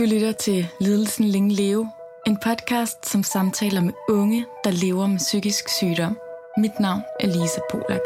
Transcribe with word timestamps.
Du 0.00 0.04
lytter 0.04 0.32
til 0.32 0.68
Lidelsen 0.80 1.24
Længe 1.24 1.54
Leve, 1.54 1.90
en 2.26 2.36
podcast, 2.36 3.10
som 3.10 3.22
samtaler 3.22 3.80
med 3.80 3.92
unge, 4.08 4.46
der 4.64 4.70
lever 4.70 5.06
med 5.06 5.18
psykisk 5.18 5.68
sygdom. 5.68 6.18
Mit 6.56 6.80
navn 6.80 7.02
er 7.20 7.26
Lisa 7.26 7.60
Polak. 7.70 8.00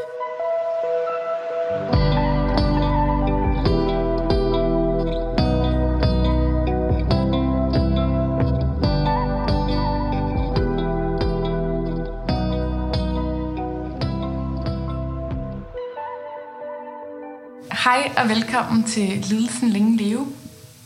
Hej 17.84 18.12
og 18.16 18.28
velkommen 18.28 18.84
til 18.84 19.24
Lidelsen 19.28 19.68
Længe 19.68 19.96
Leve. 19.96 20.26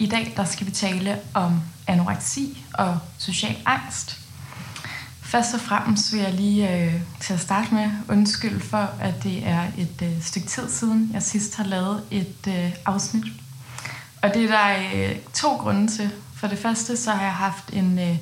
I 0.00 0.06
dag 0.06 0.32
der 0.36 0.44
skal 0.44 0.66
vi 0.66 0.70
tale 0.70 1.18
om 1.34 1.60
anoreksi 1.86 2.64
og 2.74 2.98
social 3.18 3.56
angst. 3.66 4.20
Først 5.22 5.54
og 5.54 5.60
fremmest 5.60 6.12
vil 6.12 6.20
jeg 6.20 6.34
lige 6.34 6.74
øh, 6.74 6.94
til 7.20 7.34
at 7.34 7.40
starte 7.40 7.74
med 7.74 7.90
undskylde 8.08 8.60
for, 8.60 8.90
at 9.00 9.14
det 9.22 9.46
er 9.46 9.62
et 9.78 10.02
øh, 10.02 10.22
stykke 10.22 10.48
tid 10.48 10.70
siden, 10.70 11.10
jeg 11.12 11.22
sidst 11.22 11.56
har 11.56 11.64
lavet 11.64 12.02
et 12.10 12.36
øh, 12.48 12.72
afsnit. 12.86 13.24
Og 14.22 14.34
det 14.34 14.44
er 14.44 14.48
der 14.48 14.76
øh, 14.94 15.16
to 15.34 15.56
grunde 15.56 15.88
til. 15.88 16.10
For 16.34 16.46
det 16.46 16.58
første 16.58 16.96
så 16.96 17.10
har 17.10 17.22
jeg 17.22 17.34
haft 17.34 17.70
en 17.72 17.98
øh, 17.98 18.16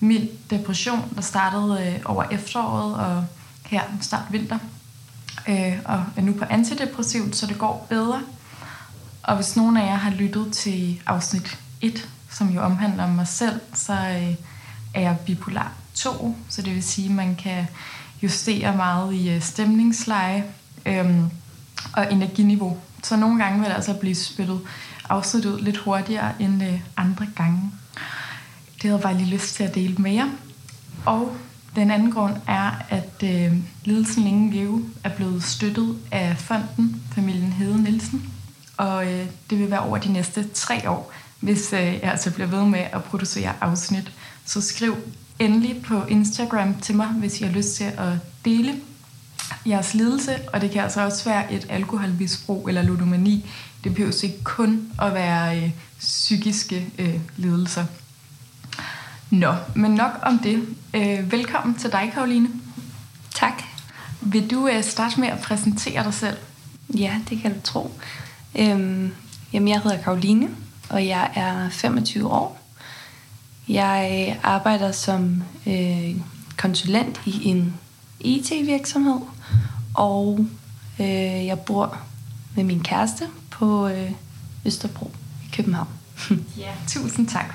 mild 0.00 0.28
depression, 0.50 1.12
der 1.14 1.22
startede 1.22 1.86
øh, 1.86 2.00
over 2.04 2.24
efteråret 2.24 2.94
og 2.94 3.24
her 3.66 3.82
start 4.00 4.24
vinter. 4.30 4.58
Øh, 5.48 5.78
og 5.84 6.04
er 6.16 6.22
nu 6.22 6.32
på 6.32 6.44
antidepressivt, 6.50 7.36
så 7.36 7.46
det 7.46 7.58
går 7.58 7.86
bedre. 7.88 8.22
Og 9.22 9.36
hvis 9.36 9.56
nogen 9.56 9.76
af 9.76 9.86
jer 9.86 9.96
har 9.96 10.10
lyttet 10.10 10.52
til 10.52 11.02
afsnit 11.06 11.58
1, 11.80 12.08
som 12.30 12.48
jo 12.48 12.60
omhandler 12.60 13.06
mig 13.06 13.28
selv, 13.28 13.60
så 13.74 13.92
øh, 13.92 14.34
er 14.94 15.00
jeg 15.00 15.16
bipolar 15.26 15.72
2, 15.94 16.36
så 16.48 16.62
det 16.62 16.74
vil 16.74 16.82
sige, 16.82 17.08
at 17.08 17.14
man 17.14 17.34
kan 17.34 17.66
justere 18.22 18.76
meget 18.76 19.14
i 19.14 19.30
øh, 19.30 19.42
stemningsleje 19.42 20.44
øhm, 20.86 21.30
og 21.92 22.12
energiniveau. 22.12 22.78
Så 23.02 23.16
nogle 23.16 23.44
gange 23.44 23.60
vil 23.60 23.68
det 23.68 23.74
altså 23.74 23.94
blive 23.94 24.14
spillet 24.14 24.60
afsnit 25.08 25.44
ud 25.44 25.60
lidt 25.60 25.76
hurtigere 25.76 26.32
end 26.38 26.62
øh, 26.62 26.80
andre 26.96 27.26
gange. 27.36 27.70
Det 28.74 28.82
havde 28.82 28.94
jeg 28.94 29.02
bare 29.02 29.18
lige 29.18 29.30
lyst 29.30 29.54
til 29.54 29.64
at 29.64 29.74
dele 29.74 29.94
med 29.94 30.12
jer. 30.12 30.28
Og 31.06 31.36
den 31.76 31.90
anden 31.90 32.12
grund 32.12 32.34
er, 32.46 32.70
at 32.88 33.22
øh, 33.24 33.52
Lidelsen 33.84 34.22
Længe 34.22 34.52
Leve 34.52 34.84
er 35.04 35.08
blevet 35.08 35.42
støttet 35.42 35.98
af 36.10 36.36
fonden 36.38 37.02
familien 37.14 37.52
Hede 37.52 37.82
Nielsen, 37.82 38.31
og 38.76 39.12
øh, 39.12 39.26
det 39.50 39.58
vil 39.58 39.70
være 39.70 39.80
over 39.80 39.98
de 39.98 40.12
næste 40.12 40.48
tre 40.54 40.90
år, 40.90 41.12
hvis 41.40 41.72
øh, 41.72 41.80
jeg 41.80 42.02
altså 42.02 42.30
bliver 42.30 42.46
ved 42.46 42.64
med 42.64 42.84
at 42.92 43.04
producere 43.04 43.52
afsnit. 43.60 44.12
Så 44.44 44.60
skriv 44.60 44.96
endelig 45.38 45.82
på 45.82 46.04
Instagram 46.04 46.74
til 46.74 46.96
mig, 46.96 47.06
hvis 47.06 47.40
I 47.40 47.44
har 47.44 47.52
lyst 47.52 47.74
til 47.74 47.84
at 47.84 48.12
dele 48.44 48.74
jeres 49.66 49.94
lidelse, 49.94 50.38
og 50.52 50.60
det 50.60 50.70
kan 50.70 50.82
altså 50.82 51.00
også 51.00 51.24
være 51.24 51.52
et 51.52 51.66
alkoholmisbrug 51.70 52.68
eller 52.68 52.82
ludomani. 52.82 53.50
Det 53.84 53.94
behøver 53.94 54.24
ikke 54.24 54.44
kun 54.44 54.92
at 55.02 55.14
være 55.14 55.62
øh, 55.62 55.70
psykiske 55.98 56.86
øh, 56.98 57.20
lidelser. 57.36 57.84
Nå, 59.30 59.54
men 59.74 59.90
nok 59.90 60.12
om 60.22 60.38
det. 60.38 60.66
Øh, 60.94 61.32
velkommen 61.32 61.74
til 61.74 61.92
dig, 61.92 62.10
Karoline. 62.14 62.48
Tak. 63.34 63.62
Vil 64.20 64.50
du 64.50 64.68
øh, 64.68 64.84
starte 64.84 65.20
med 65.20 65.28
at 65.28 65.38
præsentere 65.38 66.04
dig 66.04 66.14
selv? 66.14 66.36
Ja, 66.98 67.20
det 67.28 67.42
kan 67.42 67.54
du 67.54 67.60
tro. 67.64 67.92
Øhm, 68.58 69.12
jamen, 69.52 69.68
jeg 69.68 69.80
hedder 69.80 70.02
Karoline, 70.02 70.48
og 70.90 71.06
jeg 71.06 71.30
er 71.34 71.68
25 71.70 72.28
år. 72.30 72.58
Jeg 73.68 74.38
arbejder 74.42 74.92
som 74.92 75.42
øh, 75.66 76.16
konsulent 76.56 77.20
i 77.26 77.48
en 77.48 77.74
IT-virksomhed, 78.20 79.20
og 79.94 80.46
øh, 81.00 81.46
jeg 81.46 81.60
bor 81.60 81.98
med 82.56 82.64
min 82.64 82.82
kæreste 82.82 83.24
på 83.50 83.88
øh, 83.88 84.10
Østerbro 84.66 85.10
i 85.44 85.56
København. 85.56 85.88
ja, 86.58 86.70
tusind 86.88 87.28
tak. 87.28 87.54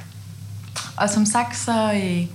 Og 0.98 1.10
som 1.10 1.26
sagt, 1.26 1.58
så, 1.58 1.94
øh, 1.94 2.28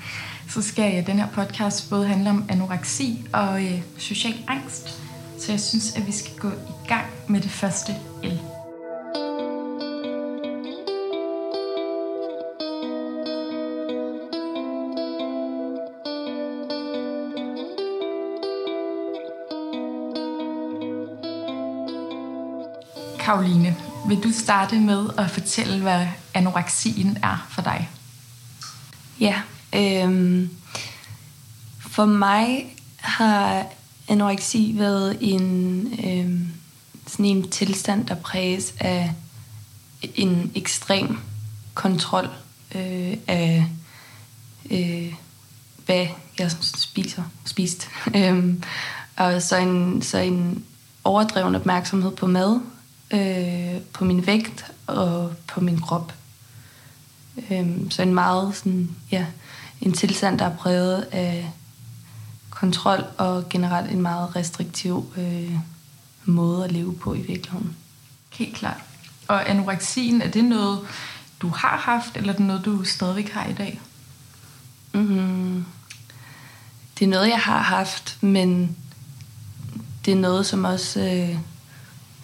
så 0.48 0.62
skal 0.62 1.06
den 1.06 1.18
her 1.18 1.28
podcast 1.28 1.90
både 1.90 2.06
handle 2.06 2.30
om 2.30 2.44
anoreksi 2.48 3.24
og 3.32 3.64
øh, 3.64 3.82
social 3.98 4.34
angst. 4.48 5.02
Så 5.38 5.52
jeg 5.52 5.60
synes, 5.60 5.96
at 5.96 6.06
vi 6.06 6.12
skal 6.12 6.32
gå 6.38 6.48
i 6.48 6.88
gang 6.88 7.06
med 7.28 7.40
det 7.40 7.50
første 7.50 7.92
L. 8.22 8.51
Karoline, 23.24 23.76
vil 24.08 24.22
du 24.22 24.32
starte 24.32 24.78
med 24.78 25.08
at 25.18 25.30
fortælle, 25.30 25.80
hvad 25.80 26.06
anoreksien 26.34 27.18
er 27.22 27.46
for 27.50 27.62
dig? 27.62 27.88
Ja, 29.20 29.42
øhm, 29.74 30.50
for 31.80 32.04
mig 32.04 32.76
har 32.96 33.66
anoreksi 34.08 34.74
været 34.78 35.18
en, 35.20 35.80
øhm, 36.06 36.48
sådan 37.06 37.26
en 37.26 37.50
tilstand, 37.50 38.06
der 38.06 38.14
præges 38.14 38.74
af 38.80 39.12
en 40.14 40.52
ekstrem 40.54 41.18
kontrol 41.74 42.28
øh, 42.74 43.16
af, 43.26 43.66
øh, 44.70 45.14
hvad 45.86 46.06
jeg 46.38 46.50
spiser, 46.62 47.22
spist. 47.44 47.88
øhm, 48.16 48.62
og 49.16 49.42
så 49.42 49.56
en, 49.56 50.02
så 50.02 50.18
en 50.18 50.64
overdreven 51.04 51.54
opmærksomhed 51.54 52.10
på 52.10 52.26
mad, 52.26 52.60
øh, 53.12 53.80
på 53.92 54.04
min 54.04 54.26
vægt 54.26 54.72
og 54.86 55.32
på 55.46 55.60
min 55.60 55.80
krop. 55.80 56.12
Øhm, 57.50 57.90
så 57.90 58.02
en 58.02 58.14
meget 58.14 58.56
sådan, 58.56 58.90
ja, 59.10 59.26
en 59.80 59.92
tilstand, 59.92 60.38
der 60.38 60.44
er 60.44 60.56
præget 60.56 61.02
af 61.12 61.50
kontrol 62.50 63.04
og 63.18 63.48
generelt 63.48 63.90
en 63.90 64.02
meget 64.02 64.36
restriktiv 64.36 65.12
øh, 65.16 65.58
måde 66.24 66.64
at 66.64 66.72
leve 66.72 66.94
på 66.94 67.14
i 67.14 67.20
virkeligheden. 67.20 67.76
Helt 68.32 68.56
klart. 68.56 68.80
Og 69.28 69.50
anoreksien, 69.50 70.22
er 70.22 70.30
det 70.30 70.44
noget, 70.44 70.80
du 71.40 71.48
har 71.48 71.76
haft, 71.76 72.16
eller 72.16 72.32
er 72.32 72.36
det 72.36 72.46
noget, 72.46 72.64
du 72.64 72.84
stadigvæk 72.84 73.28
har 73.28 73.46
i 73.46 73.52
dag? 73.52 73.80
Mm-hmm. 74.92 75.64
Det 76.98 77.04
er 77.04 77.08
noget, 77.08 77.28
jeg 77.28 77.40
har 77.40 77.62
haft, 77.62 78.18
men 78.20 78.76
det 80.04 80.12
er 80.12 80.16
noget, 80.16 80.46
som 80.46 80.64
også 80.64 81.00
øh, 81.00 81.38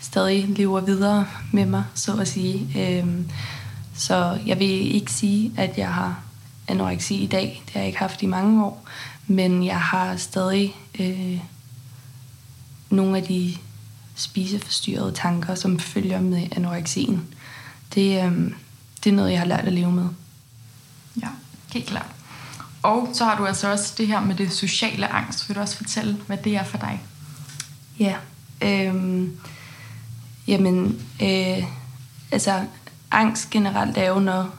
stadig 0.01 0.49
lever 0.49 0.81
videre 0.81 1.27
med 1.53 1.67
mig, 1.67 1.85
så 1.95 2.17
at 2.17 2.29
sige. 2.29 2.83
Øhm, 2.83 3.31
så 3.95 4.39
jeg 4.47 4.59
vil 4.59 4.95
ikke 4.95 5.13
sige, 5.13 5.53
at 5.57 5.79
jeg 5.79 5.95
har 5.95 6.23
anoreksi 6.69 7.17
i 7.17 7.27
dag. 7.27 7.63
Det 7.67 7.73
har 7.73 7.81
jeg 7.81 7.87
ikke 7.87 7.99
haft 7.99 8.23
i 8.23 8.27
mange 8.27 8.65
år. 8.65 8.85
Men 9.27 9.65
jeg 9.65 9.81
har 9.81 10.17
stadig 10.17 10.77
øh, 11.01 11.41
nogle 12.91 13.17
af 13.17 13.23
de 13.23 13.55
spiseforstyrrede 14.15 15.13
tanker, 15.13 15.55
som 15.55 15.79
følger 15.79 16.21
med 16.21 16.49
anoreksien. 16.57 17.35
Det, 17.95 18.25
øh, 18.25 18.53
det 19.05 19.11
er 19.11 19.15
noget, 19.15 19.31
jeg 19.31 19.39
har 19.39 19.47
lært 19.47 19.65
at 19.65 19.73
leve 19.73 19.93
med. 19.93 20.09
Ja, 21.23 21.29
helt 21.73 21.87
klart. 21.87 22.11
Og 22.83 23.09
så 23.13 23.25
har 23.25 23.37
du 23.37 23.47
altså 23.47 23.71
også 23.71 23.95
det 23.99 24.07
her 24.07 24.21
med 24.21 24.35
det 24.35 24.53
sociale 24.53 25.09
angst. 25.09 25.49
Vil 25.49 25.57
du 25.57 25.61
også 25.61 25.77
fortælle, 25.77 26.17
hvad 26.27 26.37
det 26.37 26.57
er 26.57 26.65
for 26.65 26.79
dig? 26.79 27.01
Ja, 27.99 28.15
øh, 28.63 29.29
jamen, 30.49 31.03
øh, 31.23 31.65
altså 32.33 32.65
angst 33.11 33.51
generelt 33.51 33.99
er 33.99 34.09
jo, 34.09 34.19
når 34.19 34.51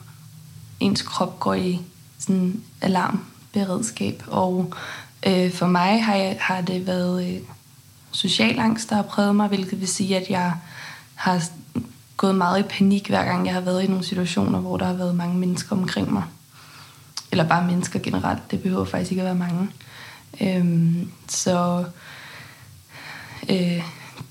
ens 0.79 1.01
krop 1.01 1.39
går 1.39 1.53
i 1.53 1.81
sådan 2.19 2.63
alarmberedskab. 2.81 4.23
Og 4.27 4.73
øh, 5.27 5.51
for 5.51 5.67
mig 5.67 6.03
har, 6.03 6.15
jeg, 6.15 6.37
har 6.39 6.61
det 6.61 6.87
været 6.87 7.29
øh, 7.29 7.41
social 8.11 8.59
angst, 8.59 8.89
der 8.89 8.95
har 8.95 9.03
præget 9.03 9.35
mig, 9.35 9.47
hvilket 9.47 9.79
vil 9.79 9.87
sige, 9.87 10.17
at 10.17 10.29
jeg 10.29 10.53
har 11.15 11.43
gået 12.17 12.35
meget 12.35 12.59
i 12.59 12.67
panik, 12.77 13.07
hver 13.07 13.25
gang 13.25 13.45
jeg 13.45 13.53
har 13.53 13.61
været 13.61 13.83
i 13.83 13.87
nogle 13.87 14.03
situationer, 14.03 14.59
hvor 14.59 14.77
der 14.77 14.85
har 14.85 14.93
været 14.93 15.15
mange 15.15 15.37
mennesker 15.37 15.75
omkring 15.75 16.13
mig. 16.13 16.23
Eller 17.31 17.47
bare 17.47 17.67
mennesker 17.67 17.99
generelt. 17.99 18.51
Det 18.51 18.61
behøver 18.61 18.85
faktisk 18.85 19.11
ikke 19.11 19.21
at 19.21 19.25
være 19.25 19.35
mange. 19.35 19.69
Øhm, 20.41 21.11
så 21.27 21.85
øh, 23.49 23.83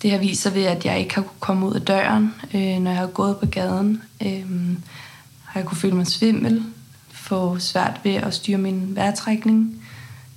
det 0.03 0.11
har 0.11 0.19
vist 0.19 0.43
sig 0.43 0.55
ved, 0.55 0.65
at 0.65 0.85
jeg 0.85 0.99
ikke 0.99 1.15
har 1.15 1.23
kunnet 1.23 1.41
komme 1.41 1.67
ud 1.67 1.75
af 1.75 1.81
døren, 1.81 2.35
øh, 2.55 2.79
når 2.79 2.91
jeg 2.91 3.01
har 3.01 3.07
gået 3.07 3.37
på 3.37 3.47
gaden. 3.47 4.03
Øh, 4.23 4.77
har 5.45 5.61
jeg 5.61 5.65
kunne 5.69 5.79
føle 5.79 5.97
mig 5.97 6.07
svimmel, 6.07 6.65
få 7.11 7.59
svært 7.59 8.01
ved 8.05 8.15
at 8.15 8.35
styre 8.35 8.59
min 8.59 8.97
vejrtrækning. 8.97 9.83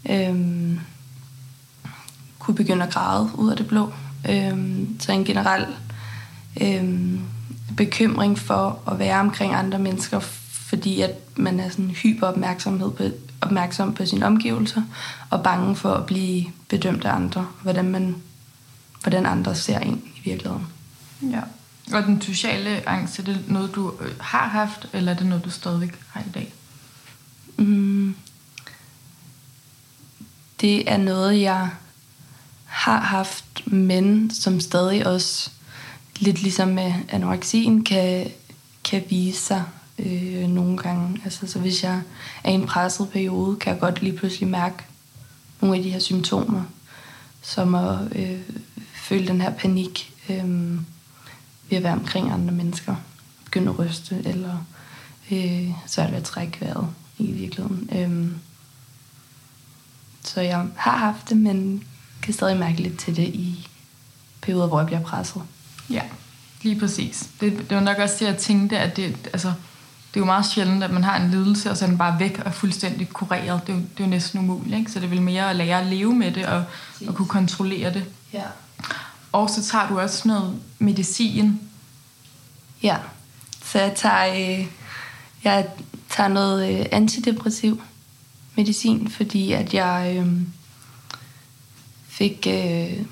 Øh, 0.10 0.36
kunne 2.40 2.56
begynde 2.56 2.86
at 2.86 2.94
græde 2.94 3.30
ud 3.36 3.52
af 3.52 3.58
det 3.58 3.68
blå. 3.68 3.94
Øh, 4.30 4.80
så 5.00 5.12
en 5.12 5.26
generel 5.26 5.66
øh, 6.62 7.20
bekymring 7.78 8.40
for 8.40 8.80
at 8.88 9.00
være 9.00 9.20
omkring 9.20 9.54
andre 9.54 9.80
mennesker, 9.80 10.20
fordi 10.50 11.02
at 11.02 11.12
man 11.36 11.60
er 11.60 11.70
sådan 11.70 11.90
hyper 11.90 12.28
opmærksomhed 12.28 12.92
på, 12.92 13.04
opmærksom 13.42 13.94
på 13.94 14.06
sine 14.06 14.26
omgivelser, 14.26 14.82
og 15.30 15.44
bange 15.44 15.76
for 15.76 15.94
at 15.94 16.06
blive 16.06 16.46
bedømt 16.70 17.06
af 17.06 17.16
andre, 17.16 17.48
hvordan, 17.62 17.90
man, 17.90 18.16
hvordan 19.02 19.26
andre 19.26 19.56
ser 19.56 19.80
en 19.80 20.04
i 20.16 20.22
virkeligheden. 20.30 20.68
Ja. 21.22 21.42
Og 21.94 22.04
den 22.04 22.22
sociale 22.22 22.90
angst, 22.90 23.20
er 23.20 23.24
det 23.24 23.44
noget, 23.48 23.76
du 23.76 23.94
øh, 24.02 24.12
har 24.20 24.48
haft, 24.48 24.88
eller 24.94 25.12
er 25.12 25.18
det 25.18 25.28
noget, 25.28 25.46
du 25.46 25.50
stadigvæk 25.50 26.00
har 26.10 26.22
i 26.22 26.30
dag? 26.34 26.54
Mm, 27.58 28.16
det 30.62 30.92
er 30.92 30.98
noget, 30.98 31.42
jeg 31.42 31.70
har 32.66 33.00
haft, 33.00 33.68
men 33.68 34.32
som 34.34 34.60
stadig 34.60 35.08
også, 35.08 35.52
lidt 36.20 36.42
ligesom 36.42 36.68
med 36.68 36.94
anoreksien, 37.10 37.84
kan, 37.84 38.32
kan 38.84 39.04
vise 39.10 39.42
sig 39.42 39.64
øh, 40.00 40.48
nogle 40.48 40.78
gange. 40.78 41.22
Altså, 41.24 41.48
så 41.48 41.60
hvis 41.60 41.84
jeg 41.84 42.02
er 42.44 42.52
i 42.52 42.54
en 42.54 42.66
presset 42.66 43.10
periode, 43.10 43.56
kan 43.56 43.74
jeg 43.74 43.80
godt 43.80 44.02
lige 44.02 44.18
pludselig 44.18 44.50
mærke 44.50 44.84
nogle 45.62 45.78
af 45.78 45.84
de 45.84 45.90
her 45.90 46.00
symptomer, 46.00 46.64
som 47.42 47.76
at 47.76 48.00
øh, 48.16 48.40
føle 49.02 49.28
den 49.28 49.42
her 49.42 49.54
panik 49.54 50.14
øh, 50.30 50.76
ved 51.70 51.78
at 51.78 51.84
være 51.84 51.94
omkring 51.94 52.32
andre 52.32 52.54
mennesker. 52.54 52.96
Begynde 53.46 53.72
at 53.72 53.80
ryste, 53.80 54.22
eller 54.26 54.66
øh, 55.32 55.70
så 55.86 56.02
er 56.02 56.08
det 56.08 56.16
at 56.16 56.24
trække 56.24 56.62
vejret 56.62 56.88
i 57.18 57.32
virkeligheden. 57.32 57.90
Øh, 57.92 58.32
så 60.24 60.42
jeg 60.42 60.68
har 60.76 60.98
haft 60.98 61.30
det, 61.30 61.38
men 61.38 61.84
kan 62.22 62.34
stadig 62.34 62.58
mærke 62.58 62.82
lidt 62.82 63.00
til 63.00 63.16
det 63.16 63.28
i 63.28 63.68
perioder, 64.42 64.68
hvor 64.68 64.80
jeg 64.80 64.86
bliver 64.86 65.02
presset. 65.02 65.42
Ja, 65.90 66.02
lige 66.62 66.80
præcis. 66.80 67.30
Det, 67.42 67.58
det 67.70 67.78
var 67.78 67.84
nok 67.84 67.98
også 67.98 68.16
det, 68.20 68.26
jeg 68.26 68.38
tænkte, 68.38 68.80
at 68.80 68.98
det, 68.98 69.30
altså, 69.34 69.48
det 69.48 70.18
er 70.18 70.22
jo 70.22 70.26
meget 70.26 70.46
sjældent, 70.46 70.84
at 70.84 70.92
man 70.92 71.04
har 71.04 71.20
en 71.20 71.32
lidelse, 71.32 71.72
og 71.72 71.78
så 71.78 71.86
er 71.86 71.90
den 71.90 71.98
bare 71.98 72.20
væk 72.20 72.42
og 72.46 72.54
fuldstændig 72.54 73.10
kureret. 73.10 73.62
Det 73.68 73.74
er 73.74 73.78
jo, 73.78 73.82
det 73.82 74.00
er 74.00 74.04
jo 74.04 74.10
næsten 74.10 74.40
umuligt, 74.40 74.78
ikke? 74.78 74.92
Så 74.92 75.00
det 75.00 75.12
vil 75.12 75.22
mere 75.22 75.50
at 75.50 75.56
lære 75.56 75.82
at 75.82 75.88
leve 75.88 76.16
med 76.16 76.32
det 76.32 76.46
og, 76.46 76.64
og 77.08 77.16
kunne 77.16 77.28
kontrollere 77.28 77.94
det. 77.94 78.06
Ja. 78.34 78.44
Og 79.32 79.50
så 79.50 79.64
tager 79.64 79.88
du 79.88 80.00
også 80.00 80.28
noget 80.28 80.62
medicin. 80.80 81.60
Ja, 82.84 82.98
så 83.66 83.80
jeg 83.80 83.96
tager, 83.96 84.60
øh, 84.60 84.68
jeg 85.44 85.68
tager 86.10 86.30
noget 86.30 86.80
øh, 86.80 86.86
antidepressiv 86.92 87.82
medicin, 88.56 89.10
fordi 89.10 89.52
at 89.52 89.74
jeg 89.74 90.16
øh, 90.18 90.42
fik 92.08 92.48
øh, 92.50 93.06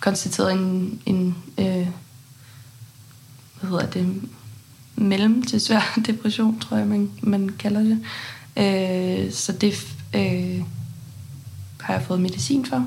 konstateret 0.00 0.52
en, 0.52 1.00
en 1.06 1.36
øh, 1.58 1.88
hvad 3.60 3.70
hedder 3.70 3.86
det, 3.90 4.22
mellem 4.96 5.42
til 5.42 5.60
svær 5.60 5.98
depression, 6.06 6.60
tror 6.60 6.76
jeg, 6.76 6.86
man, 6.86 7.10
man 7.22 7.48
kalder 7.48 7.80
det. 7.80 7.98
Øh, 8.56 9.32
så 9.32 9.52
det 9.52 9.74
øh, 10.14 10.64
har 11.80 11.94
jeg 11.94 12.02
fået 12.02 12.20
medicin 12.20 12.66
for, 12.66 12.86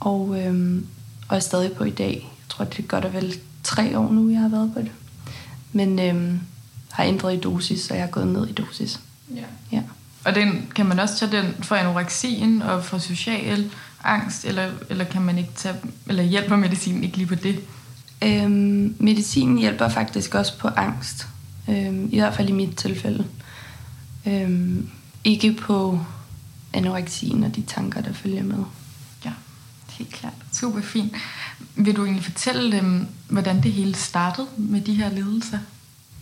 og, 0.00 0.40
øh, 0.40 0.82
og 1.28 1.36
er 1.36 1.40
stadig 1.40 1.72
på 1.72 1.84
i 1.84 1.90
dag. 1.90 2.12
Jeg 2.12 2.48
tror, 2.48 2.64
det 2.64 2.78
er 2.78 2.82
godt 2.82 3.04
og 3.04 3.12
vel 3.12 3.38
tre 3.62 3.98
år 3.98 4.12
nu, 4.12 4.30
jeg 4.30 4.40
har 4.40 4.48
været 4.48 4.70
på 4.74 4.80
det. 4.80 4.90
Men 5.72 5.98
øh, 5.98 6.40
har 6.90 7.04
ændret 7.04 7.34
i 7.34 7.40
dosis, 7.40 7.80
så 7.80 7.94
jeg 7.94 8.02
er 8.02 8.10
gået 8.10 8.26
ned 8.26 8.48
i 8.48 8.52
dosis. 8.52 9.00
Ja. 9.34 9.42
Ja. 9.72 9.82
Og 10.24 10.34
den, 10.34 10.70
kan 10.74 10.86
man 10.86 10.98
også 10.98 11.18
tage 11.18 11.32
den 11.42 11.54
for 11.62 11.74
anoreksien 11.74 12.62
og 12.62 12.84
for 12.84 12.98
social 12.98 13.70
angst, 14.04 14.44
eller, 14.44 14.70
eller 14.90 15.04
kan 15.04 15.22
man 15.22 15.38
ikke 15.38 15.50
tage, 15.56 15.74
eller 16.06 16.22
hjælper 16.22 16.56
medicinen 16.56 17.04
ikke 17.04 17.16
lige 17.16 17.26
på 17.26 17.34
det? 17.34 17.60
Øhm, 18.22 18.96
medicinen 18.98 19.58
hjælper 19.58 19.88
faktisk 19.88 20.34
også 20.34 20.58
på 20.58 20.68
angst. 20.68 21.28
Øhm, 21.68 22.08
I 22.12 22.18
hvert 22.18 22.34
fald 22.34 22.48
i 22.48 22.52
mit 22.52 22.76
tilfælde. 22.76 23.24
Øhm, 24.26 24.88
ikke 25.24 25.52
på 25.52 26.00
anoreksien 26.72 27.44
og 27.44 27.56
de 27.56 27.62
tanker, 27.62 28.00
der 28.00 28.12
følger 28.12 28.42
med. 28.42 28.64
Helt 29.98 30.12
klart. 30.12 30.34
Super 30.52 30.80
fint. 30.80 31.12
Vil 31.76 31.96
du 31.96 32.04
egentlig 32.04 32.24
fortælle 32.24 32.72
dem, 32.72 33.06
hvordan 33.28 33.62
det 33.62 33.72
hele 33.72 33.94
startede 33.94 34.46
med 34.56 34.80
de 34.80 34.94
her 34.94 35.10
ledelser? 35.10 35.58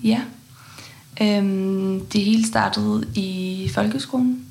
Ja. 0.04 0.20
Øhm, 1.22 2.06
det 2.06 2.24
hele 2.24 2.46
startede 2.46 3.08
i 3.14 3.70
folkeskolen 3.74 4.46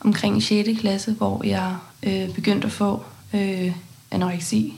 omkring 0.00 0.42
6. 0.42 0.80
klasse, 0.80 1.12
hvor 1.12 1.44
jeg 1.44 1.76
øh, 2.02 2.34
begyndte 2.34 2.66
at 2.66 2.72
få 2.72 3.04
øh, 3.34 3.72
anoreksi. 4.10 4.74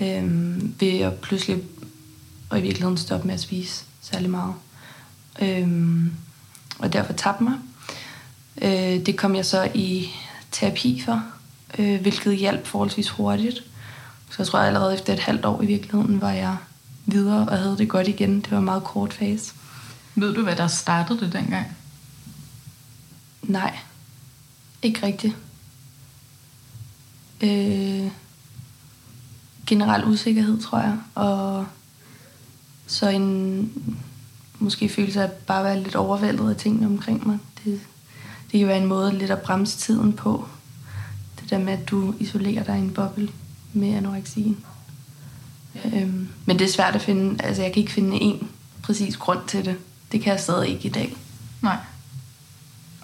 Øh, 0.00 0.80
ved 0.80 1.00
at 1.00 1.14
pludselig 1.14 1.62
og 2.50 2.58
i 2.58 2.62
virkeligheden 2.62 2.96
stoppe 2.96 3.26
med 3.26 3.34
at 3.34 3.40
spise 3.40 3.84
særlig 4.00 4.30
meget. 4.30 4.54
Øh, 5.42 5.68
og 6.78 6.92
derfor 6.92 7.12
tabte 7.12 7.44
mig. 7.44 7.54
Øh, 8.62 9.06
det 9.06 9.16
kom 9.16 9.34
jeg 9.34 9.46
så 9.46 9.68
i 9.74 10.10
terapi 10.52 11.02
for, 11.04 11.22
øh, 11.78 12.00
hvilket 12.00 12.36
hjalp 12.36 12.66
forholdsvis 12.66 13.08
hurtigt. 13.08 13.64
Så 14.30 14.34
jeg 14.38 14.46
tror 14.46 14.58
at 14.58 14.66
allerede 14.66 14.94
efter 14.94 15.12
et 15.12 15.20
halvt 15.20 15.44
år 15.44 15.62
i 15.62 15.66
virkeligheden 15.66 16.20
var 16.20 16.30
jeg 16.30 16.56
videre 17.06 17.48
og 17.48 17.58
havde 17.58 17.78
det 17.78 17.88
godt 17.88 18.08
igen. 18.08 18.40
Det 18.40 18.50
var 18.50 18.58
en 18.58 18.64
meget 18.64 18.84
kort 18.84 19.12
fase. 19.12 19.52
Ved 20.14 20.34
du, 20.34 20.42
hvad 20.42 20.56
der 20.56 20.66
startede 20.66 21.20
det 21.20 21.32
dengang? 21.32 21.76
Nej, 23.42 23.78
ikke 24.82 25.06
rigtigt. 25.06 25.36
Øh, 27.40 28.10
generel 29.66 30.04
usikkerhed, 30.04 30.60
tror 30.60 30.78
jeg. 30.78 30.98
Og 31.14 31.66
så 32.86 33.08
en 33.08 33.72
måske 34.58 34.88
følelse 34.88 35.22
af 35.22 35.30
bare 35.30 35.58
at 35.58 35.64
være 35.64 35.82
lidt 35.82 35.96
overvældet 35.96 36.50
af 36.50 36.56
tingene 36.56 36.86
omkring 36.86 37.26
mig. 37.26 37.38
Det, 37.64 37.80
det 38.52 38.58
kan 38.58 38.68
være 38.68 38.78
en 38.78 38.86
måde 38.86 39.18
lidt 39.18 39.30
at 39.30 39.42
bremse 39.42 39.78
tiden 39.78 40.12
på. 40.12 40.48
Det 41.46 41.50
der 41.50 41.64
med, 41.64 41.72
at 41.72 41.88
du 41.88 42.14
isolerer 42.18 42.64
dig 42.64 42.76
i 42.76 42.80
en 42.80 42.90
boble 42.90 43.28
med 43.72 43.94
anoreksien. 43.94 44.64
Øhm, 45.84 46.28
men 46.46 46.58
det 46.58 46.64
er 46.64 46.72
svært 46.72 46.94
at 46.94 47.02
finde, 47.02 47.44
altså 47.44 47.62
jeg 47.62 47.72
kan 47.72 47.80
ikke 47.80 47.92
finde 47.92 48.16
en 48.20 48.50
præcis 48.82 49.16
grund 49.16 49.38
til 49.46 49.64
det. 49.64 49.76
Det 50.12 50.20
kan 50.20 50.32
jeg 50.32 50.40
stadig 50.40 50.68
ikke 50.68 50.88
i 50.88 50.92
dag. 50.92 51.16
Nej. 51.60 51.76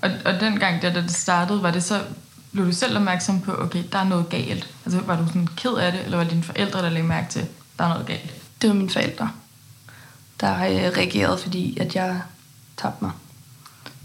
Og, 0.03 0.11
og 0.25 0.41
dengang, 0.41 0.83
da 0.83 0.95
det 0.95 1.11
startede, 1.11 1.63
var 1.63 1.71
det 1.71 1.83
så, 1.83 2.05
blev 2.53 2.67
du 2.67 2.73
selv 2.73 2.97
opmærksom 2.97 3.41
på, 3.41 3.53
okay, 3.59 3.85
der 3.93 3.99
er 3.99 4.05
noget 4.05 4.29
galt? 4.29 4.69
Altså 4.85 5.01
var 5.01 5.17
du 5.17 5.27
sådan 5.27 5.49
ked 5.57 5.75
af 5.75 5.93
det, 5.93 6.05
eller 6.05 6.17
var 6.17 6.25
det 6.25 6.33
dine 6.33 6.43
forældre, 6.43 6.83
der 6.83 6.91
lagde 6.91 7.07
mærke 7.07 7.31
til, 7.31 7.47
der 7.79 7.85
er 7.85 7.89
noget 7.89 8.07
galt? 8.07 8.35
Det 8.63 8.69
var 8.71 8.75
mine 8.75 8.91
forældre, 8.91 9.31
der 10.41 10.55
øh, 10.55 10.97
reagerede, 10.97 11.39
fordi 11.39 11.79
at 11.79 11.95
jeg 11.95 12.21
tabte 12.77 13.05
mig. 13.05 13.13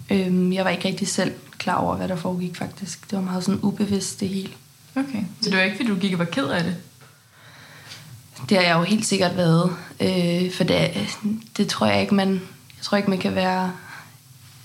Øhm, 0.10 0.54
jeg 0.54 0.66
var 0.66 0.72
ikke 0.72 0.88
rigtig 0.88 1.08
selv 1.08 1.34
klar 1.58 1.76
over, 1.76 1.96
hvad 1.96 2.08
der 2.08 2.16
foregik 2.16 2.56
faktisk. 2.56 3.12
Det 3.12 3.18
var 3.18 3.24
meget 3.24 3.44
sådan 3.44 3.60
ubevidst 3.64 4.20
det 4.20 4.30
hele. 4.30 4.50
Okay, 4.96 5.24
så 5.42 5.50
det 5.50 5.58
var 5.58 5.64
ikke, 5.64 5.78
fordi 5.78 5.90
du 5.90 5.96
gik 5.96 6.14
og 6.14 6.20
var 6.20 6.26
ked 6.26 6.48
af 6.48 6.64
det? 6.64 6.76
Det 8.50 8.58
har 8.58 8.64
jeg 8.64 8.78
jo 8.78 8.84
helt 8.84 9.06
sikkert 9.06 9.38
været. 9.38 9.76
Øh, 10.00 10.52
for 10.52 10.64
det, 10.64 10.92
det 11.58 11.68
tror 11.68 11.88
jeg 11.88 12.02
ikke, 12.02 12.16
man... 12.16 12.34
Jeg 12.78 12.84
tror 12.84 12.98
ikke, 12.98 13.10
man 13.10 13.20
kan 13.20 13.36
være 13.36 13.72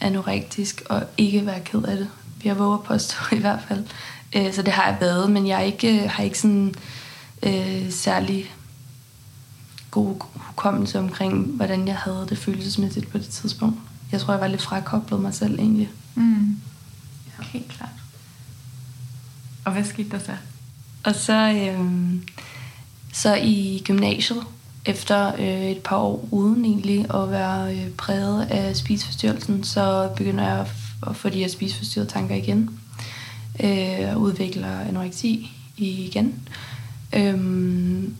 anorektisk 0.00 0.82
og 0.88 1.02
ikke 1.16 1.46
være 1.46 1.60
ked 1.60 1.82
af 1.82 1.96
det. 1.96 2.08
Jeg 2.44 2.58
våger 2.58 2.78
påstå 2.78 3.16
i 3.32 3.38
hvert 3.38 3.60
fald. 3.68 3.84
Øh, 4.36 4.52
så 4.52 4.62
det 4.62 4.72
har 4.72 4.86
jeg 4.86 4.96
været, 5.00 5.30
men 5.30 5.46
jeg 5.46 5.66
ikke, 5.66 6.08
har 6.08 6.22
ikke 6.22 6.38
sådan 6.38 6.74
øh, 7.42 7.90
særlig 7.90 8.54
god 9.90 10.16
hukommelse 10.34 10.98
omkring, 10.98 11.46
hvordan 11.46 11.88
jeg 11.88 11.96
havde 11.96 12.26
det 12.28 12.38
følelsesmæssigt 12.38 13.10
på 13.10 13.18
det 13.18 13.28
tidspunkt. 13.28 13.76
Jeg 14.12 14.20
tror, 14.20 14.32
jeg 14.32 14.40
var 14.40 14.46
lidt 14.46 14.62
frakoblet 14.62 15.20
mig 15.20 15.34
selv 15.34 15.58
egentlig. 15.58 15.90
Mm. 16.14 16.56
Helt 17.42 17.68
klart. 17.68 17.90
Og 19.64 19.72
hvad 19.72 19.84
skete 19.84 20.10
der 20.10 20.18
så? 20.18 20.32
Og 21.04 21.14
så, 21.14 21.52
øh, 21.52 21.86
så 23.12 23.34
i 23.34 23.82
gymnasiet, 23.84 24.42
efter 24.86 25.32
øh, 25.38 25.70
et 25.70 25.78
par 25.78 25.96
år 25.96 26.28
uden 26.30 26.64
egentlig 26.64 27.14
at 27.14 27.30
være 27.30 27.76
øh, 27.76 27.90
præget 27.90 28.46
af 28.50 28.76
spiseforstyrrelsen, 28.76 29.64
så 29.64 30.10
begynder 30.16 30.48
jeg 30.48 30.66
at 31.06 31.16
få 31.16 31.28
de 31.28 31.38
her 31.38 31.48
spiseforstyrrede 31.48 32.10
tanker 32.10 32.34
igen. 32.34 32.78
Øh, 33.64 34.16
udvikler 34.16 34.80
anoreksi 34.80 35.52
igen. 35.76 36.48
Øhm, 37.12 38.16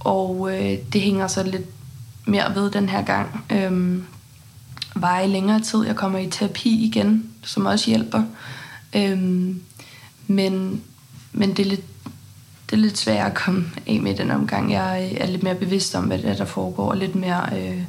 og 0.00 0.50
øh, 0.54 0.78
det 0.92 1.00
hænger 1.00 1.26
så 1.26 1.42
lidt 1.42 1.66
mere 2.26 2.54
ved 2.54 2.70
den 2.70 2.88
her 2.88 3.02
gang. 3.02 3.44
Øhm, 3.50 4.04
var 4.94 5.20
i 5.20 5.26
længere 5.26 5.60
tid. 5.60 5.86
Jeg 5.86 5.96
kommer 5.96 6.18
i 6.18 6.30
terapi 6.30 6.84
igen, 6.84 7.30
som 7.42 7.66
også 7.66 7.90
hjælper. 7.90 8.22
Øhm, 8.94 9.62
men, 10.26 10.82
men 11.32 11.50
det 11.50 11.58
er 11.58 11.70
lidt 11.70 11.84
det 12.70 12.76
er 12.76 12.80
lidt 12.80 12.98
svært 12.98 13.26
at 13.26 13.34
komme 13.34 13.64
af 13.86 14.00
med 14.00 14.14
den 14.14 14.30
omgang. 14.30 14.72
Jeg 14.72 15.12
er 15.16 15.26
lidt 15.26 15.42
mere 15.42 15.54
bevidst 15.54 15.94
om, 15.94 16.04
hvad 16.04 16.18
det 16.18 16.30
er, 16.30 16.36
der 16.36 16.44
foregår, 16.44 16.90
og 16.90 16.96
lidt 16.96 17.14
mere 17.14 17.48
øh, 17.60 17.82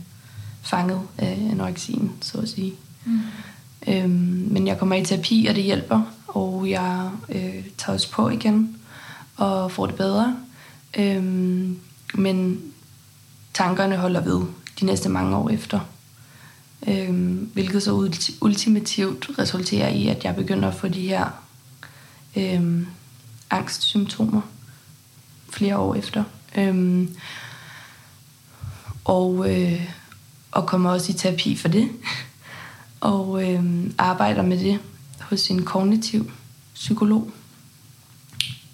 fanget 0.62 1.02
af 1.18 1.48
anoreksien, 1.52 2.12
så 2.22 2.38
at 2.38 2.50
sige. 2.50 2.74
Mm. 3.06 3.20
Øhm, 3.88 4.48
men 4.52 4.68
jeg 4.68 4.78
kommer 4.78 4.96
i 4.96 5.06
terapi, 5.06 5.46
og 5.50 5.56
det 5.56 5.64
hjælper, 5.64 6.02
og 6.28 6.70
jeg 6.70 7.10
øh, 7.30 7.64
tager 7.78 7.94
også 7.94 8.12
på 8.12 8.30
igen 8.30 8.78
og 9.36 9.72
får 9.72 9.86
det 9.86 9.96
bedre. 9.96 10.38
Øhm, 10.98 11.80
men 12.14 12.62
tankerne 13.54 13.98
holder 13.98 14.22
ved 14.22 14.42
de 14.80 14.86
næste 14.86 15.10
mange 15.10 15.36
år 15.36 15.50
efter. 15.50 15.80
Øhm, 16.88 17.50
hvilket 17.54 17.84
så 17.84 17.92
ulti- 17.92 18.38
ultimativt 18.42 19.30
resulterer 19.40 19.90
i, 19.90 20.08
at 20.08 20.24
jeg 20.24 20.36
begynder 20.36 20.68
at 20.68 20.76
få 20.76 20.88
de 20.88 21.08
her 21.08 21.26
øh, 22.36 22.88
angstsymptomer 23.50 24.42
flere 25.50 25.78
år 25.78 25.96
efter. 25.96 26.24
Øh, 26.58 27.08
og, 29.06 29.56
øh, 29.56 29.90
og 30.52 30.68
kommer 30.68 30.90
også 30.90 31.12
i 31.12 31.16
terapi 31.16 31.56
for 31.56 31.68
det. 31.68 31.90
og 33.00 33.54
øh, 33.54 33.92
arbejder 33.98 34.42
med 34.42 34.60
det 34.60 34.80
hos 35.22 35.48
en 35.48 35.66
kognitiv 35.66 36.32
psykolog. 36.74 37.32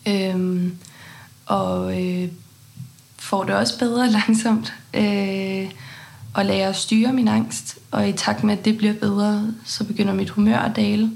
Øh, 0.08 0.68
og 1.46 2.04
øh, 2.04 2.30
får 3.18 3.44
det 3.44 3.56
også 3.56 3.80
bedre 3.80 4.10
langsomt. 4.20 4.74
Øh, 4.94 5.72
og 6.34 6.46
lærer 6.46 6.70
at 6.70 6.76
styre 6.76 7.14
min 7.14 7.28
angst. 7.28 7.78
Og 7.92 8.10
i 8.10 8.12
takt 8.12 8.44
med, 8.44 8.58
at 8.58 8.66
det 8.66 8.78
bliver 8.78 8.94
bedre, 8.94 9.54
så 9.66 9.84
begynder 9.84 10.14
mit 10.14 10.30
humør 10.30 10.58
at 10.58 10.76
dale. 10.76 11.12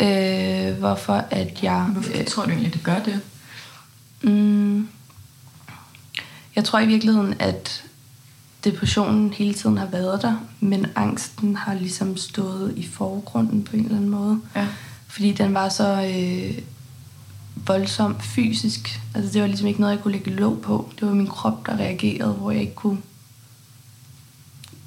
Øh, 0.00 0.78
hvorfor 0.78 1.24
at 1.30 1.62
jeg... 1.62 1.82
Hvorfor 1.92 2.18
øh, 2.18 2.24
tror 2.24 2.44
du 2.44 2.50
egentlig, 2.50 2.74
det 2.74 2.82
gør 2.82 2.98
det? 2.98 3.20
Mm, 4.22 4.88
jeg 6.56 6.64
tror 6.64 6.78
i 6.78 6.86
virkeligheden, 6.86 7.34
at 7.38 7.84
depressionen 8.64 9.32
hele 9.32 9.54
tiden 9.54 9.78
har 9.78 9.86
været 9.86 10.22
der, 10.22 10.36
men 10.60 10.86
angsten 10.94 11.56
har 11.56 11.74
ligesom 11.74 12.16
stået 12.16 12.72
i 12.76 12.86
forgrunden 12.86 13.64
på 13.64 13.76
en 13.76 13.84
eller 13.84 13.96
anden 13.96 14.10
måde. 14.10 14.40
Ja. 14.56 14.66
Fordi 15.08 15.32
den 15.32 15.54
var 15.54 15.68
så 15.68 16.12
øh, 16.14 16.58
voldsom 17.66 18.20
fysisk. 18.20 19.00
Altså 19.14 19.32
det 19.32 19.40
var 19.40 19.46
ligesom 19.46 19.68
ikke 19.68 19.80
noget, 19.80 19.94
jeg 19.94 20.02
kunne 20.02 20.12
lægge 20.12 20.30
låg 20.30 20.60
på. 20.60 20.92
Det 21.00 21.08
var 21.08 21.14
min 21.14 21.26
krop, 21.26 21.66
der 21.66 21.76
reagerede, 21.76 22.32
hvor 22.32 22.50
jeg 22.50 22.60
ikke 22.60 22.74
kunne... 22.74 22.98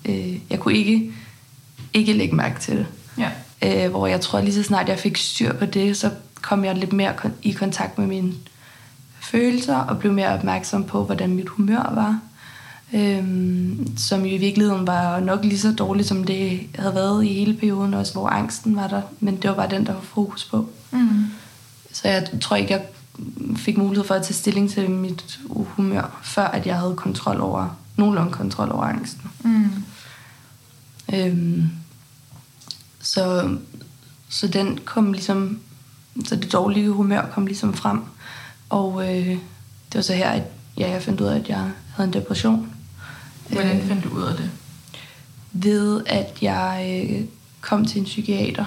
Øh, 0.10 0.40
jeg 0.50 0.60
kunne 0.60 0.74
ikke, 0.74 1.12
ikke 1.94 2.14
lægge 2.14 2.36
mærke 2.36 2.60
til 2.60 2.78
det. 2.78 2.88
Ja. 3.18 3.30
Øh, 3.86 3.90
hvor 3.90 4.08
jeg 4.08 4.22
tror, 4.22 4.42
lige 4.42 4.54
så 4.54 4.64
snart 4.64 4.90
jeg 4.90 5.00
fik 5.00 5.18
styr 5.18 5.54
på 5.54 5.66
det, 5.66 5.98
så 5.98 6.10
kom 6.42 6.66
jeg 6.66 6.76
lidt 6.76 6.94
mere 6.94 7.14
kon- 7.14 7.42
i 7.42 7.52
kontakt 7.52 7.98
med 7.98 8.08
mine 8.08 8.34
følelser, 9.22 9.76
og 9.76 10.00
blev 10.00 10.14
mere 10.14 10.34
opmærksom 10.34 10.84
på, 10.84 11.04
hvordan 11.04 11.30
mit 11.36 11.50
humør 11.50 11.92
var. 11.94 12.20
Øhm, 12.94 13.98
som 13.98 14.26
jo 14.26 14.36
i 14.36 14.38
virkeligheden 14.38 14.88
var 14.88 15.20
nok 15.20 15.40
lige 15.44 15.60
så 15.60 15.72
dårligt, 15.72 16.08
som 16.08 16.24
det 16.24 16.60
havde 16.76 16.96
været 16.96 17.26
i 17.26 17.34
hele 17.34 17.54
perioden, 17.54 17.94
også 17.94 18.14
hvor 18.14 18.28
angsten 18.28 18.76
var 18.76 18.88
der. 18.88 19.02
Men 19.20 19.36
det 19.36 19.50
var 19.50 19.56
bare 19.56 19.70
den, 19.70 19.86
der 19.86 19.94
var 19.94 20.02
fokus 20.02 20.46
på. 20.46 20.70
Mm. 20.92 21.26
Så 21.92 22.08
jeg 22.08 22.28
tror 22.42 22.56
ikke, 22.56 22.74
jeg 22.74 22.82
fik 23.56 23.78
mulighed 23.78 24.08
for 24.08 24.16
at 24.16 24.24
tage 24.24 24.34
stilling 24.34 24.70
til 24.70 24.90
mit 24.90 25.40
humør, 25.50 26.20
før 26.24 26.46
at 26.46 26.68
jeg 26.68 26.78
havde 26.78 26.96
kontrol 26.96 27.42
over, 27.42 27.78
nogenlunde 27.96 28.32
kontrol 28.32 28.72
over 28.72 28.84
angsten. 28.84 29.32
Mm. 29.44 29.70
Øhm, 31.14 31.70
så, 33.02 33.58
så 34.30 34.48
den 34.48 34.80
kom 34.86 35.14
ligesom, 35.14 35.60
så 36.26 36.36
det 36.36 36.54
dårlige 36.54 36.90
humør 36.90 37.30
kom 37.32 37.46
ligesom 37.46 37.74
frem. 37.74 38.02
Og 38.70 39.18
øh, 39.18 39.28
det 39.28 39.96
var 39.96 40.02
så 40.02 40.14
her, 40.14 40.30
at 40.30 40.44
ja, 40.78 40.90
jeg 40.90 41.02
fandt 41.04 41.22
ud 41.22 41.28
af, 41.28 41.40
at 41.40 41.50
jeg 41.50 41.72
havde 41.96 42.08
en 42.08 42.14
depression. 42.14 42.74
Hvordan 43.50 43.78
Øh, 43.82 43.88
fandt 43.88 44.04
du 44.04 44.10
ud 44.10 44.24
af 44.24 44.36
det? 44.38 44.52
ved 45.52 46.02
at 46.06 46.38
jeg 46.42 47.06
øh, 47.10 47.22
kom 47.62 47.86
til 47.86 48.00
en 48.00 48.06
psykiater, 48.06 48.66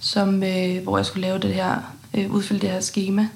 som, 0.00 0.42
øh, 0.42 0.82
hvor 0.82 0.96
jeg 0.98 1.06
skulle 1.06 1.26
lave 1.26 1.38
det 1.38 1.54
her, 1.54 1.94
øh, 2.14 2.30
udfylde 2.30 2.60
det 2.60 2.70
her 2.70 2.80
schema, 2.80 3.28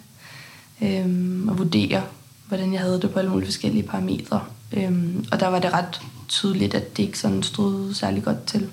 øh, 0.82 1.04
og 1.48 1.58
vurdere, 1.58 2.02
hvordan 2.48 2.72
jeg 2.72 2.80
havde 2.80 3.00
det 3.00 3.10
på 3.10 3.18
alle 3.18 3.30
mulige 3.30 3.46
forskellige 3.46 3.82
parametre. 3.82 4.44
Øh, 4.72 5.14
og 5.32 5.40
der 5.40 5.46
var 5.48 5.58
det 5.58 5.72
ret 5.72 6.00
tydeligt, 6.28 6.74
at 6.74 6.96
det 6.96 7.02
ikke 7.02 7.18
sådan 7.18 7.42
stod 7.42 7.94
særlig 7.94 8.22
godt 8.24 8.44
til. 8.44 8.68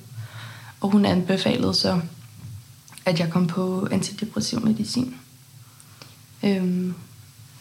Og 0.82 0.90
hun 0.92 1.06
anbefalede 1.06 1.74
så, 1.74 2.00
at 3.06 3.20
jeg 3.20 3.30
kom 3.30 3.48
på 3.48 3.88
antidepressiv 3.92 4.66
medicin. 4.66 5.16
Øh, 6.44 6.92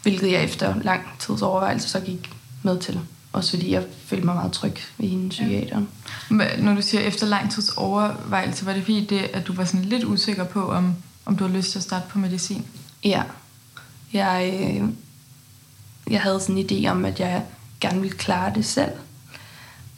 hvilket 0.02 0.32
jeg 0.32 0.44
efter 0.44 0.82
lang 0.82 1.02
tids 1.18 1.42
overvejelse 1.42 1.88
så 1.88 2.00
gik 2.00 2.30
med 2.62 2.78
til. 2.80 3.00
Også 3.32 3.50
fordi 3.50 3.72
jeg 3.72 3.84
følte 4.06 4.24
mig 4.26 4.34
meget 4.34 4.52
tryg 4.52 4.76
ved 4.98 5.08
hende 5.08 5.28
psykiateren. 5.28 5.88
Hva- 6.30 6.60
Når 6.62 6.74
du 6.74 6.82
siger 6.82 7.00
efter 7.00 7.26
lang 7.26 7.50
tids 7.52 7.68
overvejelse, 7.68 8.66
var 8.66 8.72
det 8.72 8.82
fordi 8.82 9.04
det, 9.06 9.18
at 9.18 9.46
du 9.46 9.52
var 9.52 9.64
sådan 9.64 9.84
lidt 9.84 10.04
usikker 10.04 10.44
på, 10.44 10.70
om, 10.72 10.94
om 11.24 11.36
du 11.36 11.46
har 11.46 11.54
lyst 11.56 11.70
til 11.70 11.78
at 11.78 11.82
starte 11.82 12.04
på 12.08 12.18
medicin? 12.18 12.64
Ja. 13.04 13.22
Jeg, 14.12 14.60
øh, 14.62 14.88
jeg 16.10 16.20
havde 16.20 16.40
sådan 16.40 16.58
en 16.58 16.66
idé 16.70 16.88
om, 16.90 17.04
at 17.04 17.20
jeg 17.20 17.42
gerne 17.80 18.00
ville 18.00 18.16
klare 18.16 18.54
det 18.54 18.64
selv. 18.64 18.92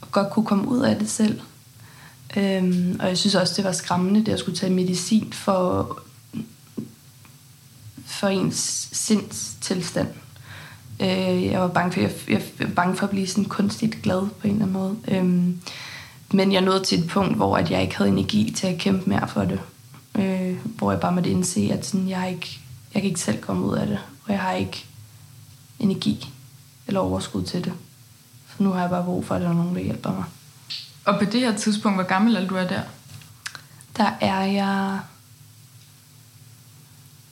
Og 0.01 0.13
godt 0.13 0.31
kunne 0.31 0.47
komme 0.47 0.69
ud 0.69 0.81
af 0.81 0.97
det 0.99 1.11
selv. 1.11 1.41
Øhm, 2.37 2.97
og 3.01 3.09
jeg 3.09 3.19
synes 3.19 3.35
også, 3.35 3.55
det 3.57 3.65
var 3.65 3.73
skræmmende, 3.73 4.25
det 4.25 4.33
at 4.33 4.39
skulle 4.39 4.59
tage 4.59 4.73
medicin 4.73 5.33
for, 5.33 6.01
for 8.07 8.29
ens 8.29 8.89
sindstilstand. 8.93 10.09
Øh, 11.01 11.45
jeg 11.45 11.61
var 11.61 11.69
bange 11.69 11.93
for, 11.93 12.01
jeg, 12.01 12.13
jeg 12.29 12.43
var 12.59 12.67
bange 12.67 12.97
for 12.97 13.05
at 13.05 13.11
blive 13.11 13.27
sådan 13.27 13.45
kunstigt 13.45 14.03
glad 14.03 14.21
på 14.21 14.47
en 14.47 14.53
eller 14.53 14.67
anden 14.67 14.73
måde. 14.73 14.97
Øhm, 15.09 15.61
men 16.33 16.53
jeg 16.53 16.61
nåede 16.61 16.85
til 16.85 16.99
et 16.99 17.09
punkt, 17.09 17.37
hvor 17.37 17.57
at 17.57 17.71
jeg 17.71 17.83
ikke 17.83 17.97
havde 17.97 18.11
energi 18.11 18.55
til 18.57 18.67
at 18.67 18.79
kæmpe 18.79 19.11
mere 19.11 19.29
for 19.29 19.45
det. 19.45 19.61
Øh, 20.15 20.57
hvor 20.65 20.91
jeg 20.91 21.01
bare 21.01 21.13
måtte 21.13 21.31
indse, 21.31 21.71
at 21.73 21.87
sådan, 21.87 22.09
jeg, 22.09 22.31
ikke, 22.31 22.61
jeg 22.95 23.03
kan 23.03 23.09
ikke 23.09 23.21
selv 23.21 23.41
komme 23.41 23.67
ud 23.67 23.77
af 23.77 23.87
det. 23.87 23.99
Og 24.25 24.33
jeg 24.33 24.41
har 24.41 24.53
ikke 24.53 24.85
energi 25.79 26.33
eller 26.89 27.01
overskud 27.01 27.45
til 27.45 27.65
det. 27.65 27.73
Så 28.49 28.63
nu 28.63 28.71
har 28.71 28.81
jeg 28.81 28.91
bare 28.91 29.05
brug 29.05 29.27
for, 29.27 29.35
at 29.35 29.41
der 29.41 29.49
er 29.49 29.53
nogen, 29.53 29.75
der 29.75 29.81
hjælper 29.81 30.13
mig. 30.13 30.25
Og 31.05 31.19
på 31.19 31.25
det 31.25 31.41
her 31.41 31.57
tidspunkt, 31.57 31.97
hvor 31.97 32.05
gammel 32.05 32.37
er 32.37 32.47
du 32.47 32.55
er 32.55 32.69
der? 32.69 32.83
Der 33.97 34.11
er 34.21 34.45
jeg 34.45 35.01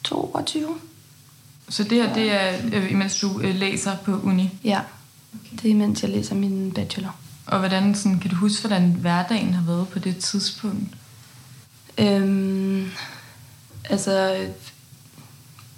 22. 0.04 0.78
Så 1.68 1.84
det 1.84 1.92
her, 1.92 2.14
det 2.14 2.32
er, 2.32 2.58
øh, 2.72 2.92
imens 2.92 3.20
du 3.20 3.40
øh, 3.40 3.54
læser 3.54 3.96
på 4.04 4.20
uni. 4.20 4.58
Ja, 4.64 4.80
det 5.62 5.70
er 5.70 5.74
mens 5.74 6.02
jeg 6.02 6.10
læser 6.10 6.34
min 6.34 6.72
bachelor. 6.72 7.16
Og 7.46 7.58
hvordan 7.58 7.94
sådan, 7.94 8.18
kan 8.18 8.30
du 8.30 8.36
huske, 8.36 8.68
hvordan 8.68 8.92
hverdagen 8.92 9.54
har 9.54 9.64
været 9.64 9.88
på 9.88 9.98
det 9.98 10.16
tidspunkt? 10.16 10.94
Øhm, 11.98 12.90
altså, 13.90 14.46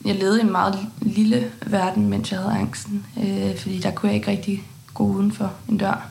jeg 0.04 0.14
levede 0.14 0.38
i 0.38 0.42
en 0.42 0.52
meget 0.52 0.78
lille 1.00 1.52
verden, 1.66 2.08
mens 2.08 2.32
jeg 2.32 2.40
havde 2.40 2.52
angsten. 2.52 3.06
Øh, 3.18 3.58
fordi 3.58 3.78
der 3.78 3.90
kunne 3.90 4.08
jeg 4.08 4.16
ikke 4.16 4.30
rigtig 4.30 4.64
gå 4.94 5.04
uden 5.04 5.32
for 5.32 5.52
en 5.68 5.78
dør. 5.78 6.10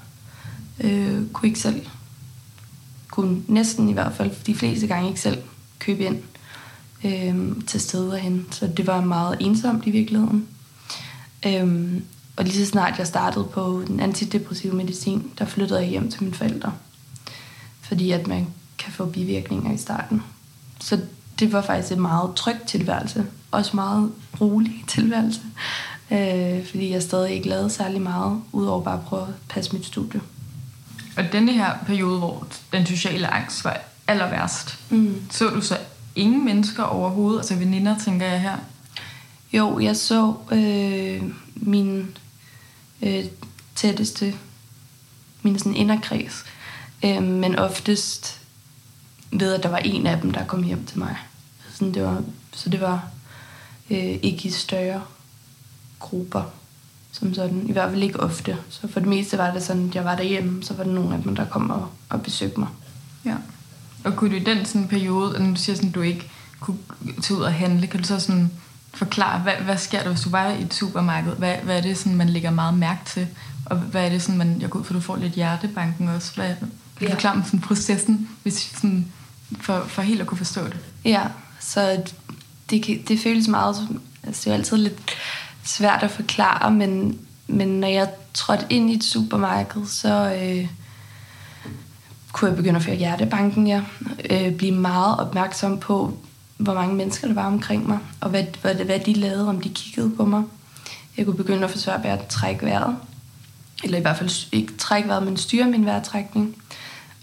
Øh, 0.79 1.27
kunne 1.33 1.47
ikke 1.47 1.59
selv, 1.59 1.87
kunne 3.11 3.41
næsten 3.47 3.89
i 3.89 3.93
hvert 3.93 4.13
fald 4.13 4.31
de 4.45 4.55
fleste 4.55 4.87
gange 4.87 5.09
ikke 5.09 5.21
selv 5.21 5.41
købe 5.79 6.03
ind 6.03 6.17
øh, 7.03 7.63
til 7.67 7.81
steder 7.81 8.17
hen. 8.17 8.47
Så 8.51 8.67
det 8.67 8.87
var 8.87 9.01
meget 9.01 9.37
ensomt 9.39 9.87
i 9.87 9.91
virkeligheden. 9.91 10.47
Øh, 11.45 12.01
og 12.37 12.43
lige 12.43 12.65
så 12.65 12.65
snart 12.65 12.99
jeg 12.99 13.07
startede 13.07 13.45
på 13.45 13.83
den 13.87 13.99
antidepressive 13.99 14.73
medicin, 14.73 15.31
der 15.39 15.45
flyttede 15.45 15.79
jeg 15.79 15.89
hjem 15.89 16.11
til 16.11 16.23
mine 16.23 16.35
forældre. 16.35 16.73
Fordi 17.81 18.11
at 18.11 18.27
man 18.27 18.47
kan 18.77 18.93
få 18.93 19.05
bivirkninger 19.05 19.73
i 19.73 19.77
starten. 19.77 20.23
Så 20.79 20.99
det 21.39 21.53
var 21.53 21.61
faktisk 21.61 21.93
en 21.93 22.01
meget 22.01 22.35
tryg 22.35 22.55
tilværelse. 22.67 23.25
Også 23.51 23.75
meget 23.75 24.11
rolig 24.41 24.83
tilværelse. 24.87 25.41
Øh, 26.11 26.65
fordi 26.67 26.89
jeg 26.91 27.01
stadig 27.03 27.31
ikke 27.33 27.49
lavede 27.49 27.69
særlig 27.69 28.01
meget, 28.01 28.41
udover 28.51 28.83
bare 28.83 28.97
at 28.97 29.05
prøve 29.05 29.21
at 29.27 29.33
passe 29.49 29.73
mit 29.73 29.85
studie. 29.85 30.21
Og 31.17 31.23
denne 31.31 31.53
her 31.53 31.71
periode, 31.85 32.19
hvor 32.19 32.47
den 32.73 32.85
sociale 32.85 33.27
angst 33.27 33.63
var 33.65 33.77
aller 34.07 34.29
værst, 34.29 34.79
Mm. 34.89 35.21
så 35.31 35.49
du 35.49 35.61
så 35.61 35.77
ingen 36.15 36.45
mennesker 36.45 36.83
overhovedet, 36.83 37.39
altså 37.39 37.55
veninder, 37.55 37.95
tænker 37.99 38.25
jeg 38.27 38.41
her. 38.41 38.57
Jo, 39.53 39.79
jeg 39.79 39.95
så 39.97 40.33
øh, 40.51 41.23
min 41.55 42.17
øh, 43.01 43.25
tætteste, 43.75 44.33
min 45.41 45.59
sådan 45.59 45.75
inderkreds, 45.75 46.43
øh, 47.05 47.23
men 47.23 47.55
oftest 47.59 48.39
ved, 49.31 49.53
at 49.53 49.63
der 49.63 49.69
var 49.69 49.77
en 49.77 50.07
af 50.07 50.21
dem, 50.21 50.31
der 50.31 50.45
kom 50.45 50.63
hjem 50.63 50.85
til 50.85 50.99
mig. 50.99 51.17
Sådan, 51.73 51.93
det 51.93 52.03
var, 52.03 52.21
så 52.53 52.69
det 52.69 52.81
var 52.81 53.07
øh, 53.89 53.97
ikke 54.21 54.47
i 54.47 54.51
større 54.51 55.01
grupper, 55.99 56.43
som 57.11 57.33
sådan. 57.33 57.65
I 57.69 57.71
hvert 57.71 57.89
fald 57.91 58.03
ikke 58.03 58.19
ofte. 58.19 58.57
Så 58.69 58.87
for 58.87 58.99
det 58.99 59.09
meste 59.09 59.37
var 59.37 59.53
det 59.53 59.63
sådan, 59.63 59.89
at 59.89 59.95
jeg 59.95 60.05
var 60.05 60.15
derhjemme, 60.15 60.63
så 60.63 60.73
var 60.73 60.83
der 60.83 60.91
nogle 60.91 61.15
af 61.15 61.23
dem, 61.23 61.35
der 61.35 61.45
kom 61.45 61.69
og, 61.69 61.89
og 62.09 62.21
besøgte 62.21 62.59
mig. 62.59 62.67
Ja. 63.25 63.35
Og 64.03 64.15
kunne 64.15 64.31
du 64.31 64.35
i 64.35 64.43
den 64.43 64.65
sådan 64.65 64.87
periode, 64.87 65.43
når 65.43 65.49
du 65.49 65.55
siger 65.55 65.75
sådan, 65.75 65.91
du 65.91 66.01
ikke 66.01 66.31
kunne 66.59 66.77
tage 67.21 67.37
ud 67.37 67.43
og 67.43 67.53
handle, 67.53 67.87
kan 67.87 68.01
du 68.01 68.07
så 68.07 68.19
sådan 68.19 68.51
forklare, 68.93 69.39
hvad, 69.39 69.53
hvad 69.53 69.77
sker 69.77 70.01
der, 70.03 70.09
hvis 70.09 70.21
du 70.21 70.29
var 70.29 70.47
i 70.51 70.61
et 70.61 70.73
supermarked? 70.73 71.31
Hvad, 71.31 71.55
hvad 71.63 71.77
er 71.77 71.81
det, 71.81 71.97
sådan, 71.97 72.15
man 72.15 72.29
lægger 72.29 72.51
meget 72.51 72.73
mærke 72.73 73.01
til? 73.05 73.27
Og 73.65 73.77
hvad 73.77 74.05
er 74.05 74.09
det, 74.09 74.21
sådan, 74.21 74.37
man, 74.37 74.61
jeg 74.61 74.69
går 74.69 74.79
ud 74.79 74.83
for, 74.83 74.93
du 74.93 74.99
får 74.99 75.15
lidt 75.15 75.33
hjertebanken 75.33 76.07
også. 76.07 76.35
Hvad, 76.35 76.47
kan 76.55 76.67
du 76.99 77.05
Ja. 77.05 77.13
forklare 77.13 77.35
om 77.35 77.43
sådan, 77.43 77.59
processen, 77.59 78.29
hvis, 78.43 78.71
sådan, 78.75 79.05
for, 79.61 79.83
for 79.87 80.01
helt 80.01 80.21
at 80.21 80.27
kunne 80.27 80.37
forstå 80.37 80.63
det? 80.63 80.77
Ja, 81.05 81.23
så 81.59 82.01
det, 82.69 82.83
kan- 82.83 83.03
det 83.07 83.19
føles 83.19 83.47
meget... 83.47 83.75
som- 83.75 84.01
Altså, 84.23 84.41
det 84.41 84.47
er 84.47 84.51
jo 84.51 84.57
altid 84.57 84.77
lidt 84.77 84.99
svært 85.63 86.03
at 86.03 86.11
forklare, 86.11 86.71
men, 86.71 87.19
men 87.47 87.67
når 87.67 87.87
jeg 87.87 88.09
trådte 88.33 88.65
ind 88.69 88.89
i 88.89 88.93
et 88.95 89.03
supermarked, 89.03 89.85
så, 89.85 90.33
øh, 90.41 90.67
kunne 92.31 92.49
jeg 92.49 92.57
begynde 92.57 92.75
at 92.75 92.83
føre 92.83 92.95
hjertebanken, 92.95 93.67
ja. 93.67 93.81
Øh, 94.29 94.51
blive 94.55 94.71
meget 94.75 95.19
opmærksom 95.19 95.79
på, 95.79 96.17
hvor 96.57 96.73
mange 96.73 96.95
mennesker 96.95 97.27
der 97.27 97.33
var 97.33 97.45
omkring 97.47 97.87
mig, 97.87 97.99
og 98.21 98.29
hvad, 98.29 98.43
hvad, 98.61 98.75
hvad 98.75 98.99
de 98.99 99.13
lavede, 99.13 99.49
om 99.49 99.61
de 99.61 99.69
kiggede 99.69 100.09
på 100.09 100.25
mig. 100.25 100.43
Jeg 101.17 101.25
kunne 101.25 101.37
begynde 101.37 101.63
at 101.63 101.71
forsøge 101.71 102.05
at 102.05 102.27
trække 102.27 102.65
vejret. 102.65 102.95
Eller 103.83 103.97
i 103.97 104.01
hvert 104.01 104.17
fald 104.17 104.31
ikke 104.51 104.73
trække 104.77 105.09
vejret, 105.09 105.23
men 105.23 105.37
styre 105.37 105.65
min 105.67 105.85
vejrtrækning. 105.85 106.55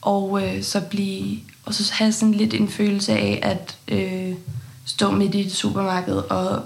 Og 0.03 0.43
øh, 0.45 0.63
så 0.63 0.81
blive, 0.81 1.39
og 1.65 1.75
så 1.75 1.93
have 1.95 2.13
sådan 2.13 2.35
lidt 2.35 2.55
en 2.55 2.69
følelse 2.69 3.13
af 3.13 3.39
at 3.43 3.77
øh, 3.89 4.35
stå 4.85 5.11
midt 5.11 5.35
i 5.35 5.47
et 5.47 5.53
supermarked 5.53 6.15
og 6.17 6.63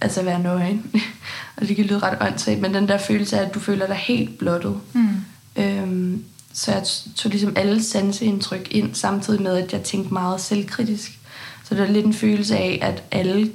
altså 0.00 0.22
være 0.22 0.42
nøgen. 0.42 0.90
og 1.56 1.68
det 1.68 1.76
kan 1.76 1.84
lyde 1.84 1.98
ret 1.98 2.18
åndssvagt, 2.20 2.60
men 2.60 2.74
den 2.74 2.88
der 2.88 2.98
følelse 2.98 3.38
af, 3.38 3.46
at 3.46 3.54
du 3.54 3.60
føler 3.60 3.86
dig 3.86 3.96
helt 3.96 4.38
blottet. 4.38 4.80
Mm. 4.92 5.08
Øhm, 5.56 6.24
så 6.52 6.72
jeg 6.72 6.82
tog 7.16 7.30
ligesom 7.30 7.52
alle 7.56 7.82
sanseindtryk 7.82 8.68
ind, 8.70 8.94
samtidig 8.94 9.42
med, 9.42 9.56
at 9.56 9.72
jeg 9.72 9.82
tænkte 9.82 10.12
meget 10.12 10.40
selvkritisk. 10.40 11.18
Så 11.64 11.74
det 11.74 11.82
er 11.82 11.92
lidt 11.92 12.06
en 12.06 12.14
følelse 12.14 12.56
af, 12.56 12.78
at 12.82 13.02
alle 13.10 13.52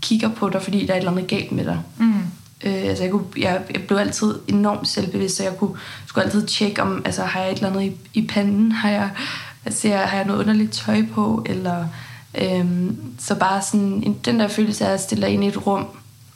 kigger 0.00 0.28
på 0.28 0.48
dig, 0.48 0.62
fordi 0.62 0.86
der 0.86 0.92
er 0.92 0.96
et 0.96 0.98
eller 0.98 1.12
andet 1.12 1.26
galt 1.26 1.52
med 1.52 1.64
dig. 1.64 1.80
Mm. 1.98 2.14
Øh, 2.64 2.82
altså 2.84 3.04
jeg, 3.04 3.12
kunne, 3.12 3.26
jeg, 3.36 3.62
jeg 3.74 3.82
blev 3.82 3.98
altid 3.98 4.34
enormt 4.48 4.88
selvbevidst, 4.88 5.36
så 5.36 5.42
jeg 5.42 5.56
kunne, 5.56 5.76
skulle 6.06 6.24
altid 6.24 6.46
tjekke, 6.46 6.82
om 6.82 7.02
altså, 7.04 7.24
har 7.24 7.40
jeg 7.40 7.52
et 7.52 7.56
eller 7.56 7.70
andet 7.70 7.82
i, 7.82 8.18
i 8.18 8.26
panden? 8.26 8.72
Har 8.72 8.90
jeg, 8.90 9.10
altså, 9.64 9.88
har 9.88 10.16
jeg 10.16 10.26
noget 10.26 10.40
underligt 10.40 10.72
tøj 10.72 11.02
på? 11.14 11.44
Eller, 11.46 11.86
øhm, 12.34 13.14
så 13.18 13.34
bare 13.34 13.62
sådan, 13.62 14.02
en, 14.06 14.16
den 14.24 14.40
der 14.40 14.48
følelse 14.48 14.86
af 14.86 14.92
at 14.92 15.00
stille 15.00 15.26
dig 15.26 15.34
ind 15.34 15.44
i 15.44 15.48
et 15.48 15.66
rum, 15.66 15.86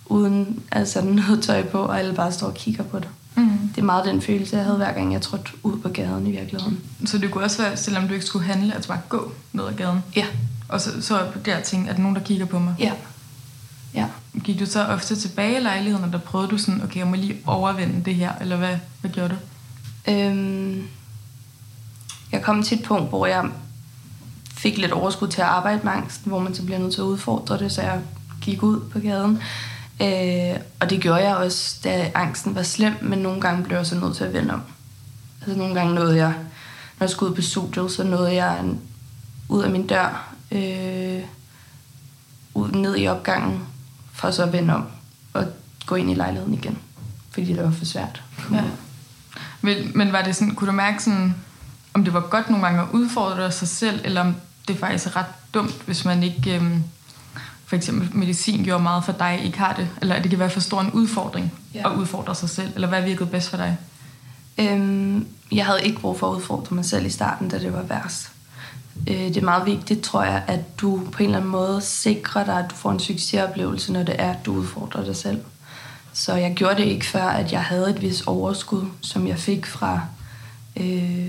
uden 0.06 0.62
altså, 0.72 1.00
noget 1.00 1.42
tøj 1.42 1.62
på, 1.66 1.78
og 1.78 1.98
alle 1.98 2.14
bare 2.14 2.32
står 2.32 2.46
og 2.46 2.54
kigger 2.54 2.84
på 2.84 2.98
dig. 2.98 3.08
Mm. 3.34 3.58
Det 3.74 3.80
er 3.80 3.84
meget 3.84 4.04
den 4.04 4.22
følelse, 4.22 4.56
jeg 4.56 4.64
havde 4.64 4.76
hver 4.76 4.92
gang, 4.92 5.12
jeg 5.12 5.22
trådte 5.22 5.50
ud 5.62 5.78
på 5.78 5.88
gaden 5.88 6.26
i 6.26 6.30
virkeligheden. 6.30 6.80
Så 7.04 7.18
det 7.18 7.30
kunne 7.30 7.44
også 7.44 7.62
være, 7.62 7.76
selvom 7.76 8.08
du 8.08 8.14
ikke 8.14 8.26
skulle 8.26 8.44
handle, 8.44 8.74
at 8.74 8.82
du 8.82 8.88
bare 8.88 9.00
gå 9.08 9.32
ned 9.52 9.64
ad 9.64 9.72
gaden? 9.72 10.02
Ja. 10.16 10.26
Og 10.68 10.80
så, 10.80 11.02
så 11.02 11.26
der 11.44 11.60
ting, 11.60 11.88
at 11.88 11.98
nogen, 11.98 12.16
der 12.16 12.22
kigger 12.22 12.46
på 12.46 12.58
mig? 12.58 12.74
Ja. 12.78 12.92
ja. 13.94 14.06
Gik 14.44 14.60
du 14.60 14.66
så 14.66 14.84
ofte 14.86 15.16
tilbage 15.16 15.56
i 15.56 15.62
lejligheden, 15.62 16.04
og 16.04 16.12
der 16.12 16.18
prøvede 16.18 16.50
du 16.50 16.58
sådan, 16.58 16.82
okay, 16.82 16.98
jeg 16.98 17.06
må 17.06 17.16
lige 17.16 17.36
overvinde 17.46 18.04
det 18.04 18.14
her, 18.14 18.32
eller 18.40 18.56
hvad, 18.56 18.76
hvad 19.00 19.10
gjorde 19.10 19.28
du? 19.28 19.36
Øhm, 20.12 20.82
jeg 22.32 22.42
kom 22.42 22.62
til 22.62 22.78
et 22.78 22.84
punkt, 22.84 23.08
hvor 23.08 23.26
jeg 23.26 23.48
fik 24.62 24.78
lidt 24.78 24.92
overskud 24.92 25.28
til 25.28 25.40
at 25.40 25.46
arbejde 25.46 25.80
med 25.84 25.92
angsten, 25.92 26.30
hvor 26.30 26.38
man 26.38 26.54
så 26.54 26.62
bliver 26.62 26.78
nødt 26.78 26.92
til 26.92 27.00
at 27.00 27.04
udfordre 27.04 27.58
det, 27.58 27.72
så 27.72 27.82
jeg 27.82 28.00
gik 28.40 28.62
ud 28.62 28.80
på 28.80 28.98
gaden. 28.98 29.42
Øh, 30.02 30.60
og 30.80 30.90
det 30.90 31.00
gjorde 31.00 31.28
jeg 31.28 31.36
også, 31.36 31.76
da 31.84 32.10
angsten 32.14 32.54
var 32.54 32.62
slem, 32.62 32.94
men 33.02 33.18
nogle 33.18 33.40
gange 33.40 33.64
blev 33.64 33.76
jeg 33.76 33.86
så 33.86 33.94
nødt 33.94 34.16
til 34.16 34.24
at 34.24 34.32
vende 34.32 34.54
om. 34.54 34.62
Altså 35.40 35.58
nogle 35.58 35.74
gange 35.74 35.94
nåede 35.94 36.16
jeg, 36.16 36.34
når 36.98 37.04
jeg 37.04 37.10
skulle 37.10 37.30
ud 37.30 37.36
på 37.36 37.42
studiet, 37.42 37.92
så 37.92 38.04
nåede 38.04 38.34
jeg 38.34 38.64
ud 39.48 39.62
af 39.62 39.70
min 39.70 39.86
dør, 39.86 40.34
øh, 40.52 41.20
ud 42.54 42.70
ned 42.70 42.96
i 42.98 43.08
opgangen, 43.08 43.60
for 44.12 44.30
så 44.30 44.42
at 44.42 44.52
vende 44.52 44.74
om 44.74 44.86
og 45.32 45.46
gå 45.86 45.94
ind 45.94 46.10
i 46.10 46.14
lejligheden 46.14 46.54
igen, 46.54 46.78
fordi 47.30 47.52
det 47.52 47.64
var 47.64 47.70
for 47.70 47.84
svært. 47.84 48.22
Ja. 48.52 48.62
Men, 49.60 49.76
men 49.94 50.12
var 50.12 50.22
det 50.22 50.36
sådan, 50.36 50.54
kunne 50.54 50.68
du 50.68 50.76
mærke 50.76 51.02
sådan, 51.02 51.34
om 51.94 52.04
det 52.04 52.14
var 52.14 52.20
godt 52.20 52.50
nogle 52.50 52.66
gange 52.66 52.82
at 52.82 52.88
udfordre 52.92 53.52
sig 53.52 53.68
selv, 53.68 54.00
eller 54.04 54.20
om 54.20 54.34
det 54.68 54.78
faktisk 54.78 55.06
er 55.06 55.16
ret 55.16 55.26
dumt, 55.54 55.82
hvis 55.86 56.04
man 56.04 56.22
ikke... 56.22 56.56
Øh, 56.56 56.78
for 57.66 57.76
eksempel 57.76 58.16
medicin 58.16 58.64
gjorde 58.64 58.82
meget 58.82 59.04
for 59.04 59.12
dig, 59.12 59.40
ikke 59.44 59.58
har 59.58 59.74
det? 59.74 59.88
Eller 60.00 60.14
at 60.14 60.22
det 60.22 60.30
kan 60.30 60.38
være 60.38 60.50
for 60.50 60.60
stor 60.60 60.80
en 60.80 60.90
udfordring 60.90 61.52
ja. 61.74 61.92
at 61.92 61.96
udfordre 61.96 62.34
sig 62.34 62.48
selv? 62.48 62.72
Eller 62.74 62.88
hvad 62.88 63.02
virkede 63.02 63.28
bedst 63.28 63.50
for 63.50 63.56
dig? 63.56 63.76
Øhm, 64.58 65.26
jeg 65.52 65.66
havde 65.66 65.82
ikke 65.84 66.00
brug 66.00 66.18
for 66.18 66.30
at 66.30 66.36
udfordre 66.36 66.74
mig 66.74 66.84
selv 66.84 67.06
i 67.06 67.10
starten, 67.10 67.48
da 67.48 67.58
det 67.58 67.72
var 67.72 67.82
værst. 67.82 68.30
Øh, 69.08 69.16
det 69.16 69.36
er 69.36 69.44
meget 69.44 69.66
vigtigt, 69.66 70.02
tror 70.02 70.22
jeg, 70.22 70.42
at 70.46 70.80
du 70.80 71.02
på 71.12 71.18
en 71.18 71.24
eller 71.24 71.38
anden 71.38 71.50
måde 71.50 71.80
sikrer 71.80 72.44
dig, 72.44 72.58
at 72.58 72.70
du 72.70 72.74
får 72.74 72.90
en 72.90 73.00
succesoplevelse, 73.00 73.92
når 73.92 74.02
det 74.02 74.14
er, 74.18 74.30
at 74.30 74.46
du 74.46 74.54
udfordrer 74.54 75.04
dig 75.04 75.16
selv. 75.16 75.40
Så 76.12 76.34
jeg 76.34 76.54
gjorde 76.54 76.76
det 76.76 76.84
ikke 76.84 77.06
før, 77.06 77.24
at 77.24 77.52
jeg 77.52 77.62
havde 77.62 77.90
et 77.90 78.02
vis 78.02 78.20
overskud, 78.20 78.84
som 79.00 79.26
jeg 79.26 79.38
fik 79.38 79.66
fra, 79.66 80.00
øh, 80.76 81.28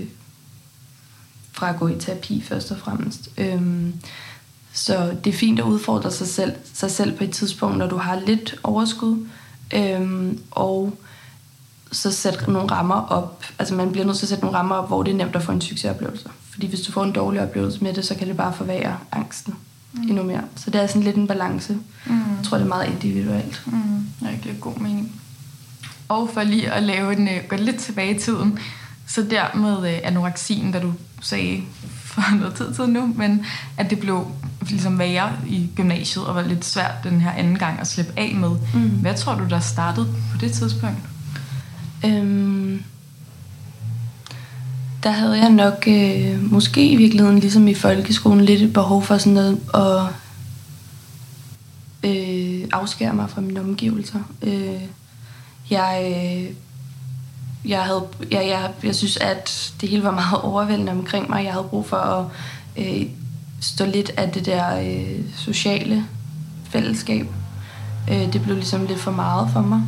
fra 1.54 1.70
at 1.70 1.78
gå 1.78 1.88
i 1.88 1.98
terapi 1.98 2.42
først 2.42 2.70
og 2.70 2.78
fremmest. 2.78 3.28
Øhm, 3.38 3.94
så 4.72 5.16
det 5.24 5.34
er 5.34 5.38
fint 5.38 5.58
at 5.58 5.64
udfordre 5.64 6.10
sig 6.10 6.26
selv, 6.26 6.52
sig 6.74 6.90
selv 6.90 7.16
på 7.16 7.24
et 7.24 7.30
tidspunkt, 7.30 7.78
når 7.78 7.86
du 7.86 7.96
har 7.96 8.20
lidt 8.26 8.58
overskud. 8.62 9.26
Øhm, 9.74 10.38
og 10.50 10.98
så 11.92 12.12
sætte 12.12 12.52
nogle 12.52 12.70
rammer 12.70 12.94
op. 12.94 13.44
Altså 13.58 13.74
man 13.74 13.92
bliver 13.92 14.06
nødt 14.06 14.16
til 14.16 14.24
at 14.24 14.28
sætte 14.28 14.44
nogle 14.44 14.58
rammer 14.58 14.74
op, 14.74 14.88
hvor 14.88 15.02
det 15.02 15.12
er 15.12 15.16
nemt 15.16 15.36
at 15.36 15.42
få 15.42 15.52
en 15.52 15.60
succesoplevelse. 15.60 16.28
Fordi 16.50 16.66
hvis 16.66 16.80
du 16.80 16.92
får 16.92 17.04
en 17.04 17.12
dårlig 17.12 17.42
oplevelse 17.42 17.84
med 17.84 17.94
det, 17.94 18.04
så 18.04 18.14
kan 18.14 18.28
det 18.28 18.36
bare 18.36 18.52
forværre 18.52 18.96
angsten 19.12 19.54
mm. 19.92 20.02
endnu 20.02 20.22
mere. 20.22 20.42
Så 20.56 20.70
det 20.70 20.82
er 20.82 20.86
sådan 20.86 21.02
lidt 21.02 21.16
en 21.16 21.26
balance. 21.26 21.78
Mm. 22.06 22.12
Jeg 22.14 22.44
tror, 22.44 22.56
det 22.56 22.64
er 22.64 22.68
meget 22.68 22.88
individuelt. 22.88 23.62
Mm. 23.66 24.06
Det 24.20 24.40
giver 24.42 24.54
god 24.54 24.76
mening. 24.76 25.20
Og 26.08 26.30
for 26.34 26.42
lige 26.42 26.72
at 26.72 26.82
lave 26.82 27.12
en, 27.12 27.28
uh, 27.28 27.48
gå 27.48 27.56
lidt 27.56 27.76
tilbage 27.76 28.16
i 28.16 28.18
tiden, 28.18 28.58
så 29.06 29.22
der 29.22 29.56
med 29.56 29.78
uh, 29.78 29.98
anoreksien, 30.08 30.72
da 30.72 30.80
du 30.80 30.92
sagde 31.24 31.62
for 32.04 32.34
noget 32.40 32.54
tid 32.54 32.74
siden 32.74 32.92
nu, 32.92 33.14
men 33.16 33.44
at 33.76 33.90
det 33.90 33.98
blev 34.00 34.26
ligesom 34.68 34.98
værre 34.98 35.32
i 35.46 35.68
gymnasiet, 35.76 36.26
og 36.26 36.34
var 36.34 36.42
lidt 36.42 36.64
svært 36.64 36.94
den 37.04 37.20
her 37.20 37.30
anden 37.30 37.58
gang 37.58 37.80
at 37.80 37.86
slippe 37.86 38.12
af 38.16 38.34
med. 38.34 38.50
Mm. 38.74 38.80
Hvad 38.80 39.14
tror 39.14 39.34
du, 39.34 39.44
der 39.50 39.60
startede 39.60 40.06
på 40.32 40.38
det 40.40 40.52
tidspunkt? 40.52 40.98
Øhm, 42.04 42.82
der 45.02 45.10
havde 45.10 45.38
jeg 45.38 45.50
nok 45.50 45.84
øh, 45.86 46.52
måske 46.52 46.88
i 46.88 46.96
virkeligheden, 46.96 47.38
ligesom 47.38 47.68
i 47.68 47.74
folkeskolen, 47.74 48.44
lidt 48.44 48.62
et 48.62 48.72
behov 48.72 49.02
for 49.02 49.18
sådan 49.18 49.32
noget 49.32 49.60
at 49.74 50.06
øh, 52.10 52.68
afskære 52.72 53.14
mig 53.14 53.30
fra 53.30 53.40
mine 53.40 53.60
omgivelser. 53.60 54.18
Øh, 54.42 54.80
jeg, 55.70 56.14
øh, 56.16 56.54
jeg, 57.64 57.82
havde, 57.82 58.06
jeg, 58.30 58.46
jeg, 58.48 58.70
jeg 58.82 58.94
synes, 58.94 59.16
at 59.16 59.72
det 59.80 59.88
hele 59.88 60.04
var 60.04 60.10
meget 60.10 60.40
overvældende 60.40 60.92
omkring 60.92 61.30
mig. 61.30 61.44
Jeg 61.44 61.52
havde 61.52 61.66
brug 61.70 61.86
for 61.86 61.96
at 61.96 62.26
øh, 62.76 63.06
stå 63.60 63.86
lidt 63.86 64.10
af 64.16 64.30
det 64.30 64.46
der 64.46 64.80
øh, 64.80 65.20
sociale 65.36 66.06
fællesskab. 66.70 67.26
Øh, 68.10 68.32
det 68.32 68.42
blev 68.42 68.56
ligesom 68.56 68.86
lidt 68.86 68.98
for 68.98 69.10
meget 69.10 69.50
for 69.52 69.60
mig. 69.60 69.82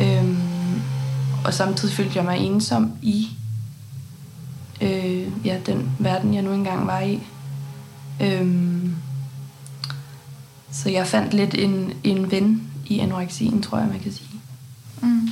Øh, 0.00 0.38
og 1.44 1.54
samtidig 1.54 1.94
følte 1.94 2.16
jeg 2.16 2.24
mig 2.24 2.38
ensom 2.38 2.92
i 3.02 3.28
øh, 4.80 5.46
ja, 5.46 5.58
den 5.66 5.90
verden, 5.98 6.34
jeg 6.34 6.42
nu 6.42 6.52
engang 6.52 6.86
var 6.86 7.00
i. 7.00 7.20
Øh, 8.20 8.74
så 10.72 10.90
jeg 10.90 11.06
fandt 11.06 11.34
lidt 11.34 11.54
en, 11.54 11.92
en 12.04 12.30
ven 12.30 12.62
i 12.86 12.98
anoreksien, 12.98 13.62
tror 13.62 13.78
jeg, 13.78 13.88
man 13.88 14.00
kan 14.00 14.12
sige. 14.12 14.40
Mm. 15.02 15.28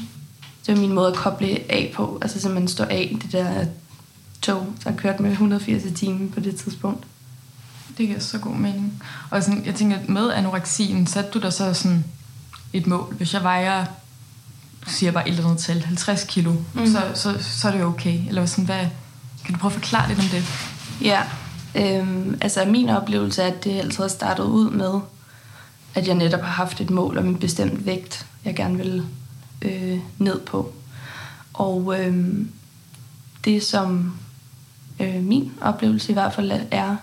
Det 0.67 0.75
var 0.75 0.81
min 0.81 0.93
måde 0.93 1.09
at 1.09 1.17
koble 1.17 1.47
af 1.69 1.93
på. 1.95 2.19
Altså 2.23 2.41
simpelthen 2.41 2.69
stå 2.69 2.85
af 2.85 3.17
det 3.23 3.33
der 3.33 3.67
tog, 4.43 4.67
der 4.85 4.97
kørte 4.97 5.23
med 5.23 5.31
180 5.31 5.85
i 5.85 5.91
timen 5.95 6.31
på 6.31 6.41
det 6.41 6.57
tidspunkt. 6.57 7.05
Det 7.99 8.07
giver 8.07 8.21
så 8.21 8.39
god 8.39 8.55
mening. 8.55 9.03
Og 9.31 9.43
sådan, 9.43 9.67
jeg 9.67 9.75
tænker, 9.75 9.99
med 10.09 10.33
anoreksien, 10.33 11.07
satte 11.07 11.31
du 11.31 11.41
der 11.41 11.51
så 11.51 11.75
sådan 11.75 12.05
et 12.73 12.87
mål. 12.87 13.15
Hvis 13.15 13.35
jeg 13.35 13.43
vejer, 13.43 13.85
siger 14.87 15.13
bare 15.13 15.29
et 15.29 15.33
eller 15.33 15.45
andet 15.45 15.63
tal, 15.63 15.85
50 15.85 16.25
kilo, 16.25 16.53
mm. 16.75 16.87
så, 16.87 17.01
så, 17.15 17.35
så 17.41 17.69
er 17.69 17.73
det 17.73 17.85
okay. 17.85 18.21
Eller 18.29 18.47
sådan, 18.47 18.65
hvad, 18.65 18.87
kan 19.45 19.55
du 19.55 19.61
prøve 19.61 19.71
at 19.71 19.81
forklare 19.81 20.09
lidt 20.09 20.19
om 20.19 20.25
det? 20.25 20.45
Ja, 21.01 21.23
øhm, 21.75 22.39
altså 22.41 22.65
min 22.65 22.89
oplevelse 22.89 23.43
er, 23.43 23.47
at 23.47 23.65
det 23.65 23.79
altid 23.79 24.05
har 24.05 24.09
startet 24.09 24.45
ud 24.45 24.71
med, 24.71 25.01
at 25.95 26.07
jeg 26.07 26.15
netop 26.15 26.41
har 26.41 26.53
haft 26.53 26.81
et 26.81 26.91
mål 26.91 27.19
om 27.19 27.27
en 27.27 27.39
bestemt 27.39 27.87
vægt, 27.87 28.27
jeg 28.45 28.57
gerne 28.57 28.77
vil 28.77 29.05
øh, 29.63 29.99
ned 30.19 30.41
på. 30.41 30.73
Og 31.53 32.01
øh, 32.01 32.35
det, 33.45 33.63
som 33.63 34.15
øh, 35.01 35.23
min 35.25 35.53
oplevelse 35.61 36.11
i 36.11 36.13
hvert 36.13 36.35
fald 36.35 36.53
er, 36.71 36.97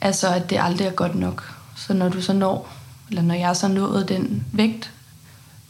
altså 0.00 0.28
at 0.28 0.50
det 0.50 0.58
aldrig 0.60 0.86
er 0.86 0.92
godt 0.92 1.14
nok. 1.14 1.54
Så 1.76 1.94
når 1.94 2.08
du 2.08 2.22
så 2.22 2.32
når, 2.32 2.72
eller 3.08 3.22
når 3.22 3.34
jeg 3.34 3.56
så 3.56 3.68
nået 3.68 4.08
den 4.08 4.44
vægt, 4.52 4.92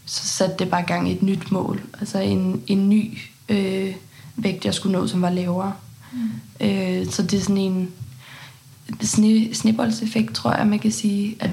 så 0.06 0.26
satte 0.26 0.56
det 0.58 0.70
bare 0.70 0.82
gang 0.82 1.12
et 1.12 1.22
nyt 1.22 1.52
mål. 1.52 1.82
Altså 2.00 2.18
en, 2.18 2.62
en 2.66 2.88
ny 2.88 3.18
øh, 3.48 3.94
vægt, 4.36 4.64
jeg 4.64 4.74
skulle 4.74 4.98
nå, 4.98 5.06
som 5.06 5.22
var 5.22 5.30
lavere. 5.30 5.72
Mm. 6.12 6.66
Øh, 6.66 7.10
så 7.10 7.22
det 7.22 7.38
er 7.38 7.42
sådan 7.42 7.58
en 7.58 7.90
sne, 9.02 9.54
sneboldseffekt, 9.54 10.34
tror 10.34 10.52
jeg, 10.52 10.66
man 10.66 10.78
kan 10.78 10.92
sige, 10.92 11.36
at 11.40 11.50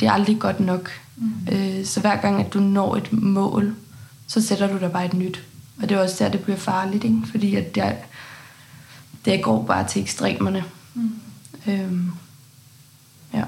det 0.00 0.08
er 0.08 0.12
aldrig 0.12 0.38
godt 0.38 0.60
nok. 0.60 0.90
Mm. 1.16 1.32
Øh, 1.52 1.84
så 1.84 2.00
hver 2.00 2.16
gang, 2.16 2.40
at 2.40 2.54
du 2.54 2.60
når 2.60 2.96
et 2.96 3.12
mål, 3.12 3.74
så 4.26 4.42
sætter 4.42 4.66
du 4.66 4.78
dig 4.78 4.92
bare 4.92 5.04
et 5.04 5.14
nyt. 5.14 5.42
Og 5.82 5.88
det 5.88 5.96
er 5.96 6.02
også 6.02 6.24
der, 6.24 6.30
det 6.30 6.40
bliver 6.40 6.56
farligt, 6.56 7.04
ikke? 7.04 7.22
fordi 7.30 7.54
at 7.54 7.74
det, 7.74 7.96
det 9.24 9.42
går 9.42 9.64
bare 9.64 9.88
til 9.88 10.02
ekstremerne. 10.02 10.64
Mm. 10.94 11.20
Øhm, 11.66 12.10
ja. 13.34 13.44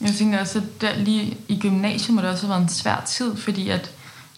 Jeg 0.00 0.14
tænker 0.14 0.40
også, 0.40 0.58
at 0.58 0.80
der 0.80 0.96
lige 0.96 1.36
i 1.48 1.60
gymnasiet 1.60 2.14
må 2.14 2.22
det 2.22 2.30
også 2.30 2.46
have 2.46 2.50
været 2.50 2.62
en 2.62 2.68
svær 2.68 3.02
tid, 3.06 3.36
fordi 3.36 3.68
at 3.68 3.90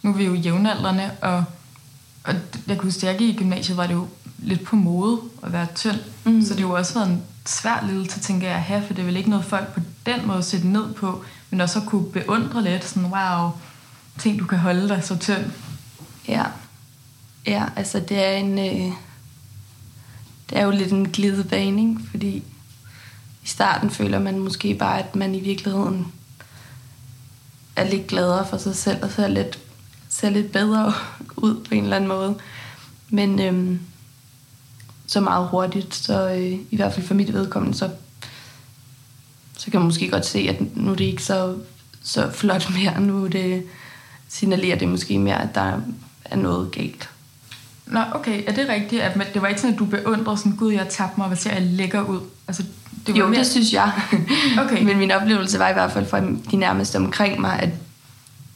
nu 0.02 0.10
er 0.10 0.16
vi 0.16 0.24
jo 0.24 0.34
jævnaldrende, 0.34 1.10
og, 1.22 1.44
og 2.24 2.34
jeg 2.66 2.78
kunne 2.78 2.92
huske, 2.92 3.08
at 3.08 3.20
i 3.20 3.36
gymnasiet 3.38 3.76
var 3.76 3.86
det 3.86 3.94
jo 3.94 4.08
lidt 4.38 4.64
på 4.64 4.76
mode 4.76 5.20
at 5.42 5.52
være 5.52 5.66
tynd. 5.74 5.98
Mm. 6.24 6.42
Så 6.42 6.54
det 6.54 6.60
har 6.60 6.68
jo 6.68 6.74
også 6.74 6.94
været 6.94 7.08
en 7.08 7.22
svær 7.46 7.84
lidelse, 7.86 8.20
tænker 8.20 8.46
jeg, 8.46 8.56
at 8.56 8.62
have, 8.62 8.82
for 8.86 8.94
det 8.94 9.02
er 9.02 9.06
vel 9.06 9.16
ikke 9.16 9.30
noget 9.30 9.44
folk 9.44 9.74
på 9.74 9.80
den 10.06 10.26
måde 10.26 10.42
sætte 10.42 10.68
ned 10.68 10.94
på, 10.94 11.24
men 11.50 11.60
også 11.60 11.78
at 11.80 11.86
kunne 11.86 12.04
beundre 12.04 12.62
lidt, 12.62 12.84
sådan 12.84 13.10
wow, 13.10 13.50
ting 14.18 14.38
du 14.38 14.44
kan 14.44 14.58
holde 14.58 14.88
dig 14.88 15.04
så 15.04 15.18
tynd. 15.18 15.44
Ja. 16.28 16.44
Ja, 17.46 17.64
altså 17.76 18.00
det 18.00 18.24
er 18.24 18.32
en... 18.32 18.58
Øh, 18.58 18.92
det 20.50 20.58
er 20.58 20.64
jo 20.64 20.70
lidt 20.70 20.92
en 20.92 21.08
glidebane, 21.08 21.98
fordi 22.10 22.42
i 23.44 23.46
starten 23.46 23.90
føler 23.90 24.18
man 24.18 24.38
måske 24.38 24.74
bare, 24.74 24.98
at 24.98 25.16
man 25.16 25.34
i 25.34 25.40
virkeligheden 25.40 26.12
er 27.76 27.90
lidt 27.90 28.06
gladere 28.06 28.46
for 28.46 28.56
sig 28.56 28.76
selv, 28.76 29.04
og 29.04 29.10
ser 29.10 29.28
lidt, 29.28 29.58
ser 30.08 30.30
lidt 30.30 30.52
bedre 30.52 30.92
ud 31.36 31.64
på 31.64 31.74
en 31.74 31.82
eller 31.82 31.96
anden 31.96 32.08
måde. 32.08 32.38
Men 33.10 33.40
øhm, 33.40 33.80
så 35.06 35.20
meget 35.20 35.48
hurtigt, 35.48 35.94
så 35.94 36.30
øh, 36.30 36.58
i 36.70 36.76
hvert 36.76 36.92
fald 36.92 37.06
for 37.06 37.14
mit 37.14 37.32
vedkommende, 37.32 37.78
så, 37.78 37.90
så 39.58 39.70
kan 39.70 39.80
man 39.80 39.86
måske 39.86 40.10
godt 40.10 40.26
se, 40.26 40.38
at 40.38 40.76
nu 40.76 40.90
er 40.90 40.96
det 40.96 41.04
ikke 41.04 41.22
så, 41.22 41.56
så 42.02 42.30
flot 42.30 42.70
mere. 42.76 43.00
Nu 43.00 43.26
det, 43.26 43.66
signalerer 44.28 44.78
det 44.78 44.88
måske 44.88 45.18
mere, 45.18 45.42
at 45.42 45.54
der 45.54 45.80
er 46.32 46.36
noget 46.36 46.70
galt. 46.70 47.08
Nå, 47.86 48.00
okay. 48.14 48.42
Er 48.46 48.52
det 48.52 48.68
rigtigt, 48.68 49.02
at 49.02 49.34
det 49.34 49.42
var 49.42 49.48
ikke 49.48 49.60
sådan, 49.60 49.74
at 49.74 49.78
du 49.78 49.84
beundrede 49.84 50.38
sådan, 50.38 50.56
gud, 50.56 50.72
jeg 50.72 50.88
tabte 50.88 51.14
mig, 51.20 51.26
hvad 51.26 51.36
ser 51.36 51.52
jeg 51.52 51.62
lækker 51.62 52.02
ud? 52.02 52.20
Altså, 52.48 52.62
det 53.06 53.14
var 53.14 53.20
jo, 53.20 53.28
mere... 53.28 53.38
det 53.38 53.46
synes 53.46 53.72
jeg. 53.72 53.92
Okay. 54.58 54.82
Men 54.86 54.98
min 54.98 55.10
oplevelse 55.10 55.58
var 55.58 55.68
i 55.68 55.72
hvert 55.72 55.92
fald 55.92 56.06
fra 56.06 56.20
de 56.50 56.56
nærmeste 56.56 56.96
omkring 56.96 57.40
mig, 57.40 57.60
at 57.60 57.70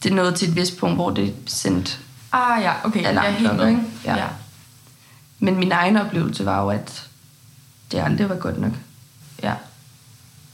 det 0.02 0.12
nåede 0.12 0.32
til 0.32 0.48
et 0.48 0.56
vist 0.56 0.78
punkt, 0.78 0.96
hvor 0.96 1.10
det 1.10 1.34
sendte 1.46 1.92
Ah 2.32 2.62
ja, 2.62 2.72
okay. 2.84 3.02
Jeg 3.02 3.14
er 3.14 3.30
helt. 3.30 3.68
Ikke? 3.68 3.82
Ja. 4.04 4.16
ja. 4.16 4.26
Men 5.38 5.56
min 5.58 5.72
egen 5.72 5.96
oplevelse 5.96 6.46
var 6.46 6.62
jo, 6.62 6.68
at 6.68 7.08
det 7.92 8.00
aldrig 8.00 8.28
var 8.28 8.36
godt 8.36 8.60
nok. 8.60 8.72
Ja. 9.42 9.52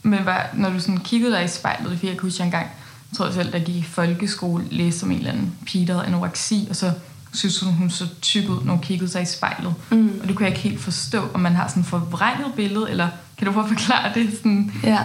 Men 0.03 0.19
hvad, 0.19 0.35
når 0.53 0.69
du 0.69 0.79
sådan 0.79 0.97
kiggede 0.97 1.31
dig 1.31 1.45
i 1.45 1.47
spejlet, 1.47 1.99
for 1.99 2.05
jeg 2.05 2.15
kan 2.15 2.21
huske, 2.21 2.39
jeg 2.39 2.45
engang, 2.45 2.67
jeg 3.11 3.17
tror 3.17 3.25
jeg 3.25 3.33
selv, 3.33 3.51
der 3.51 3.59
gik 3.59 3.75
i 3.75 3.83
folkeskole, 3.83 4.65
læste 4.71 5.03
om 5.03 5.11
en 5.11 5.17
eller 5.17 5.31
anden 5.31 5.55
pige, 5.65 5.87
der 5.87 5.93
havde 5.93 6.05
anoreksi, 6.05 6.67
og 6.69 6.75
så 6.75 6.91
synes 7.33 7.59
hun, 7.59 7.73
hun 7.73 7.89
så 7.89 8.07
tyk 8.21 8.49
ud, 8.49 8.63
når 8.63 8.73
hun 8.73 8.81
kiggede 8.81 9.11
sig 9.11 9.21
i 9.21 9.25
spejlet. 9.25 9.75
Mm. 9.91 10.19
Og 10.21 10.27
det 10.27 10.35
kunne 10.35 10.45
jeg 10.45 10.55
ikke 10.55 10.69
helt 10.69 10.81
forstå, 10.81 11.27
om 11.33 11.39
man 11.39 11.55
har 11.55 11.67
sådan 11.67 11.81
et 11.81 11.87
forvrænget 11.87 12.53
billede, 12.55 12.89
eller 12.89 13.09
kan 13.37 13.47
du 13.47 13.53
prøve 13.53 13.63
at 13.63 13.69
forklare 13.69 14.13
det? 14.13 14.29
Sådan? 14.37 14.73
Ja. 14.83 14.99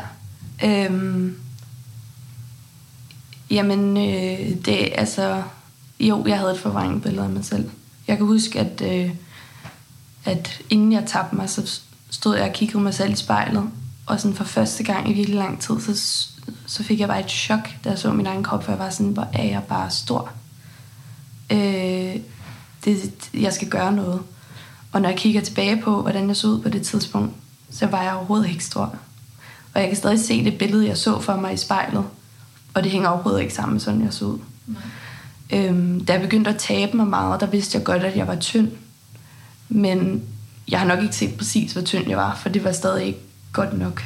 Øhm. 0.64 1.36
Jamen, 3.50 3.96
øh, 3.96 4.56
det 4.64 4.88
altså... 4.94 5.42
Jo, 6.00 6.24
jeg 6.26 6.38
havde 6.38 6.52
et 6.52 6.58
forvrænget 6.58 7.02
billede 7.02 7.24
af 7.24 7.30
mig 7.30 7.44
selv. 7.44 7.70
Jeg 8.08 8.16
kan 8.16 8.26
huske, 8.26 8.60
at, 8.60 8.82
øh, 8.84 9.10
at 10.24 10.60
inden 10.70 10.92
jeg 10.92 11.04
tabte 11.06 11.36
mig, 11.36 11.50
så 11.50 11.80
stod 12.10 12.36
jeg 12.36 12.44
og 12.44 12.52
kiggede 12.52 12.82
mig 12.82 12.94
selv 12.94 13.12
i 13.12 13.16
spejlet. 13.16 13.70
Og 14.06 14.20
sådan 14.20 14.36
for 14.36 14.44
første 14.44 14.84
gang 14.84 15.10
i 15.10 15.12
virkelig 15.12 15.38
lang 15.38 15.60
tid, 15.60 15.80
så, 15.80 16.26
så 16.66 16.82
fik 16.82 17.00
jeg 17.00 17.08
bare 17.08 17.20
et 17.20 17.30
chok, 17.30 17.68
da 17.84 17.90
jeg 17.90 17.98
så 17.98 18.12
min 18.12 18.26
egen 18.26 18.42
krop, 18.42 18.64
for 18.64 18.72
jeg 18.72 18.78
var 18.78 18.90
sådan, 18.90 19.12
hvor 19.12 19.28
er 19.32 19.44
jeg 19.44 19.62
bare 19.62 19.90
stor. 19.90 20.32
Øh, 21.52 22.16
det, 22.84 23.14
jeg 23.34 23.52
skal 23.52 23.68
gøre 23.68 23.92
noget. 23.92 24.22
Og 24.92 25.00
når 25.00 25.08
jeg 25.08 25.18
kigger 25.18 25.40
tilbage 25.40 25.82
på, 25.82 26.02
hvordan 26.02 26.28
jeg 26.28 26.36
så 26.36 26.46
ud 26.46 26.60
på 26.60 26.68
det 26.68 26.82
tidspunkt, 26.82 27.34
så 27.70 27.86
var 27.86 28.02
jeg 28.02 28.14
overhovedet 28.14 28.48
ikke 28.48 28.64
stor. 28.64 28.94
Og 29.74 29.80
jeg 29.80 29.88
kan 29.88 29.96
stadig 29.96 30.20
se 30.20 30.44
det 30.44 30.58
billede, 30.58 30.86
jeg 30.86 30.96
så 30.96 31.20
for 31.20 31.36
mig 31.36 31.54
i 31.54 31.56
spejlet. 31.56 32.04
Og 32.74 32.82
det 32.82 32.92
hænger 32.92 33.08
overhovedet 33.08 33.40
ikke 33.40 33.54
sammen 33.54 33.80
sådan, 33.80 34.04
jeg 34.04 34.12
så 34.12 34.24
ud. 34.24 34.38
Nej. 34.66 34.82
Øhm, 35.52 36.04
da 36.04 36.12
jeg 36.12 36.22
begyndte 36.22 36.50
at 36.50 36.56
tabe 36.56 36.96
mig 36.96 37.06
meget, 37.06 37.40
der 37.40 37.46
vidste 37.46 37.78
jeg 37.78 37.84
godt, 37.84 38.02
at 38.02 38.16
jeg 38.16 38.26
var 38.26 38.36
tynd. 38.36 38.70
Men 39.68 40.22
jeg 40.70 40.80
har 40.80 40.86
nok 40.86 41.02
ikke 41.02 41.16
set 41.16 41.36
præcis, 41.36 41.72
hvor 41.72 41.82
tynd 41.82 42.08
jeg 42.08 42.18
var, 42.18 42.34
for 42.34 42.48
det 42.48 42.64
var 42.64 42.72
stadig 42.72 43.06
ikke 43.06 43.20
godt 43.52 43.78
nok. 43.78 44.02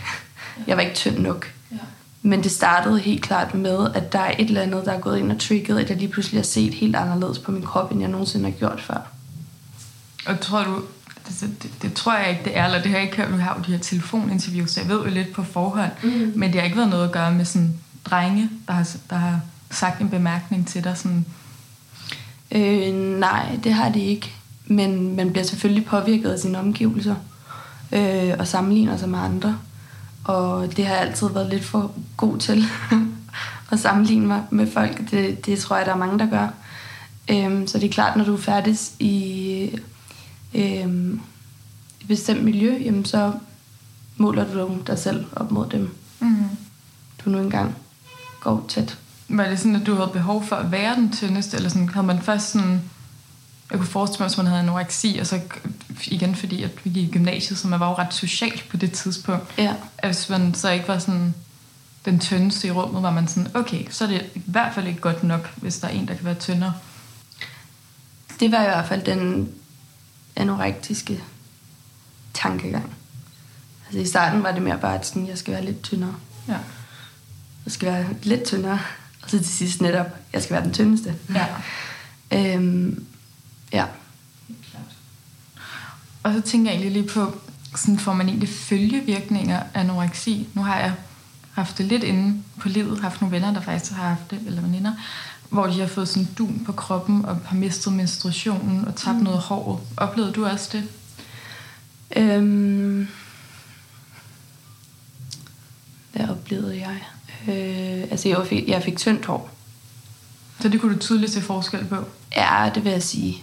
Jeg 0.67 0.77
var 0.77 0.83
ikke 0.83 0.95
tynd 0.95 1.19
nok. 1.19 1.53
Men 2.23 2.43
det 2.43 2.51
startede 2.51 2.99
helt 2.99 3.23
klart 3.23 3.55
med, 3.55 3.89
at 3.95 4.13
der 4.13 4.19
er 4.19 4.35
et 4.39 4.49
eller 4.49 4.63
andet, 4.63 4.85
der 4.85 4.93
er 4.93 5.01
gået 5.01 5.19
ind 5.19 5.33
og 5.33 5.39
trigget, 5.39 5.79
at 5.79 5.91
jeg 5.91 5.99
lige 5.99 6.09
pludselig 6.09 6.39
har 6.39 6.45
set 6.45 6.75
helt 6.75 6.97
anderledes 6.97 7.39
på 7.39 7.53
min 7.53 7.63
krop, 7.63 7.93
end 7.93 8.01
jeg 8.01 8.11
nogensinde 8.11 8.45
har 8.45 8.59
gjort 8.59 8.81
før. 8.81 9.01
Og 10.27 10.41
tror 10.41 10.65
du, 10.65 10.83
det, 11.29 11.63
det, 11.63 11.71
det 11.83 11.95
tror 11.95 12.17
jeg 12.17 12.31
ikke, 12.31 12.45
det 12.45 12.59
er, 12.59 12.65
eller 12.65 12.83
det 12.83 12.91
har 12.91 12.99
jeg 12.99 13.05
ikke 13.05 13.17
hørt, 13.17 13.31
nu 13.31 13.37
har 13.37 13.55
jo 13.59 13.63
de 13.67 13.73
her 13.73 13.79
telefoninterviews, 13.79 14.71
så 14.71 14.81
jeg 14.81 14.89
ved 14.89 15.05
jo 15.05 15.11
lidt 15.11 15.33
på 15.33 15.43
forhånd, 15.43 15.91
mm. 16.03 16.33
men 16.37 16.53
det 16.53 16.61
har 16.61 16.65
ikke 16.65 16.77
været 16.77 16.91
noget 16.91 17.05
at 17.05 17.13
gøre 17.13 17.33
med 17.33 17.45
sådan 17.45 17.75
drenge, 18.05 18.51
der 18.67 18.73
har, 18.73 18.97
der 19.11 19.17
har 19.17 19.41
sagt 19.71 20.01
en 20.01 20.09
bemærkning 20.09 20.69
til 20.69 20.85
dig? 20.85 20.99
Sådan? 20.99 21.27
Øh, 22.53 22.95
nej, 23.19 23.59
det 23.65 23.75
har 23.75 23.89
det 23.89 24.01
ikke. 24.01 24.33
Men 24.67 25.17
man 25.17 25.31
bliver 25.31 25.45
selvfølgelig 25.45 25.85
påvirket 25.87 26.31
af 26.31 26.39
sine 26.39 26.59
omgivelser 26.59 27.15
øh, 27.93 28.35
og 28.39 28.49
sammenligner 28.49 28.97
sig 28.97 29.09
med 29.09 29.19
andre. 29.19 29.59
Og 30.25 30.77
det 30.77 30.87
har 30.87 30.95
jeg 30.95 31.03
altid 31.03 31.29
været 31.29 31.51
lidt 31.51 31.65
for 31.65 31.93
god 32.17 32.39
til 32.39 32.65
at 33.73 33.81
sammenligne 33.81 34.27
mig 34.27 34.45
med 34.51 34.73
folk. 34.73 35.11
Det, 35.11 35.47
det 35.47 35.59
tror 35.59 35.77
jeg, 35.77 35.87
der 35.87 35.93
er 35.93 35.97
mange, 35.97 36.19
der 36.19 36.31
gør. 36.31 36.49
Øh, 37.31 37.69
så 37.69 37.79
det 37.79 37.89
er 37.89 37.93
klart, 37.93 38.17
når 38.17 38.25
du 38.25 38.35
er 38.35 38.41
færdig 38.41 38.77
i 38.99 39.81
øh, 40.55 40.87
et 42.01 42.09
bestemt 42.09 42.45
miljø, 42.45 42.79
jamen 42.85 43.05
så 43.05 43.33
måler 44.17 44.53
du 44.53 44.79
dig 44.87 44.99
selv 44.99 45.27
op 45.33 45.51
mod 45.51 45.69
dem. 45.69 45.97
Mm. 46.21 46.45
Du 47.25 47.31
nu 47.31 47.39
engang 47.39 47.75
går 48.41 48.65
tæt. 48.69 48.99
Var 49.29 49.49
det 49.49 49.59
sådan, 49.59 49.77
at 49.77 49.87
du 49.87 49.95
havde 49.95 50.11
behov 50.13 50.45
for 50.45 50.57
at 50.57 50.73
være 50.73 50.97
den 50.97 51.13
tyndeste, 51.13 51.57
eller 51.57 51.69
sådan, 51.69 51.89
havde 51.89 52.07
man 52.07 52.23
først 52.23 52.51
sådan... 52.51 52.81
Jeg 53.71 53.79
kunne 53.79 53.89
forestille 53.89 54.23
mig, 54.23 54.31
at 54.31 54.37
man 54.37 54.47
havde 54.47 54.61
anoreksi, 54.61 55.19
og 55.21 55.27
så 55.27 55.41
igen 56.07 56.35
fordi, 56.35 56.63
at 56.63 56.71
vi 56.85 56.91
gik 56.91 57.09
i 57.09 57.13
gymnasiet, 57.13 57.59
så 57.59 57.69
man 57.69 57.81
var 57.81 57.89
jo 57.89 57.95
ret 57.95 58.15
social 58.15 58.63
på 58.71 58.77
det 58.77 58.93
tidspunkt. 58.93 59.59
Ja. 59.59 59.75
At 59.99 60.09
hvis 60.09 60.29
man 60.29 60.55
så 60.55 60.71
ikke 60.71 60.89
var 60.89 60.99
sådan 60.99 61.35
den 62.05 62.19
tyndeste 62.19 62.69
i 62.69 62.71
rummet, 62.71 63.03
var 63.03 63.11
man 63.11 63.29
sådan, 63.29 63.57
okay, 63.57 63.85
så 63.91 64.05
er 64.05 64.09
det 64.09 64.31
i 64.35 64.43
hvert 64.47 64.75
fald 64.75 64.87
ikke 64.87 65.01
godt 65.01 65.25
nok, 65.25 65.53
hvis 65.57 65.79
der 65.79 65.89
er 65.89 65.93
en, 65.93 66.09
der 66.09 66.15
kan 66.15 66.25
være 66.25 66.35
tyndere. 66.35 66.75
Det 68.41 68.53
var 68.53 68.63
i 68.63 68.67
hvert 68.67 68.89
fald 68.89 69.05
den 69.05 69.53
anorektiske 70.37 71.23
tankegang. 72.35 72.95
Altså 73.87 73.99
i 73.99 74.07
starten 74.07 74.43
var 74.43 74.53
det 74.53 74.63
mere 74.63 74.79
bare, 74.79 74.95
at 74.95 75.07
sådan, 75.07 75.29
jeg 75.29 75.39
skal 75.39 75.55
være 75.55 75.65
lidt 75.65 75.83
tyndere. 75.83 76.15
Ja. 76.49 76.57
Jeg 77.65 77.73
skal 77.73 77.93
være 77.93 78.07
lidt 78.23 78.45
tyndere. 78.45 78.81
Og 79.23 79.31
så 79.31 79.39
til 79.39 79.47
sidst 79.47 79.81
netop, 79.81 80.07
jeg 80.33 80.43
skal 80.43 80.55
være 80.55 80.65
den 80.65 80.73
tyndeste. 80.73 81.15
Ja. 81.35 81.47
øhm, 82.33 83.07
ja. 83.73 83.87
Og 86.23 86.33
så 86.33 86.41
tænker 86.41 86.71
jeg 86.71 86.81
egentlig 86.81 87.03
lige 87.03 87.13
på, 87.15 87.35
sådan 87.77 87.99
får 87.99 88.13
man 88.13 88.29
egentlig 88.29 88.49
følgevirkninger 88.49 89.61
af 89.61 89.81
anoreksi? 89.81 90.49
Nu 90.55 90.63
har 90.63 90.79
jeg 90.79 90.93
haft 91.53 91.79
det 91.79 91.87
lidt 91.87 92.05
inde 92.05 92.43
på 92.61 92.69
livet, 92.69 93.01
haft 93.01 93.21
nogle 93.21 93.37
venner, 93.37 93.53
der 93.53 93.61
faktisk 93.61 93.93
har 93.93 94.09
haft 94.09 94.31
det, 94.31 94.41
eller 94.47 94.63
veninder, 94.63 94.93
hvor 95.49 95.67
de 95.67 95.81
har 95.81 95.87
fået 95.87 96.09
sådan 96.09 96.29
dun 96.39 96.63
på 96.67 96.73
kroppen, 96.73 97.25
og 97.25 97.37
har 97.45 97.57
mistet 97.57 97.93
menstruationen, 97.93 98.85
og 98.85 98.97
tabt 98.97 99.19
mm. 99.19 99.25
noget 99.25 99.39
hår. 99.39 99.87
Oplevede 99.97 100.33
du 100.33 100.47
også 100.47 100.69
det? 100.73 100.89
Øhm, 102.17 103.09
hvad 106.13 106.29
oplevede 106.29 106.79
jeg? 106.79 107.03
Øh, 107.49 108.03
altså 108.11 108.29
jeg 108.29 108.47
fik, 108.47 108.69
jeg 108.69 108.83
fik 108.83 108.97
tyndt 108.97 109.27
hår. 109.27 109.51
Så 110.61 110.69
det 110.69 110.81
kunne 110.81 110.95
du 110.95 110.99
tydeligt 110.99 111.33
se 111.33 111.41
forskel 111.41 111.85
på? 111.85 111.97
Ja, 112.37 112.71
det 112.75 112.85
vil 112.85 112.93
jeg 112.93 113.03
sige. 113.03 113.43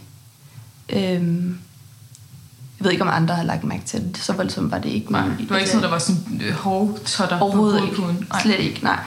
Øhm, 0.90 1.60
jeg 2.80 2.86
ved 2.86 2.92
ikke, 2.92 3.04
om 3.04 3.10
andre 3.12 3.36
har 3.36 3.44
lagt 3.44 3.64
mærke 3.64 3.86
til 3.86 4.02
det. 4.04 4.18
Så 4.18 4.34
voldsomt 4.34 4.72
var 4.72 4.80
det 4.80 4.90
ikke. 4.90 5.12
Nej, 5.12 5.28
det 5.40 5.50
var 5.50 5.58
ikke 5.58 5.70
sådan, 5.70 5.84
der 5.84 5.90
var 5.90 6.00
sådan 6.00 6.42
øh, 6.46 6.54
hårtotter 6.54 7.40
Overhovedet 7.40 7.82
på 7.96 8.10
ikke. 8.10 8.26
Nej. 8.30 8.42
Slet 8.42 8.60
ikke, 8.60 8.84
nej. 8.84 9.00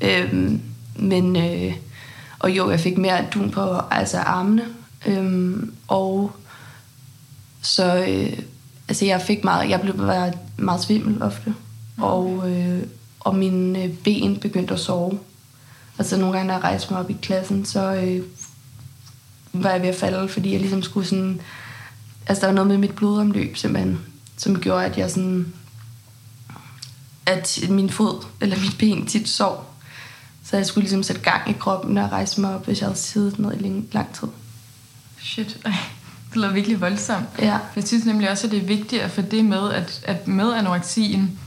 Øhm, 0.00 0.60
men, 0.96 1.36
øh, 1.36 1.74
og 2.38 2.50
jo, 2.50 2.70
jeg 2.70 2.80
fik 2.80 2.98
mere 2.98 3.24
dun 3.34 3.50
på 3.50 3.80
altså 3.90 4.18
armene. 4.18 4.64
Øhm, 5.06 5.74
og 5.88 6.32
så, 7.62 8.04
øh, 8.08 8.38
altså 8.88 9.04
jeg 9.04 9.22
fik 9.22 9.44
meget, 9.44 9.70
jeg 9.70 9.80
blev 9.80 9.96
meget, 9.96 10.38
meget 10.56 10.82
svimmel 10.82 11.22
ofte. 11.22 11.54
Og, 11.98 12.50
øh, 12.50 12.82
og 13.20 13.34
mine 13.34 13.82
øh, 13.82 13.90
ben 13.90 14.36
begyndte 14.36 14.74
at 14.74 14.80
sove. 14.80 15.18
Altså 15.98 16.16
nogle 16.16 16.32
gange, 16.34 16.46
når 16.46 16.54
jeg 16.54 16.64
rejste 16.64 16.92
mig 16.92 17.00
op 17.00 17.10
i 17.10 17.16
klassen, 17.22 17.64
så 17.64 17.94
øh, 17.94 18.22
var 19.52 19.70
jeg 19.70 19.82
ved 19.82 19.88
at 19.88 19.94
falde, 19.94 20.28
fordi 20.28 20.52
jeg 20.52 20.60
ligesom 20.60 20.82
skulle 20.82 21.06
sådan... 21.06 21.40
Altså 22.26 22.40
der 22.40 22.46
var 22.46 22.54
noget 22.54 22.70
med 22.70 22.78
mit 22.78 22.94
blodomløb 22.94 23.56
simpelthen, 23.56 24.00
som 24.36 24.60
gjorde, 24.60 24.84
at 24.84 24.98
jeg 24.98 25.10
sådan... 25.10 25.52
At 27.26 27.60
min 27.68 27.90
fod 27.90 28.24
eller 28.40 28.56
mit 28.56 28.78
ben 28.78 29.06
tit 29.06 29.28
sov. 29.28 29.74
Så 30.44 30.56
jeg 30.56 30.66
skulle 30.66 30.82
ligesom 30.82 31.02
sætte 31.02 31.22
gang 31.22 31.50
i 31.50 31.52
kroppen, 31.52 31.94
når 31.94 32.02
jeg 32.02 32.12
rejste 32.12 32.40
mig 32.40 32.54
op, 32.54 32.66
hvis 32.66 32.80
jeg 32.80 32.88
havde 32.88 32.98
siddet 32.98 33.38
ned 33.38 33.52
i 33.52 33.58
lang, 33.58 33.88
lang 33.92 34.14
tid. 34.14 34.28
Shit, 35.20 35.58
ej. 35.64 35.72
Det 36.28 36.36
lyder 36.36 36.52
virkelig 36.52 36.80
voldsomt. 36.80 37.26
Ja. 37.38 37.58
Jeg 37.76 37.84
synes 37.84 38.04
nemlig 38.04 38.30
også, 38.30 38.46
at 38.46 38.50
det 38.50 38.62
er 38.62 38.66
vigtigt 38.66 39.02
at 39.02 39.10
få 39.10 39.20
det 39.20 39.44
med, 39.44 39.72
at, 39.72 40.00
at 40.06 40.28
med 40.28 40.52
anoreksien, 40.52 41.38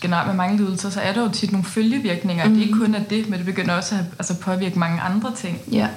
generelt 0.00 0.26
med 0.26 0.34
mange 0.34 0.56
lidelser, 0.56 0.90
så 0.90 1.00
er 1.00 1.12
der 1.12 1.22
jo 1.22 1.28
tit 1.28 1.52
nogle 1.52 1.64
følgevirkninger. 1.64 2.44
Mm. 2.44 2.54
Det 2.54 2.62
er 2.62 2.66
ikke 2.66 2.78
kun 2.78 2.94
af 2.94 3.04
det, 3.04 3.28
men 3.28 3.38
det 3.38 3.46
begynder 3.46 3.74
også 3.74 3.94
at 3.94 4.04
altså, 4.18 4.36
påvirke 4.36 4.78
mange 4.78 5.00
andre 5.00 5.34
ting. 5.36 5.58
Ja. 5.72 5.88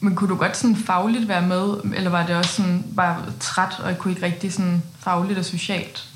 Men 0.00 0.14
kunne 0.14 0.30
du 0.30 0.36
godt 0.36 0.56
sådan 0.56 0.76
fagligt 0.76 1.28
være 1.28 1.46
med, 1.46 1.94
eller 1.94 2.10
var 2.10 2.26
det 2.26 2.36
også 2.36 2.52
sådan 2.52 2.84
bare 2.96 3.24
træt, 3.40 3.80
og 3.82 3.88
jeg 3.88 3.98
kunne 3.98 4.12
ikke 4.12 4.26
rigtig 4.26 4.52
sådan 4.52 4.82
fagligt 4.98 5.38
og 5.38 5.44
socialt 5.44 6.08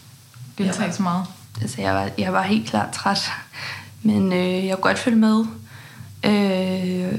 deltage 0.58 0.92
så 0.92 1.02
meget? 1.02 1.24
Altså, 1.60 1.80
jeg 1.80 1.94
var, 1.94 2.10
jeg 2.18 2.32
var 2.32 2.42
helt 2.42 2.68
klart 2.68 2.92
træt, 2.92 3.30
men 4.02 4.32
øh, 4.32 4.66
jeg 4.66 4.76
kunne 4.76 4.82
godt 4.82 4.98
følge 4.98 5.16
med 5.16 5.44
øh, 6.24 7.18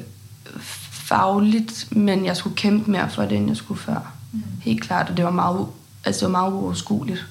fagligt, 0.92 1.88
men 1.92 2.26
jeg 2.26 2.38
skulle 2.38 2.56
kæmpe 2.56 2.92
mere 2.92 3.10
for 3.10 3.26
det, 3.26 3.38
end 3.38 3.48
jeg 3.48 3.58
skulle 3.58 3.80
før. 3.80 4.14
Mm. 4.32 4.44
Helt 4.62 4.84
klart, 4.84 5.10
og 5.10 5.18
det 5.18 5.26
var 5.26 5.32
meget, 5.32 5.68
altså, 6.06 6.20
det 6.20 6.34
var 6.34 6.40
meget 6.40 6.54
uoverskueligt. 6.54 7.26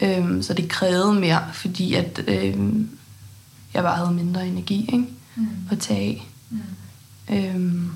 Øh, 0.00 0.42
så 0.42 0.54
det 0.54 0.68
krævede 0.68 1.14
mere, 1.14 1.42
fordi 1.52 1.94
at 1.94 2.20
øh, 2.26 2.56
jeg 3.74 3.82
bare 3.82 3.96
havde 3.96 4.12
mindre 4.12 4.46
energi 4.46 4.80
ikke? 4.80 5.06
Mm. 5.36 5.48
på 5.68 5.76
tag. 5.76 6.28
Mm. 6.50 6.60
Øhm, 7.30 7.90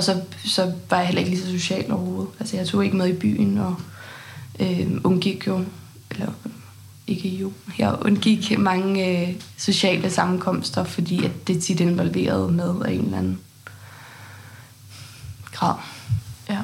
og 0.00 0.04
så, 0.04 0.20
så 0.44 0.72
var 0.90 0.96
jeg 0.96 1.06
heller 1.06 1.20
ikke 1.20 1.30
lige 1.30 1.42
så 1.42 1.50
social 1.50 1.92
overhovedet. 1.92 2.32
Altså, 2.40 2.56
jeg 2.56 2.66
tog 2.66 2.84
ikke 2.84 2.96
med 2.96 3.08
i 3.08 3.12
byen, 3.12 3.58
og 3.58 3.76
øh, 4.60 4.90
undgik 5.04 5.46
jo, 5.46 5.64
eller 6.10 6.32
ikke 7.06 7.28
jo, 7.28 7.52
jeg 7.78 7.96
undgik 8.00 8.58
mange 8.58 9.28
øh, 9.28 9.34
sociale 9.56 10.10
sammenkomster, 10.10 10.84
fordi 10.84 11.24
at 11.24 11.46
det 11.46 11.62
tit 11.62 11.80
involverede 11.80 12.52
med 12.52 12.74
af 12.84 12.92
en 12.92 13.04
eller 13.04 13.18
anden 13.18 13.40
grad. 15.52 15.74
Ja. 16.48 16.60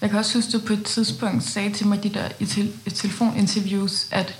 Jeg 0.00 0.10
kan 0.10 0.18
også 0.18 0.38
huske, 0.38 0.48
at 0.48 0.52
du 0.52 0.66
på 0.66 0.72
et 0.72 0.84
tidspunkt 0.84 1.44
sagde 1.44 1.72
til 1.72 1.86
mig 1.86 2.02
de 2.02 2.08
der 2.08 2.28
i, 2.40 2.46
te- 2.46 2.90
telefoninterviews, 2.94 4.06
at 4.10 4.34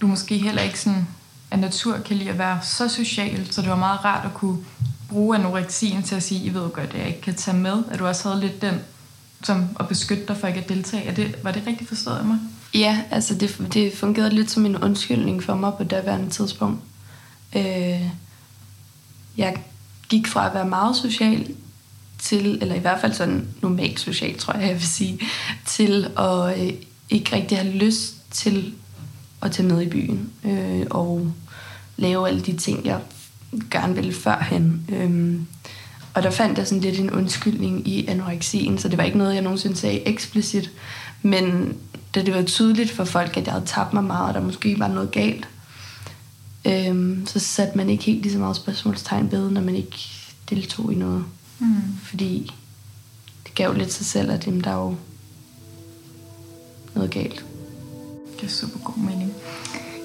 du 0.00 0.06
måske 0.06 0.38
heller 0.38 0.62
ikke 0.62 0.80
sådan 0.80 1.06
af 1.50 1.58
natur 1.58 1.98
kan 1.98 2.16
lide 2.16 2.30
at 2.30 2.38
være 2.38 2.58
så 2.62 2.88
social, 2.88 3.52
så 3.52 3.60
det 3.62 3.70
var 3.70 3.76
meget 3.76 4.04
rart 4.04 4.26
at 4.26 4.34
kunne 4.34 4.58
bruge 5.10 5.36
anoreksien 5.36 6.02
til 6.02 6.14
at 6.14 6.22
sige, 6.22 6.44
I 6.44 6.54
ved 6.54 6.70
godt, 6.70 6.90
at 6.94 6.98
jeg 6.98 7.06
ikke 7.06 7.20
kan 7.20 7.34
tage 7.34 7.56
med, 7.56 7.82
at 7.90 7.98
du 7.98 8.06
også 8.06 8.28
havde 8.28 8.40
lidt 8.40 8.62
den 8.62 8.74
som 9.42 9.76
at 9.80 9.88
beskytte 9.88 10.26
dig 10.28 10.36
for 10.36 10.46
ikke 10.46 10.60
at 10.60 10.68
deltage. 10.68 11.04
Er 11.04 11.14
det, 11.14 11.36
var 11.42 11.52
det 11.52 11.62
rigtigt 11.66 11.88
forstået 11.88 12.16
af 12.16 12.24
mig? 12.24 12.38
Ja, 12.74 13.02
altså 13.10 13.34
det, 13.34 13.72
det 13.72 13.92
fungerede 13.92 14.34
lidt 14.34 14.50
som 14.50 14.66
en 14.66 14.76
undskyldning 14.76 15.42
for 15.42 15.54
mig 15.54 15.72
på 15.78 15.84
daværende 15.84 16.30
tidspunkt. 16.30 16.80
Øh, 17.56 18.02
jeg 19.36 19.56
gik 20.08 20.26
fra 20.26 20.48
at 20.48 20.54
være 20.54 20.68
meget 20.68 20.96
social 20.96 21.54
til, 22.18 22.58
eller 22.62 22.74
i 22.74 22.78
hvert 22.78 23.00
fald 23.00 23.12
sådan 23.12 23.48
normalt 23.62 24.00
social, 24.00 24.38
tror 24.38 24.54
jeg, 24.54 24.62
jeg 24.62 24.74
vil 24.74 24.86
sige, 24.86 25.20
til 25.66 26.10
at 26.18 26.60
øh, 26.60 26.72
ikke 27.10 27.36
rigtig 27.36 27.58
have 27.58 27.72
lyst 27.72 28.14
til 28.30 28.74
at 29.42 29.52
tage 29.52 29.68
med 29.68 29.82
i 29.82 29.88
byen 29.88 30.32
øh, 30.44 30.86
og 30.90 31.32
lave 31.96 32.28
alle 32.28 32.40
de 32.40 32.56
ting, 32.56 32.86
jeg 32.86 33.00
gerne 33.70 33.94
ville 33.94 34.12
førhen. 34.12 34.86
Øhm, 34.88 35.46
og 36.14 36.22
der 36.22 36.30
fandt 36.30 36.58
jeg 36.58 36.66
sådan 36.66 36.82
lidt 36.82 36.98
en 36.98 37.10
undskyldning 37.10 37.88
i 37.88 38.06
anoreksien, 38.06 38.78
så 38.78 38.88
det 38.88 38.98
var 38.98 39.04
ikke 39.04 39.18
noget, 39.18 39.34
jeg 39.34 39.42
nogensinde 39.42 39.76
sagde 39.76 40.08
eksplicit. 40.08 40.70
Men 41.22 41.76
da 42.14 42.22
det 42.22 42.34
var 42.34 42.42
tydeligt 42.42 42.90
for 42.90 43.04
folk, 43.04 43.36
at 43.36 43.44
jeg 43.44 43.52
havde 43.52 43.66
tabt 43.66 43.92
mig 43.92 44.04
meget, 44.04 44.28
og 44.28 44.34
der 44.34 44.40
måske 44.40 44.78
var 44.78 44.88
noget 44.88 45.10
galt, 45.10 45.48
øhm, 46.64 47.26
så 47.26 47.38
satte 47.38 47.76
man 47.76 47.90
ikke 47.90 48.04
helt 48.04 48.22
lige 48.22 48.32
så 48.32 48.38
meget 48.38 48.56
spørgsmålstegn 48.56 49.32
ved, 49.32 49.50
når 49.50 49.60
man 49.60 49.76
ikke 49.76 49.98
deltog 50.50 50.92
i 50.92 50.96
noget. 50.96 51.24
Mm. 51.58 51.98
Fordi 52.02 52.52
det 53.46 53.54
gav 53.54 53.74
lidt 53.74 53.92
sig 53.92 54.06
selv, 54.06 54.30
at 54.30 54.44
dem 54.44 54.60
der 54.60 54.70
er 54.70 54.84
jo 54.84 54.96
noget 56.94 57.10
galt. 57.10 57.44
Det 58.30 58.36
giver 58.38 58.50
super 58.50 58.78
god 58.78 58.96
mening. 58.96 59.32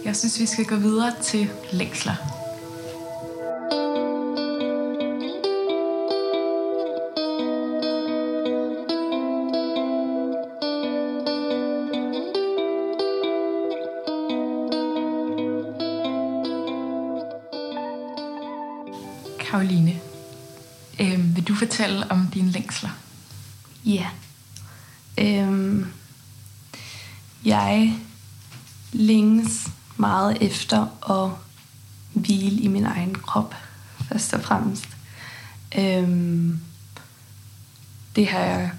Jeg 0.06 0.16
synes, 0.16 0.40
vi 0.40 0.46
skal 0.46 0.66
gå 0.66 0.76
videre 0.76 1.14
til 1.24 1.50
længsler. 1.72 2.35
Fortælle 21.66 22.12
om 22.12 22.28
dine 22.28 22.52
længsler? 22.52 22.90
Ja. 23.86 24.10
Øhm, 25.18 25.88
jeg 27.46 28.00
længes 28.92 29.68
meget 29.98 30.38
efter 30.42 31.12
at 31.12 31.32
hvile 32.14 32.62
i 32.62 32.68
min 32.68 32.86
egen 32.86 33.16
krop, 33.16 33.56
først 34.10 34.34
og 34.34 34.42
fremmest. 34.42 34.88
Øhm, 35.78 36.60
det 38.16 38.28
har 38.28 38.40
jeg 38.40 38.72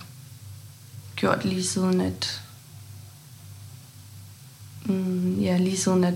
gjort 1.17 1.45
lige 1.45 1.65
siden, 1.65 2.01
at 2.01 2.43
mm, 4.85 5.41
ja, 5.41 5.57
lige 5.57 5.79
siden, 5.79 6.05
at 6.05 6.15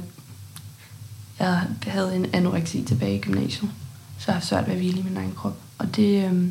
jeg 1.39 1.67
havde 1.87 2.17
en 2.17 2.35
anoreksi 2.35 2.83
tilbage 2.83 3.17
i 3.17 3.21
gymnasiet. 3.21 3.71
Så 4.21 4.25
jeg 4.27 4.35
har 4.35 4.41
svært 4.41 4.67
ved 4.67 4.73
at 4.73 4.79
hvile 4.79 5.01
i 5.01 5.03
min 5.03 5.17
egen 5.17 5.35
krop. 5.37 5.57
Og 5.79 5.97
det, 5.97 6.25
øh, 6.25 6.49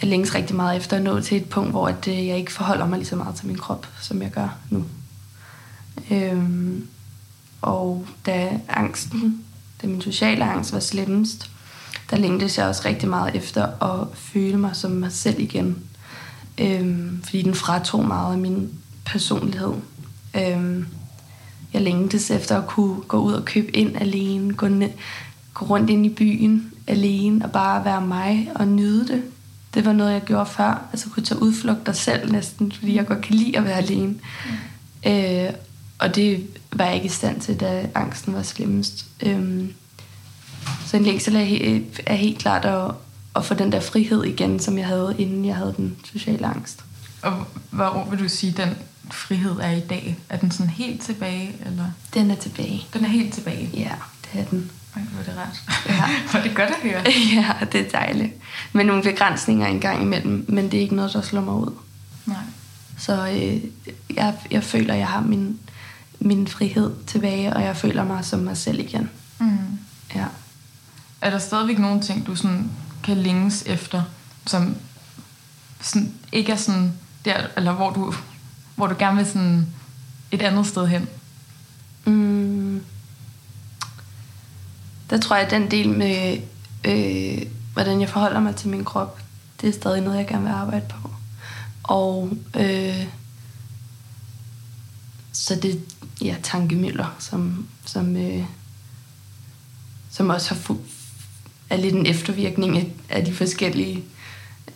jeg 0.00 0.10
længes 0.10 0.34
rigtig 0.34 0.56
meget 0.56 0.76
efter 0.76 0.96
at 0.96 1.02
nå 1.02 1.20
til 1.20 1.36
et 1.36 1.48
punkt, 1.48 1.70
hvor 1.70 1.88
at, 1.88 2.08
øh, 2.08 2.26
jeg 2.26 2.36
ikke 2.36 2.52
forholder 2.52 2.86
mig 2.86 2.98
lige 2.98 3.08
så 3.08 3.16
meget 3.16 3.34
til 3.34 3.46
min 3.46 3.58
krop, 3.58 3.86
som 4.00 4.22
jeg 4.22 4.30
gør 4.30 4.56
nu. 4.70 4.84
Øh, 6.10 6.42
og 7.62 8.06
da 8.26 8.60
angsten, 8.68 9.44
da 9.82 9.86
min 9.86 10.02
sociale 10.02 10.44
angst 10.44 10.72
var 10.72 10.80
slemmest, 10.80 11.50
der 12.10 12.16
længtes 12.16 12.58
jeg 12.58 12.66
også 12.66 12.82
rigtig 12.84 13.08
meget 13.08 13.34
efter 13.34 13.82
at 13.82 14.08
føle 14.14 14.56
mig 14.56 14.76
som 14.76 14.90
mig 14.90 15.12
selv 15.12 15.40
igen. 15.40 15.78
Øhm, 16.58 17.20
fordi 17.24 17.42
den 17.42 17.54
fratog 17.54 18.06
meget 18.06 18.32
af 18.32 18.38
min 18.38 18.70
personlighed. 19.04 19.74
Øhm, 20.36 20.86
jeg 21.72 21.82
længtes 21.82 22.30
efter 22.30 22.58
at 22.58 22.66
kunne 22.66 23.00
gå 23.00 23.18
ud 23.18 23.32
og 23.32 23.44
købe 23.44 23.76
ind 23.76 23.96
alene, 23.96 24.54
gå, 24.54 24.68
ned, 24.68 24.90
gå 25.56 25.66
rundt 25.66 25.90
ind 25.90 26.06
i 26.06 26.08
byen 26.08 26.72
alene 26.86 27.44
og 27.44 27.52
bare 27.52 27.84
være 27.84 28.00
mig 28.00 28.50
og 28.54 28.68
nyde 28.68 29.08
det. 29.08 29.22
Det 29.74 29.84
var 29.84 29.92
noget, 29.92 30.12
jeg 30.12 30.22
gjorde 30.24 30.46
før. 30.46 30.88
Altså 30.92 31.08
kunne 31.08 31.22
tage 31.22 31.42
udflugter 31.42 31.92
selv 31.92 32.32
næsten, 32.32 32.72
fordi 32.72 32.94
jeg 32.94 33.06
godt 33.06 33.20
kan 33.20 33.34
lide 33.34 33.58
at 33.58 33.64
være 33.64 33.76
alene. 33.76 34.14
Mm. 35.04 35.10
Øh, 35.10 35.50
og 35.98 36.14
det 36.14 36.46
var 36.72 36.84
jeg 36.84 36.94
ikke 36.94 37.06
i 37.06 37.10
stand 37.10 37.40
til, 37.40 37.60
da 37.60 37.86
angsten 37.94 38.34
var 38.34 38.42
slemmest. 38.42 39.06
Øhm, 39.22 39.72
så 40.86 40.96
en 40.96 41.02
længsel 41.02 41.36
er, 41.36 41.44
he- 41.46 42.02
er 42.06 42.14
helt 42.14 42.38
klart 42.38 42.64
at, 42.64 42.90
at 43.36 43.44
få 43.44 43.54
den 43.54 43.72
der 43.72 43.80
frihed 43.80 44.24
igen, 44.24 44.60
som 44.60 44.78
jeg 44.78 44.86
havde, 44.86 45.14
inden 45.18 45.44
jeg 45.44 45.56
havde 45.56 45.74
den 45.76 45.96
sociale 46.12 46.46
angst. 46.46 46.84
Og 47.22 47.32
hvor 47.70 48.06
vil 48.10 48.18
du 48.18 48.28
sige, 48.28 48.52
den 48.56 48.68
frihed 49.10 49.56
er 49.60 49.70
i 49.70 49.80
dag? 49.80 50.18
Er 50.28 50.36
den 50.36 50.50
sådan 50.50 50.70
helt 50.70 51.02
tilbage? 51.02 51.52
Eller? 51.66 51.84
Den 52.14 52.30
er 52.30 52.34
tilbage. 52.34 52.86
Den 52.94 53.04
er 53.04 53.08
helt 53.08 53.34
tilbage? 53.34 53.70
Ja, 53.74 53.92
det 54.32 54.40
er 54.40 54.44
den. 54.44 54.70
Ej, 54.96 55.02
hvor 55.02 55.20
er 55.20 55.24
det 55.24 55.36
rart. 55.36 55.62
Ja. 55.88 56.04
hvor 56.30 56.40
er 56.40 56.42
det 56.42 56.56
godt 56.56 56.68
at 56.68 56.76
høre. 56.82 57.02
ja, 57.36 57.66
det 57.72 57.86
er 57.86 57.90
dejligt. 57.90 58.32
Med 58.72 58.84
nogle 58.84 59.02
begrænsninger 59.02 59.66
en 59.66 59.80
gang 59.80 60.02
imellem, 60.02 60.44
men 60.48 60.70
det 60.70 60.74
er 60.74 60.80
ikke 60.80 60.94
noget, 60.94 61.12
der 61.12 61.22
slår 61.22 61.40
mig 61.40 61.54
ud. 61.54 61.72
Nej. 62.26 62.36
Så 62.98 63.28
øh, 63.28 63.60
jeg, 64.16 64.34
jeg 64.50 64.64
føler, 64.64 64.94
jeg 64.94 65.08
har 65.08 65.20
min, 65.20 65.58
min 66.20 66.46
frihed 66.48 66.94
tilbage, 67.06 67.52
og 67.52 67.62
jeg 67.62 67.76
føler 67.76 68.04
mig 68.04 68.24
som 68.24 68.38
mig 68.38 68.56
selv 68.56 68.78
igen. 68.78 69.10
Mm. 69.38 69.58
Ja. 70.14 70.24
Er 71.20 71.30
der 71.30 71.38
stadigvæk 71.38 71.78
nogle 71.78 72.00
ting, 72.00 72.26
du 72.26 72.36
sådan 72.36 72.70
kan 73.04 73.16
længes 73.16 73.62
efter, 73.66 74.02
som 74.46 74.76
sådan 75.80 76.14
ikke 76.32 76.52
er 76.52 76.56
sådan 76.56 76.92
der, 77.24 77.46
eller 77.56 77.72
hvor 77.72 77.90
du, 77.90 78.14
hvor 78.74 78.86
du 78.86 78.94
gerne 78.98 79.16
vil 79.16 79.26
sådan 79.26 79.66
et 80.30 80.42
andet 80.42 80.66
sted 80.66 80.86
hen? 80.86 81.08
Mm. 82.04 82.82
Der 85.10 85.18
tror 85.18 85.36
jeg, 85.36 85.44
at 85.44 85.50
den 85.50 85.70
del 85.70 85.88
med, 85.88 86.38
øh, 86.84 87.46
hvordan 87.72 88.00
jeg 88.00 88.08
forholder 88.08 88.40
mig 88.40 88.56
til 88.56 88.68
min 88.68 88.84
krop, 88.84 89.20
det 89.60 89.68
er 89.68 89.72
stadig 89.72 90.00
noget, 90.00 90.18
jeg 90.18 90.26
gerne 90.26 90.44
vil 90.44 90.52
arbejde 90.52 90.84
på. 90.88 91.10
Og 91.82 92.30
øh, 92.56 93.06
så 95.32 95.54
det 95.54 95.80
ja, 96.22 96.36
tankemøller, 96.42 97.16
som, 97.18 97.66
som, 97.84 98.16
øh, 98.16 98.44
som 100.10 100.30
også 100.30 100.54
har 100.54 100.60
fu- 100.60 100.90
er 101.70 101.76
lidt 101.76 101.94
en 101.94 102.06
eftervirkning 102.06 102.76
af, 102.76 102.92
af 103.08 103.24
de 103.24 103.34
forskellige 103.34 104.04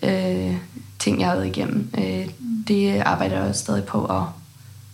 øh, 0.02 0.56
ting, 0.98 1.20
jeg 1.20 1.28
har 1.28 1.34
været 1.34 1.46
igennem. 1.46 1.90
Øh, 1.98 2.28
det 2.68 3.00
arbejder 3.00 3.36
jeg 3.36 3.48
også 3.48 3.60
stadig 3.60 3.84
på 3.84 4.04
at, 4.04 4.22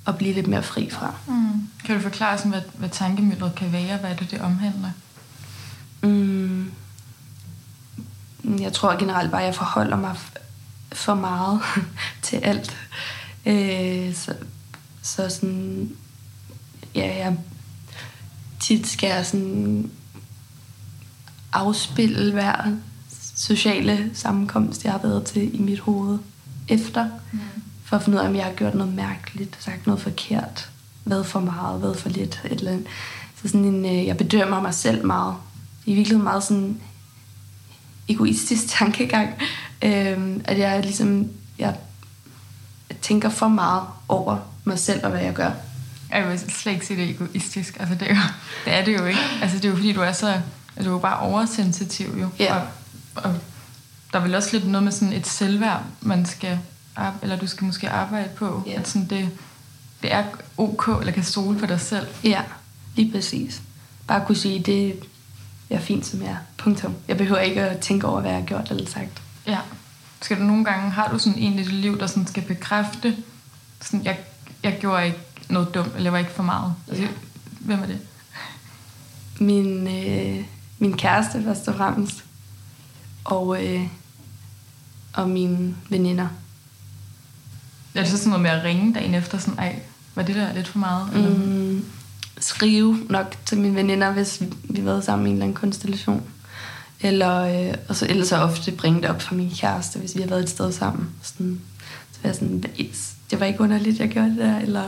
at 0.07 0.19
blive 0.19 0.35
lidt 0.35 0.47
mere 0.47 0.63
fri 0.63 0.91
fra. 0.91 1.15
Mm. 1.27 1.69
Kan 1.85 1.97
du 1.97 2.03
forklare, 2.03 2.39
sådan, 2.39 2.51
hvad, 2.51 2.63
hvad 2.79 2.89
tankemølleret 2.89 3.55
kan 3.55 3.73
være? 3.73 3.97
Hvad 3.97 4.11
er 4.11 4.17
det, 4.17 4.31
det 4.31 4.41
omhandler? 4.41 4.91
Mm. 6.03 6.73
Jeg 8.59 8.73
tror 8.73 8.99
generelt 8.99 9.31
bare, 9.31 9.41
at 9.41 9.47
jeg 9.47 9.55
forholder 9.55 9.97
mig 9.97 10.17
for 10.93 11.15
meget 11.15 11.61
til 12.23 12.37
alt. 12.37 12.77
Øh, 13.47 14.15
så, 14.15 14.35
så 15.03 15.29
sådan, 15.29 15.97
ja, 16.95 17.17
jeg 17.17 17.37
tit 18.61 18.87
skal 18.87 19.09
jeg 19.09 19.27
sådan 19.27 19.91
afspille 21.53 22.33
hver, 22.33 22.77
sociale 23.37 24.11
sammenkomst, 24.15 24.85
jeg 24.85 24.93
har 24.93 24.99
været 24.99 25.25
til 25.25 25.61
i 25.61 25.63
mit 25.63 25.81
hoved 25.81 26.19
efter, 26.69 27.09
mm. 27.33 27.41
for 27.85 27.97
at 27.97 28.03
finde 28.03 28.19
ud 28.19 28.23
af, 28.23 28.29
om 28.29 28.37
jeg 28.37 28.45
har 28.45 28.53
gjort 28.53 28.75
noget 28.75 28.95
mærkeligt, 28.95 29.57
sagt 29.61 29.87
noget 29.87 30.03
forkert, 30.03 30.71
været 31.05 31.27
for 31.27 31.41
meget, 31.41 31.83
været 31.83 31.97
for 31.97 32.09
lidt, 32.09 32.41
et 32.45 32.53
eller 32.53 32.71
andet. 32.71 32.87
Så 33.43 33.49
sådan 33.49 33.65
en, 33.65 33.85
øh, 33.85 34.07
jeg 34.07 34.17
bedømmer 34.17 34.61
mig 34.61 34.75
selv 34.75 35.07
meget. 35.07 35.35
I 35.87 35.95
virkeligheden 35.95 36.25
meget 36.25 36.45
sådan 36.45 36.81
egoistisk 38.09 38.69
tankegang, 38.79 39.31
øh, 39.83 40.41
at 40.45 40.59
jeg 40.59 40.83
ligesom, 40.83 41.29
jeg 41.59 41.77
tænker 43.03 43.29
for 43.29 43.49
meget 43.49 43.83
over 44.09 44.39
mig 44.65 44.79
selv 44.79 45.05
og 45.05 45.11
hvad 45.11 45.21
jeg 45.21 45.35
gør. 45.35 45.51
Jeg 46.11 46.29
vil 46.29 46.39
slet 46.39 46.73
ikke 46.73 46.87
sige 46.87 47.01
det 47.03 47.11
egoistisk. 47.11 47.77
Altså, 47.81 47.95
det, 47.95 48.11
er 48.11 48.15
jo, 48.15 48.23
det 48.65 48.73
er 48.73 48.85
det 48.85 48.99
jo 48.99 49.05
ikke. 49.05 49.21
Altså, 49.43 49.57
det 49.57 49.65
er 49.65 49.69
jo 49.69 49.77
fordi, 49.77 49.93
du 49.93 50.01
er 50.01 50.13
så... 50.13 50.41
Altså, 50.77 50.91
du 50.91 50.97
er 50.97 51.01
bare 51.01 51.19
oversensitiv 51.19 52.19
jo. 52.21 52.29
Ja. 52.39 52.55
Og, 52.55 52.67
og 53.15 53.35
der 54.13 54.19
er 54.19 54.23
vel 54.23 54.35
også 54.35 54.49
lidt 54.53 54.69
noget 54.69 54.85
med 54.85 54.93
sådan 54.93 55.13
et 55.13 55.27
selvværd, 55.27 55.83
man 56.01 56.27
skal... 56.27 56.59
Eller 57.23 57.37
du 57.37 57.47
skal 57.47 57.65
måske 57.65 57.91
arbejde 57.91 58.29
på. 58.29 58.63
Ja. 58.67 58.73
At 58.73 58.89
sådan 58.89 59.09
det, 59.09 59.29
det 60.03 60.13
er 60.13 60.25
ok, 60.57 60.89
eller 61.01 61.13
kan 61.13 61.25
stole 61.25 61.59
på 61.59 61.67
dig 61.67 61.81
selv. 61.81 62.07
Ja, 62.25 62.43
lige 62.95 63.13
præcis. 63.13 63.63
Bare 64.07 64.25
kunne 64.27 64.37
sige, 64.37 64.59
det 64.59 64.97
jeg 65.71 65.77
er 65.77 65.81
fint, 65.81 66.07
som 66.07 66.23
jeg 66.23 66.31
er. 66.31 66.37
Punktum. 66.59 66.95
Jeg 67.09 67.17
behøver 67.17 67.41
ikke 67.41 67.61
at 67.61 67.81
tænke 67.81 68.07
over, 68.07 68.21
hvad 68.21 68.31
jeg 68.31 68.41
har 68.41 68.47
gjort 68.47 68.71
eller 68.71 68.87
sagt. 68.91 69.23
Ja. 69.47 69.59
Skal 70.23 70.39
du 70.39 70.43
nogle 70.43 70.65
gange... 70.65 70.91
Har 70.91 71.09
du 71.13 71.19
sådan 71.19 71.39
en 71.39 71.53
i 71.53 71.57
dit 71.63 71.73
liv, 71.73 71.99
der 72.01 72.07
sådan 72.07 72.27
skal 72.27 72.43
bekræfte, 72.43 73.17
sådan, 73.81 74.05
jeg, 74.05 74.19
jeg 74.63 74.77
gjorde 74.81 75.07
ikke 75.07 75.19
noget 75.49 75.75
dumt, 75.75 75.89
eller 75.89 76.03
jeg 76.03 76.13
var 76.13 76.19
ikke 76.19 76.31
for 76.31 76.43
meget? 76.43 76.75
Altså, 76.89 77.03
Ja. 77.03 77.09
hvem 77.61 77.83
er 77.83 77.87
det? 77.87 77.99
Min, 79.41 79.89
øh, 79.89 80.45
min 80.79 80.97
kæreste 80.97 81.43
først 81.43 81.69
og 81.69 81.75
fremmest. 81.75 82.25
Og, 83.25 83.65
øh, 83.67 83.87
og 85.13 85.29
mine 85.31 85.77
veninder. 85.89 86.29
Er 87.95 88.01
det 88.01 88.11
så 88.11 88.17
sådan 88.19 88.29
noget 88.31 88.43
med 88.43 88.51
at 88.51 88.65
ringe 88.65 88.95
dagen 88.95 89.15
efter, 89.15 89.39
sådan, 89.39 89.59
ej, 89.59 89.81
var 90.15 90.23
det 90.23 90.35
der 90.35 90.53
lidt 90.53 90.69
for 90.69 90.79
meget? 90.79 91.09
Eller? 91.15 91.29
Mm, 91.37 91.85
skrive 92.41 92.99
nok 93.11 93.35
til 93.47 93.59
mine 93.59 93.75
veninder, 93.75 94.13
hvis 94.13 94.43
vi, 94.65 94.77
har 94.79 94.85
været 94.85 95.05
sammen 95.05 95.27
i 95.27 95.31
en 95.31 95.37
eller 95.37 95.45
anden 95.45 95.55
konstellation. 95.57 96.23
Eller, 97.01 97.67
øh, 97.69 97.75
og 97.89 97.97
så, 97.97 98.07
ellers 98.09 98.29
så 98.29 98.37
ofte 98.37 98.73
bringe 98.73 99.03
det 99.03 99.11
op 99.11 99.23
for 99.23 99.35
min 99.35 99.53
kæreste, 99.61 99.99
hvis 99.99 100.17
vi 100.17 100.21
har 100.21 100.29
været 100.29 100.43
et 100.43 100.51
sted 100.51 100.73
sammen. 100.73 101.09
Sådan, 101.23 101.61
så 102.13 102.19
var 102.23 102.29
jeg 102.29 102.35
sådan, 102.35 102.57
"Hvad- 102.57 102.87
det 103.31 103.41
var 103.41 103.47
ikke 103.47 103.61
underligt, 103.61 104.01
jeg 104.01 104.09
gjorde 104.09 104.29
det 104.31 104.39
der. 104.39 104.59
Eller, 104.59 104.85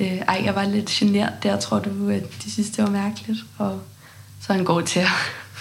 øh, 0.00 0.06
ej, 0.06 0.42
jeg 0.44 0.54
var 0.54 0.64
lidt 0.64 0.86
genert 0.90 1.32
der, 1.42 1.60
tror 1.60 1.78
du, 1.78 2.08
at 2.08 2.22
de 2.44 2.50
synes, 2.52 2.70
det 2.70 2.84
var 2.84 2.90
mærkeligt. 2.90 3.38
Og 3.58 3.80
så 4.40 4.52
er 4.52 4.56
han 4.56 4.64
god 4.64 4.82
til 4.82 5.00
at 5.00 5.06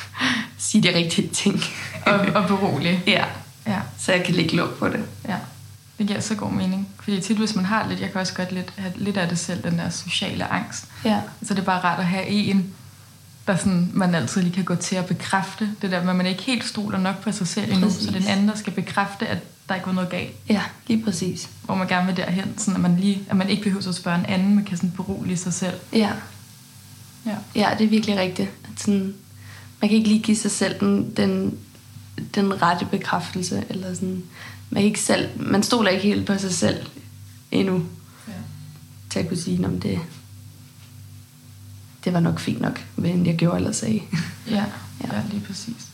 sige 0.58 0.84
de 0.84 0.96
rigtige 0.96 1.28
ting. 1.28 1.62
Og, 2.06 2.14
og 2.14 2.48
berolig. 2.48 3.04
ja, 3.08 3.26
Ja, 3.68 3.80
så 4.00 4.12
jeg 4.14 4.24
kan 4.26 4.36
lægge 4.36 4.56
låg 4.56 4.70
på 4.70 4.88
det. 4.88 5.04
ja. 5.28 5.36
Det 5.98 6.08
giver 6.08 6.20
så 6.20 6.36
god 6.36 6.52
mening. 6.52 6.88
Fordi 7.06 7.22
tit, 7.22 7.38
hvis 7.38 7.56
man 7.56 7.66
har 7.66 7.88
lidt, 7.88 8.02
jeg 8.02 8.12
kan 8.12 8.22
også 8.22 8.34
godt 8.34 8.52
lidt, 8.52 8.74
have 8.78 8.94
lidt 8.96 9.18
af 9.18 9.30
det 9.30 9.38
selv, 9.40 9.64
den 9.64 9.80
der 9.80 9.90
sociale 9.90 10.52
angst. 10.52 10.86
Ja, 11.06 11.22
Så 11.44 11.54
det 11.54 11.60
er 11.60 11.64
bare 11.66 11.80
rart 11.84 12.00
at 12.00 12.06
have 12.06 12.26
en, 12.28 12.74
der 13.48 13.56
sådan, 13.56 13.92
man 13.94 14.16
altid 14.16 14.42
lige 14.42 14.54
kan 14.54 14.64
gå 14.64 14.76
til 14.76 14.96
at 14.96 15.06
bekræfte 15.06 15.70
det 15.82 15.92
der, 15.92 16.04
men 16.04 16.18
man 16.18 16.26
ikke 16.26 16.44
helt 16.44 16.66
stoler 16.66 16.98
nok 17.00 17.22
på 17.22 17.32
sig 17.32 17.48
selv 17.48 17.72
endnu, 17.72 17.90
så 17.92 18.12
den 18.12 18.28
anden, 18.28 18.48
der 18.48 18.56
skal 18.56 18.74
bekræfte, 18.74 19.28
at 19.28 19.38
der 19.70 19.76
ikke 19.76 19.88
var 19.88 19.94
noget 19.94 20.10
galt, 20.10 20.32
ja 20.50 20.62
lige 20.88 21.04
præcis. 21.04 21.50
hvor 21.64 21.76
man 21.76 21.88
gerne 21.88 22.08
vil 22.08 22.18
derhen, 22.18 22.58
sådan 22.58 22.76
at 22.76 22.82
man, 22.82 22.98
lige, 23.00 23.22
at 23.30 23.36
man 23.38 23.50
ikke 23.50 23.64
behøver 23.64 23.88
at 23.88 23.96
spørge 23.96 24.20
en 24.20 24.26
anden, 24.26 24.56
man 24.56 24.64
kan 24.64 24.78
sådan 24.78 24.92
berolige 24.92 25.38
sig 25.38 25.54
selv. 25.54 25.76
Ja, 25.94 26.12
Ja. 27.26 27.36
Ja, 27.56 27.76
det 27.78 27.86
er 27.86 27.90
virkelig 27.90 28.18
rigtigt. 28.18 28.50
At 28.50 28.80
sådan, 28.80 29.14
man 29.82 29.90
kan 29.90 29.98
ikke 29.98 30.08
lige 30.10 30.22
give 30.22 30.38
sig 30.38 30.52
selv 30.52 30.80
den, 30.80 31.14
den, 31.18 31.58
den 32.36 32.62
rette 32.62 32.86
bekræftelse. 32.86 33.64
Eller 33.70 33.94
sådan, 33.94 34.24
man, 34.70 34.84
ikke 34.84 35.00
selv, 35.00 35.30
man 35.42 35.64
stoler 35.64 35.90
ikke 35.90 36.08
helt 36.08 36.26
på 36.28 36.38
sig 36.38 36.54
selv 36.54 36.86
endnu 37.52 37.86
ja. 38.28 38.34
til 39.10 39.20
at 39.20 39.28
kunne 39.28 39.38
sige, 39.38 39.66
om 39.66 39.80
det, 39.80 40.00
det 42.06 42.14
var 42.14 42.20
nok 42.20 42.40
fint 42.40 42.62
nok, 42.62 42.86
hvad 42.96 43.10
jeg 43.10 43.36
gjorde 43.36 43.58
eller 43.58 43.72
sagde. 43.72 44.02
Ja, 44.50 44.66
Ja. 45.04 45.16
ja, 45.16 45.22
lige 45.32 45.46
præcis. 45.48 45.88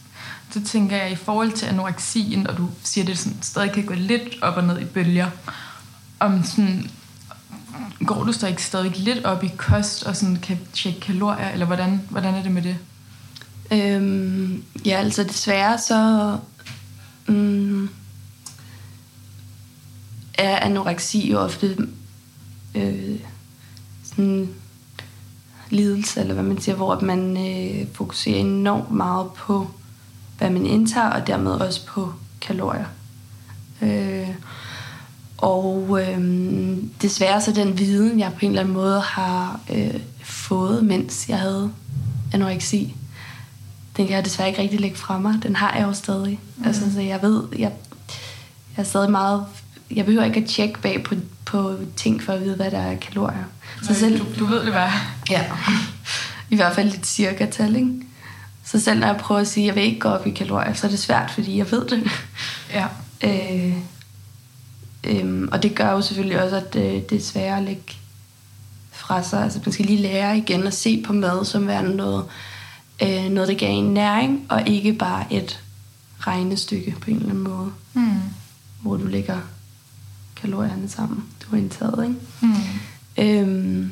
Så 0.52 0.64
tænker 0.64 0.98
jeg, 0.98 1.12
i 1.12 1.16
forhold 1.16 1.52
til 1.52 1.66
anoreksien, 1.66 2.48
og 2.48 2.58
du 2.58 2.70
siger, 2.84 3.06
det 3.06 3.18
sådan, 3.18 3.38
stadig 3.42 3.72
kan 3.72 3.86
gå 3.86 3.94
lidt 3.94 4.24
op 4.42 4.58
og 4.58 4.64
ned 4.64 4.80
i 4.80 4.86
bølger, 4.86 5.30
om 6.20 6.44
sådan, 6.44 6.90
går 8.06 8.24
du 8.24 8.34
så 8.34 8.48
ikke 8.48 8.64
stadig 8.64 8.98
lidt 8.98 9.26
op 9.26 9.44
i 9.44 9.52
kost 9.58 10.04
og 10.04 10.16
sådan 10.16 10.36
kan 10.36 10.60
tjekke 10.74 11.00
kalorier, 11.00 11.50
eller 11.50 11.66
hvordan, 11.66 12.02
hvordan 12.10 12.34
er 12.36 12.44
det 12.44 12.52
med 12.52 12.62
det? 12.62 12.78
Øhm, 13.72 14.64
ja, 14.86 14.92
altså 14.98 15.24
desværre 15.24 15.78
så 15.78 16.38
mm, 17.28 17.90
er 20.42 20.60
anoreksi 20.60 21.32
jo 21.32 21.40
ofte 21.40 21.78
øh, 22.76 23.20
sådan 24.04 24.50
lidelse, 25.70 26.20
eller 26.20 26.34
hvad 26.34 26.44
man 26.44 26.62
siger, 26.62 26.76
hvor 26.76 27.00
man 27.00 27.38
øh, 27.38 27.88
fokuserer 27.94 28.40
enormt 28.40 28.92
meget 28.92 29.28
på, 29.34 29.72
hvad 30.38 30.50
man 30.50 30.66
indtager, 30.66 31.10
og 31.10 31.28
dermed 31.28 31.52
også 31.52 31.86
på 31.86 32.14
kalorier. 32.42 32.86
Øh, 33.82 34.30
og 35.38 36.00
øh, 36.02 36.78
desværre 37.02 37.42
så 37.42 37.52
den 37.52 37.78
viden, 37.78 38.20
jeg 38.20 38.34
på 38.34 38.40
en 38.42 38.52
eller 38.52 38.62
anden 38.62 38.74
måde 38.74 39.02
har 39.02 39.60
øh, 39.74 40.00
fået, 40.24 40.84
mens 40.84 41.30
jeg 41.30 41.40
havde 41.40 41.72
anoreksi, 42.34 42.96
den 43.98 44.08
kan 44.08 44.16
jeg 44.16 44.26
desværre 44.26 44.50
ikke 44.50 44.62
rigtig 44.62 44.80
lægge 44.80 44.98
fra 44.98 45.20
mig. 45.20 45.40
Den 45.44 45.56
har 45.56 45.78
jeg 45.78 45.88
jo 45.88 45.94
stadig. 45.94 46.40
Mm. 46.58 46.64
Altså, 46.66 46.94
så 46.94 47.02
jeg 47.02 47.22
ved, 47.22 47.44
jeg, 47.52 47.60
jeg 47.60 47.72
er 48.78 48.84
stadig 48.84 49.12
meget... 49.12 49.46
Jeg 49.96 50.06
behøver 50.06 50.26
ikke 50.26 50.40
at 50.42 50.50
tjekke 50.50 50.80
bag 50.82 51.04
på, 51.04 51.16
på 51.46 51.78
ting 51.96 52.24
for 52.24 52.34
at 52.34 52.42
vide, 52.42 52.56
hvad 52.56 52.72
der 52.72 52.80
er 52.80 52.96
kalorier. 52.98 53.44
Så 53.84 53.94
selv, 53.94 54.20
Du, 54.20 54.26
du 54.40 54.46
ved 54.46 54.66
det 54.66 54.74
bare. 54.74 54.92
ja, 55.30 55.44
i 56.50 56.56
hvert 56.56 56.76
fald 56.76 56.90
lidt 56.92 57.08
cirka 57.08 57.46
tal, 57.46 57.76
ikke? 57.76 57.92
Så 58.66 58.80
selv 58.80 59.00
når 59.00 59.08
jeg 59.08 59.18
prøver 59.18 59.42
at 59.42 59.48
sige, 59.48 59.64
at 59.64 59.68
jeg 59.68 59.76
vil 59.76 59.84
ikke 59.84 60.00
gå 60.00 60.10
op 60.10 60.28
i 60.28 60.32
kalorier, 60.32 60.74
så 60.74 60.88
er 60.88 60.92
det 60.92 61.00
svært, 61.00 61.32
fordi 61.32 61.58
jeg 61.58 61.72
ved 61.72 61.86
det. 61.88 62.12
Ja. 62.74 62.88
Øh, 63.24 63.74
øhm, 65.04 65.50
og 65.52 65.64
det 65.64 65.76
gør 65.76 65.92
jo 65.92 66.02
selvfølgelig 66.02 66.44
også, 66.44 66.56
at 66.56 66.76
øh, 66.76 67.02
det 67.10 67.12
er 67.12 67.22
sværere 67.22 67.58
at 67.58 67.64
lægge 67.64 67.82
fra 68.92 69.24
sig. 69.24 69.44
Altså 69.44 69.60
man 69.66 69.74
skal 69.74 69.86
lige 69.86 70.02
lære 70.02 70.38
igen 70.38 70.68
at 70.68 70.74
se 70.74 71.04
på 71.06 71.14
mad 71.14 71.46
som 71.46 71.68
værende 71.68 71.96
noget, 71.96 72.26
øh, 73.04 73.26
noget 73.30 73.50
der 73.50 73.56
gav 73.56 73.70
en 73.78 73.94
næring, 73.94 74.46
og 74.50 74.68
ikke 74.68 74.94
bare 74.94 75.34
et 75.34 75.60
regnestykke 76.20 76.96
på 77.02 77.10
en 77.12 77.16
eller 77.18 77.30
anden 77.30 77.44
måde, 77.44 77.72
Hmm. 77.94 78.20
hvor 78.82 78.98
du 78.98 79.06
lægger 79.06 79.38
kalorierne 80.42 80.90
sammen, 80.90 81.24
du 81.44 81.50
har 81.50 81.58
indtaget. 81.58 82.04
Ikke? 82.04 82.20
Hmm. 82.40 82.56
Øhm, 83.18 83.92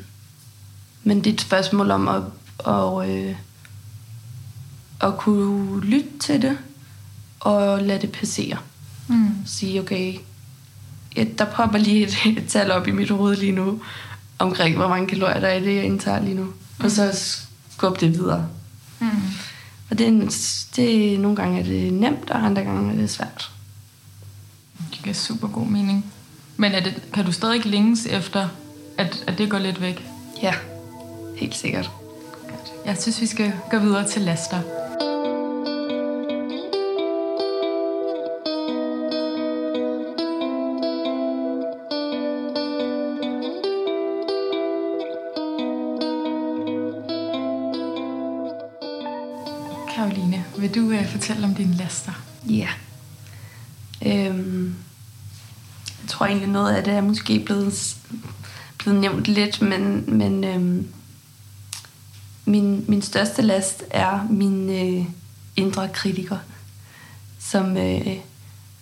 men 1.04 1.18
det 1.18 1.26
er 1.26 1.34
et 1.34 1.40
spørgsmål 1.40 1.90
om 1.90 2.08
at, 2.08 2.22
at, 2.66 3.10
øh, 3.10 3.34
at 5.00 5.16
kunne 5.18 5.80
lytte 5.80 6.18
til 6.20 6.42
det, 6.42 6.58
og 7.40 7.82
lade 7.82 8.00
det 8.00 8.12
passere 8.12 8.56
Hmm. 9.06 9.34
sige, 9.46 9.80
okay, 9.80 10.14
ja, 11.16 11.24
der 11.38 11.44
popper 11.44 11.78
lige 11.78 12.06
et, 12.06 12.14
et 12.38 12.48
tal 12.48 12.70
op 12.70 12.86
i 12.86 12.90
mit 12.90 13.10
hoved 13.10 13.36
lige 13.36 13.52
nu, 13.52 13.80
omkring 14.38 14.76
hvor 14.76 14.88
mange 14.88 15.08
kalorier 15.08 15.40
der 15.40 15.48
er 15.48 15.56
i 15.56 15.64
det, 15.64 15.76
jeg 15.76 15.84
indtager 15.84 16.22
lige 16.22 16.34
nu. 16.34 16.44
Mm. 16.44 16.84
Og 16.84 16.90
så 16.90 17.18
skubbe 17.70 18.00
det 18.00 18.14
videre. 18.14 18.46
Hmm. 18.98 19.10
Og 19.90 19.98
det, 19.98 20.06
er 20.06 20.30
det, 20.76 21.20
nogle 21.20 21.36
gange 21.36 21.60
er 21.60 21.64
det 21.64 21.92
nemt, 21.92 22.30
og 22.30 22.44
andre 22.44 22.62
gange 22.62 22.92
er 22.92 22.96
det 22.96 23.10
svært. 23.10 23.50
Det 24.90 25.02
giver 25.02 25.14
super 25.14 25.48
god 25.48 25.66
mening. 25.66 26.12
Men 26.60 26.72
er 26.72 26.80
det, 26.80 27.02
kan 27.12 27.24
du 27.24 27.32
stadig 27.32 27.66
længes 27.66 28.06
efter, 28.06 28.48
at, 28.98 29.24
at 29.26 29.38
det 29.38 29.50
går 29.50 29.58
lidt 29.58 29.80
væk? 29.80 30.04
Ja, 30.42 30.54
helt 31.36 31.54
sikkert. 31.54 31.90
Jeg 32.86 32.96
synes, 32.98 33.20
vi 33.20 33.26
skal 33.26 33.52
gå 33.70 33.78
videre 33.78 34.08
til 34.08 34.22
laster. 34.22 34.60
Karoline, 49.94 50.44
vil 50.58 50.74
du 50.74 50.80
uh, 50.80 51.06
fortælle 51.06 51.44
om 51.44 51.54
dine 51.54 51.74
laster? 51.74 52.12
Ja. 52.48 52.68
Øhm, 54.06 54.74
tror 56.20 56.26
egentlig 56.26 56.48
noget 56.48 56.74
af 56.74 56.84
det 56.84 56.92
er 56.92 57.00
måske 57.00 57.42
blevet, 57.44 57.96
blevet 58.78 59.00
nævnt 59.00 59.26
lidt, 59.28 59.62
men, 59.62 60.04
men 60.18 60.44
øhm, 60.44 60.88
min, 62.44 62.84
min 62.88 63.02
største 63.02 63.42
last 63.42 63.84
er 63.90 64.26
min 64.30 64.70
øh, 64.70 65.06
indre 65.56 65.88
kritiker, 65.88 66.38
som, 67.38 67.76
øh, 67.76 68.16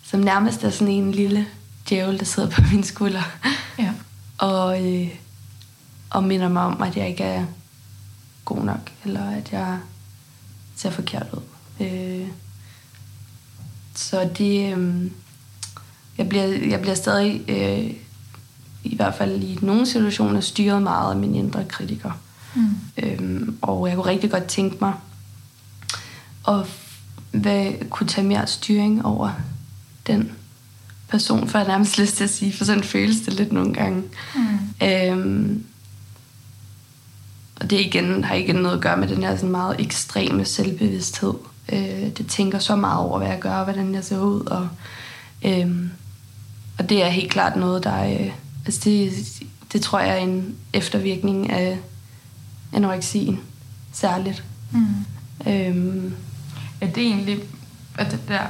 som 0.03 0.20
nærmest 0.20 0.64
er 0.64 0.70
sådan 0.70 0.95
en 0.95 1.12
lille 1.12 1.47
djævel, 1.89 2.18
der 2.18 2.24
sidder 2.24 2.51
på 2.51 2.61
min 2.72 2.82
skulder 2.82 3.39
Ja. 3.78 3.93
og, 4.39 4.86
øh, 4.93 5.09
og 6.11 6.24
minder 6.24 6.49
mig 6.49 6.62
om, 6.62 6.82
at 6.82 6.97
jeg 6.97 7.09
ikke 7.09 7.24
er 7.24 7.45
god 8.45 8.64
nok, 8.64 8.93
eller 9.05 9.30
at 9.30 9.53
jeg 9.53 9.78
ser 10.76 10.91
forkert 10.91 11.26
ud. 11.32 11.43
Øh, 11.86 12.28
så 13.95 14.30
det... 14.39 14.76
Øh, 14.76 15.11
jeg, 16.19 16.29
bliver, 16.29 16.45
jeg 16.45 16.81
bliver 16.81 16.95
stadig, 16.95 17.43
øh, 17.49 17.95
i 18.85 18.97
hvert 18.97 19.14
fald 19.14 19.43
i 19.43 19.59
nogle 19.62 19.87
situationer, 19.87 20.41
styret 20.41 20.83
meget 20.83 21.11
af 21.11 21.16
min 21.16 21.35
indre 21.35 21.64
kritiker. 21.64 22.11
Mm. 22.55 22.71
Øhm, 22.97 23.59
og 23.62 23.89
jeg 23.89 23.97
kunne 23.97 24.07
rigtig 24.07 24.31
godt 24.31 24.45
tænke 24.45 24.77
mig 24.81 24.93
at 26.49 26.66
hvad, 27.31 27.73
kunne 27.91 28.07
tage 28.07 28.27
mere 28.27 28.47
styring 28.47 29.05
over 29.05 29.31
den 30.07 30.33
person, 31.09 31.49
for 31.49 31.59
jeg 31.59 31.69
nærmest 31.69 31.99
lyst 31.99 32.16
til 32.16 32.25
at 32.25 32.31
sige, 32.31 32.53
for 32.53 32.64
sådan 32.64 32.85
føles 32.85 33.21
det 33.21 33.33
lidt 33.35 33.53
nogle 33.53 33.75
gange. 33.75 34.03
Mm. 34.35 34.87
Øhm, 34.87 35.64
og 37.61 37.71
det 37.71 37.81
igen, 37.81 38.25
har 38.25 38.35
igen 38.35 38.57
noget 38.57 38.77
at 38.77 38.83
gøre 38.83 38.97
med 38.97 39.09
den 39.09 39.23
her 39.23 39.37
sådan 39.37 39.51
meget 39.51 39.81
ekstreme 39.81 40.45
selvbevidsthed. 40.45 41.35
Øh, 41.73 42.16
det 42.19 42.27
tænker 42.29 42.59
så 42.59 42.77
meget 42.77 42.99
over, 42.99 43.19
hvad 43.19 43.29
jeg 43.29 43.39
gør, 43.41 43.64
hvordan 43.64 43.95
jeg 43.95 44.05
ser 44.05 44.21
ud. 44.21 44.41
Og, 44.41 44.69
øh, 45.45 45.71
og 46.79 46.89
det 46.89 47.03
er 47.03 47.09
helt 47.09 47.31
klart 47.31 47.57
noget, 47.57 47.85
der 47.85 48.05
øh, 48.05 48.31
altså 48.66 48.81
det, 48.85 49.12
det 49.72 49.83
tror 49.83 50.01
jeg 50.01 50.11
er 50.11 50.22
en 50.22 50.57
eftervirkning 50.72 51.51
af 51.51 51.79
anoreksien 52.72 53.41
særligt. 53.93 54.45
Mm. 54.72 54.87
Øhm. 55.47 56.14
Er 56.81 56.87
det 56.87 57.03
egentlig, 57.07 57.39
at 57.99 58.11
det 58.11 58.20
der 58.29 58.41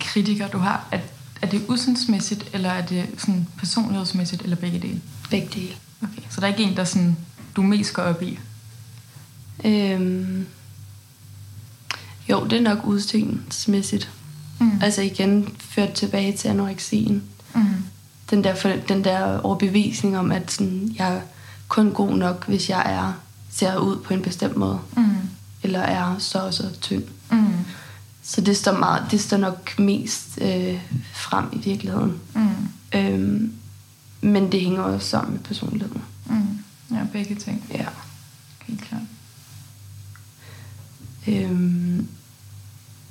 kritiker, 0.00 0.48
du 0.48 0.58
har, 0.58 0.88
at 0.90 1.00
er 1.42 1.46
det 1.46 1.62
usindsmæssigt, 1.68 2.50
eller 2.52 2.70
er 2.70 2.86
det 2.86 3.06
sådan 3.18 3.46
personlighedsmæssigt, 3.58 4.42
eller 4.42 4.56
begge 4.56 4.78
dele? 4.78 5.00
Begge 5.30 5.48
dele. 5.54 5.74
Okay, 6.02 6.22
så 6.30 6.40
der 6.40 6.46
er 6.46 6.50
ikke 6.50 6.62
en, 6.62 6.76
der 6.76 6.84
sådan, 6.84 7.16
du 7.56 7.62
mest 7.62 7.92
går 7.92 8.02
op 8.02 8.22
i? 8.22 8.38
Øhm, 9.64 10.46
jo, 12.30 12.44
det 12.44 12.58
er 12.58 12.62
nok 12.62 12.86
udseendsmæssigt. 12.86 14.10
Mm. 14.60 14.70
Altså 14.82 15.02
igen, 15.02 15.48
ført 15.58 15.92
tilbage 15.92 16.36
til 16.36 16.48
anoreksien. 16.48 17.22
Mm. 17.54 17.64
Den, 18.30 18.44
der, 18.44 18.76
den 18.88 19.04
der 19.04 19.38
overbevisning 19.38 20.18
om, 20.18 20.32
at 20.32 20.52
sådan, 20.52 20.94
jeg 20.98 21.16
er 21.16 21.20
kun 21.68 21.90
god 21.90 22.16
nok, 22.16 22.46
hvis 22.46 22.70
jeg 22.70 22.92
er 22.92 23.12
ser 23.50 23.76
ud 23.76 23.96
på 23.96 24.14
en 24.14 24.22
bestemt 24.22 24.56
måde. 24.56 24.80
Mm. 24.96 25.04
Eller 25.62 25.80
er 25.80 26.18
så 26.18 26.38
og 26.38 26.54
så 26.54 26.70
tynd. 26.80 27.04
Mm. 27.30 27.54
Så 28.22 28.40
det 28.40 28.56
står, 28.56 28.78
meget, 28.78 29.06
det 29.10 29.20
står 29.20 29.36
nok 29.36 29.78
mest 29.78 30.38
øh, 30.40 30.80
frem 31.12 31.44
i 31.52 31.58
virkeligheden. 31.58 32.20
Mm. 32.34 32.50
Øhm, 32.94 33.52
men 34.20 34.52
det 34.52 34.60
hænger 34.60 34.82
også 34.82 35.08
sammen 35.08 35.32
med 35.32 35.40
personligheden. 35.40 36.02
Mm. 36.26 36.58
Ja, 36.96 37.06
begge 37.12 37.34
ting. 37.34 37.64
Ja. 37.72 37.86
Helt 38.66 38.80
klart. 38.80 39.02
Øhm, 41.26 42.08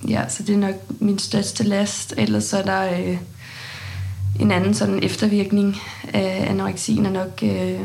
ja, 0.07 0.29
så 0.29 0.43
det 0.43 0.55
er 0.55 0.59
nok 0.59 1.01
min 1.01 1.19
største 1.19 1.63
last. 1.63 2.13
Ellers 2.17 2.43
så 2.43 2.57
er 2.57 2.63
der 2.63 2.99
øh, 2.99 3.17
en 4.39 4.51
anden 4.51 4.73
sådan 4.73 5.03
eftervirkning 5.03 5.77
af 6.13 6.45
anoreksien 6.49 7.05
er 7.05 7.09
nok, 7.09 7.43
øh, 7.43 7.79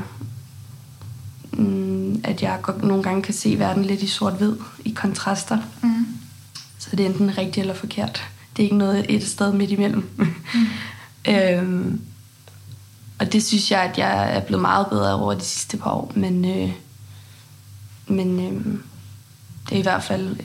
mm, 1.53 2.21
at 2.25 2.43
jeg 2.43 2.59
godt 2.63 2.83
nogle 2.83 3.03
gange 3.03 3.23
kan 3.23 3.35
se 3.35 3.59
verden 3.59 3.85
lidt 3.85 4.03
i 4.03 4.07
sort-hvid, 4.07 4.57
i 4.85 4.91
kontraster. 4.91 5.59
Mm. 5.83 6.07
Så 6.79 6.97
det 6.97 7.01
er 7.01 7.11
enten 7.11 7.39
rigtigt 7.39 7.59
eller 7.59 7.75
forkert. 7.75 8.25
Det 8.57 8.63
er 8.63 8.67
ikke 8.67 8.77
noget 8.77 9.07
et 9.09 9.27
sted 9.27 9.53
midt 9.53 9.71
imellem. 9.71 10.09
Mm. 10.17 10.67
øhm, 11.33 12.01
og 13.19 13.33
det 13.33 13.45
synes 13.45 13.71
jeg, 13.71 13.81
at 13.81 13.99
jeg 13.99 14.37
er 14.37 14.41
blevet 14.41 14.63
meget 14.63 14.87
bedre 14.91 15.15
over 15.15 15.35
de 15.35 15.45
sidste 15.45 15.77
par 15.77 15.91
år. 15.91 16.13
Men, 16.17 16.45
øh, 16.45 16.73
men 18.07 18.41
øh, 18.41 18.65
det 19.69 19.75
er 19.75 19.79
i 19.79 19.83
hvert 19.83 20.03
fald 20.03 20.37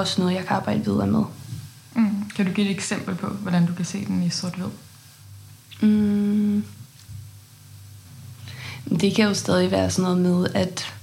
også 0.00 0.20
noget, 0.20 0.34
jeg 0.34 0.46
kan 0.46 0.56
arbejde 0.56 0.84
videre 0.84 1.06
med. 1.06 1.24
Mm. 1.94 2.30
Kan 2.36 2.46
du 2.46 2.52
give 2.52 2.66
et 2.66 2.76
eksempel 2.76 3.14
på, 3.14 3.26
hvordan 3.26 3.66
du 3.66 3.74
kan 3.74 3.84
se 3.84 4.06
den 4.06 4.22
i 4.22 4.30
sort-hvid? 4.30 4.70
Mm. 5.80 6.64
Det 9.00 9.14
kan 9.14 9.24
jo 9.24 9.34
stadig 9.34 9.70
være 9.70 9.90
sådan 9.90 10.02
noget 10.02 10.18
med, 10.18 10.54
at 10.54 10.94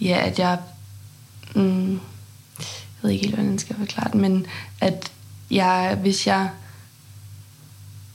ja, 0.00 0.26
at 0.26 0.38
jeg 0.38 0.58
mm, 1.54 1.92
jeg 1.92 2.00
ved 3.02 3.10
ikke 3.10 3.24
helt, 3.24 3.34
hvordan 3.34 3.52
jeg 3.52 3.60
skal 3.60 3.76
forklare 3.76 4.10
det, 4.12 4.20
men 4.20 4.46
at 4.80 5.12
jeg, 5.50 5.98
hvis 6.00 6.26
jeg 6.26 6.50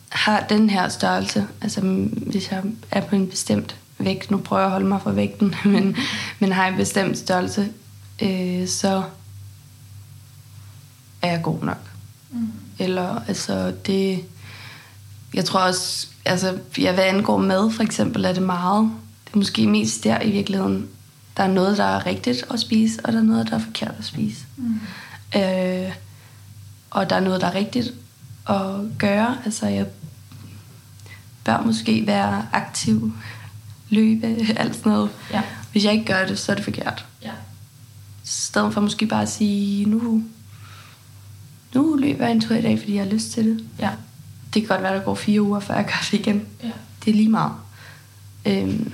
har 0.10 0.46
den 0.50 0.70
her 0.70 0.90
størrelse, 0.90 1.48
altså 1.62 1.82
hvis 2.12 2.52
jeg 2.52 2.64
er 2.92 3.02
på 3.02 3.16
en 3.16 3.28
bestemt 3.28 3.76
vægt, 3.98 4.32
nu 4.32 4.38
prøver 4.38 4.62
jeg 4.62 4.66
at 4.66 4.72
holde 4.72 4.88
mig 4.88 5.02
fra 5.02 5.12
vægten, 5.12 5.56
men, 5.74 5.98
men 6.40 6.52
har 6.52 6.68
en 6.68 6.76
bestemt 6.76 7.18
størrelse, 7.18 7.70
øh, 8.22 8.68
så 8.68 9.04
er 11.22 11.32
jeg 11.32 11.42
god 11.44 11.64
nok. 11.64 11.92
Mm. 12.32 12.52
Eller 12.80 13.22
altså 13.28 13.74
det, 13.86 14.24
jeg 15.34 15.46
tror 15.46 15.60
også, 15.60 16.08
altså 16.26 16.60
ja, 16.78 16.94
hvad 16.94 17.04
angår 17.04 17.38
mad 17.38 17.72
for 17.72 17.84
eksempel, 17.84 18.26
er 18.26 18.34
det 18.34 18.44
meget, 18.44 18.92
det 19.26 19.34
er 19.34 19.38
måske 19.38 19.68
mest 19.68 20.04
der 20.04 20.22
i 20.22 20.32
virkeligheden, 20.32 20.90
der 21.38 21.44
er 21.44 21.48
noget, 21.48 21.78
der 21.78 21.84
er 21.84 22.06
rigtigt 22.06 22.46
at 22.52 22.60
spise, 22.60 23.06
og 23.06 23.14
der 23.14 23.20
er 23.20 23.24
noget, 23.24 23.50
der 23.50 23.56
er 23.56 23.60
forkert 23.60 23.96
at 24.00 24.06
spise. 24.06 24.46
Mm. 24.58 24.80
Øh, 25.36 25.92
og 26.90 27.10
der 27.10 27.16
er 27.16 27.20
noget, 27.20 27.42
der 27.42 27.48
er 27.48 27.56
rigtigt 27.56 27.94
at 28.50 28.98
gøre. 29.00 29.38
Altså 29.46 29.68
jeg 29.68 29.86
bør 31.44 31.62
måske 31.62 32.08
være 32.08 32.46
aktiv, 32.52 33.14
løbe, 33.90 34.28
alt 34.58 34.76
sådan 34.76 34.92
noget. 34.92 35.10
Ja. 35.32 35.42
Hvis 35.72 35.86
jeg 35.86 35.94
ikke 35.94 36.06
gør 36.06 36.26
det, 36.26 36.40
så 36.40 36.52
er 36.52 36.56
det 36.56 36.64
forkert. 36.64 37.06
Ja. 37.24 37.32
I 38.24 38.28
stedet 38.28 38.74
for 38.74 38.82
måske 38.82 39.06
bare 39.06 39.22
at 39.22 39.30
sige, 39.30 39.86
nu, 39.86 40.24
nu 41.76 41.96
løber 41.96 42.24
jeg 42.24 42.32
en 42.32 42.42
tur 42.42 42.56
i 42.56 42.62
dag, 42.62 42.80
fordi 42.80 42.96
jeg 42.96 43.04
har 43.04 43.12
lyst 43.12 43.32
til 43.32 43.46
det. 43.46 43.66
Ja. 43.80 43.90
Det 44.54 44.62
kan 44.62 44.68
godt 44.68 44.84
være, 44.84 44.96
der 44.96 45.04
går 45.04 45.16
fire 45.16 45.42
uger, 45.42 45.60
før 45.60 45.76
jeg 45.76 45.86
gør 45.86 46.08
det 46.12 46.20
igen. 46.20 46.46
Ja. 46.64 46.72
Det 47.06 47.12
er 47.12 47.16
lige 47.16 47.30
meget. 47.30 47.52
Øhm, 48.46 48.94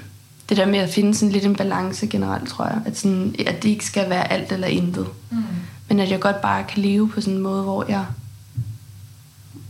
det 0.49 0.57
der 0.57 0.65
med 0.65 0.79
at 0.79 0.89
finde 0.89 1.15
sådan 1.15 1.31
lidt 1.31 1.45
en 1.45 1.55
balance 1.55 2.07
generelt, 2.07 2.49
tror 2.49 2.65
jeg. 2.65 2.81
At, 2.85 2.97
sådan, 2.97 3.35
at 3.47 3.63
det 3.63 3.69
ikke 3.69 3.85
skal 3.85 4.09
være 4.09 4.31
alt 4.31 4.51
eller 4.51 4.67
intet. 4.67 5.07
Mm. 5.31 5.43
Men 5.89 5.99
at 5.99 6.11
jeg 6.11 6.19
godt 6.19 6.41
bare 6.41 6.63
kan 6.63 6.81
leve 6.81 7.09
på 7.09 7.21
sådan 7.21 7.33
en 7.33 7.41
måde, 7.41 7.63
hvor 7.63 7.85
jeg, 7.89 8.05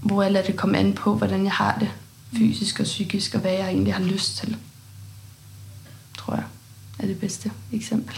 hvor 0.02 0.22
jeg 0.22 0.32
lader 0.32 0.46
det 0.46 0.56
komme 0.56 0.78
an 0.78 0.94
på, 0.94 1.16
hvordan 1.16 1.44
jeg 1.44 1.52
har 1.52 1.78
det 1.80 1.90
fysisk 2.38 2.80
og 2.80 2.84
psykisk, 2.84 3.36
og 3.36 3.42
hvad 3.42 3.52
jeg 3.52 3.68
egentlig 3.68 3.94
har 3.94 4.04
lyst 4.04 4.38
til. 4.38 4.58
Tror 6.18 6.36
jeg 6.36 6.44
er 7.00 7.08
det 7.08 7.20
bedste 7.20 7.52
eksempel. 7.72 8.16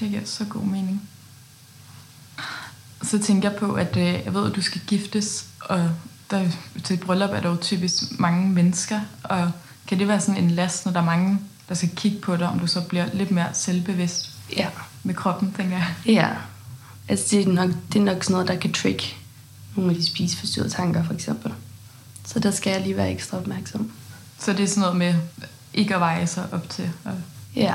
Det 0.00 0.08
giver 0.08 0.24
så 0.24 0.44
god 0.44 0.62
mening. 0.62 1.08
Så 3.10 3.18
tænker 3.18 3.50
jeg 3.50 3.58
på, 3.58 3.72
at 3.72 3.96
øh, 3.96 4.04
jeg 4.24 4.34
ved, 4.34 4.50
at 4.50 4.56
du 4.56 4.62
skal 4.62 4.80
giftes, 4.86 5.46
og 5.60 5.90
der, 6.30 6.50
til 6.84 6.94
et 6.94 7.00
bryllup 7.00 7.30
er 7.30 7.40
der 7.40 7.48
jo 7.48 7.56
typisk 7.56 8.18
mange 8.18 8.48
mennesker, 8.48 9.00
og 9.22 9.50
kan 9.86 9.98
det 9.98 10.08
være 10.08 10.20
sådan 10.20 10.44
en 10.44 10.50
last, 10.50 10.84
når 10.84 10.92
der 10.92 11.00
er 11.00 11.04
mange, 11.04 11.38
der 11.68 11.74
skal 11.74 11.90
kigge 11.96 12.18
på 12.18 12.36
dig, 12.36 12.48
om 12.48 12.58
du 12.58 12.66
så 12.66 12.80
bliver 12.80 13.06
lidt 13.12 13.30
mere 13.30 13.54
selvbevidst 13.54 14.30
ja. 14.56 14.66
med 15.02 15.14
kroppen, 15.14 15.52
tænker 15.52 15.76
jeg? 15.76 15.94
Ja, 16.06 16.28
altså 17.08 17.26
det 17.30 17.48
er 17.48 17.52
nok, 17.52 17.70
det 17.92 17.98
er 17.98 18.04
nok 18.04 18.24
sådan 18.24 18.32
noget, 18.32 18.48
der 18.48 18.56
kan 18.56 18.72
trick 18.72 19.16
nogle 19.76 19.90
af 19.90 19.96
de 19.96 20.06
spiseforstyrrede 20.06 20.70
tanker, 20.70 21.04
for 21.04 21.14
eksempel. 21.14 21.52
Så 22.26 22.38
der 22.38 22.50
skal 22.50 22.70
jeg 22.70 22.80
lige 22.80 22.96
være 22.96 23.12
ekstra 23.12 23.38
opmærksom. 23.38 23.92
Så 24.38 24.52
det 24.52 24.60
er 24.60 24.68
sådan 24.68 24.80
noget 24.80 24.96
med 24.96 25.14
ikke 25.74 25.94
at 25.94 26.00
veje 26.00 26.26
sig 26.26 26.46
op 26.52 26.68
til? 26.68 26.90
Og... 27.04 27.12
Ja. 27.56 27.74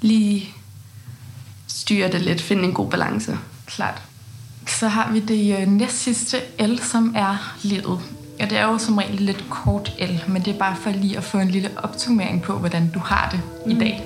Lige 0.00 0.54
styre 1.66 2.12
det 2.12 2.20
lidt, 2.20 2.40
finde 2.40 2.64
en 2.64 2.72
god 2.72 2.90
balance. 2.90 3.38
Klart. 3.76 4.02
Så 4.66 4.88
har 4.88 5.12
vi 5.12 5.20
det 5.20 5.60
øh, 5.60 5.66
næst 5.66 5.98
sidste 5.98 6.36
L, 6.58 6.78
som 6.78 7.14
er 7.16 7.56
livet. 7.62 8.00
Ja, 8.38 8.44
det 8.44 8.58
er 8.58 8.64
jo 8.64 8.78
som 8.78 8.98
regel 8.98 9.20
lidt 9.20 9.44
kort 9.50 9.92
L, 10.00 10.30
men 10.30 10.44
det 10.44 10.54
er 10.54 10.58
bare 10.58 10.76
for 10.76 10.90
lige 10.90 11.16
at 11.16 11.24
få 11.24 11.38
en 11.38 11.48
lille 11.48 11.70
optimering 11.76 12.42
på, 12.42 12.58
hvordan 12.58 12.90
du 12.90 12.98
har 12.98 13.28
det 13.30 13.40
mm. 13.66 13.70
i 13.70 13.78
dag. 13.78 14.04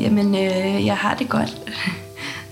Jamen, 0.00 0.34
øh, 0.34 0.86
jeg 0.86 0.96
har 0.96 1.14
det 1.14 1.28
godt. 1.28 1.56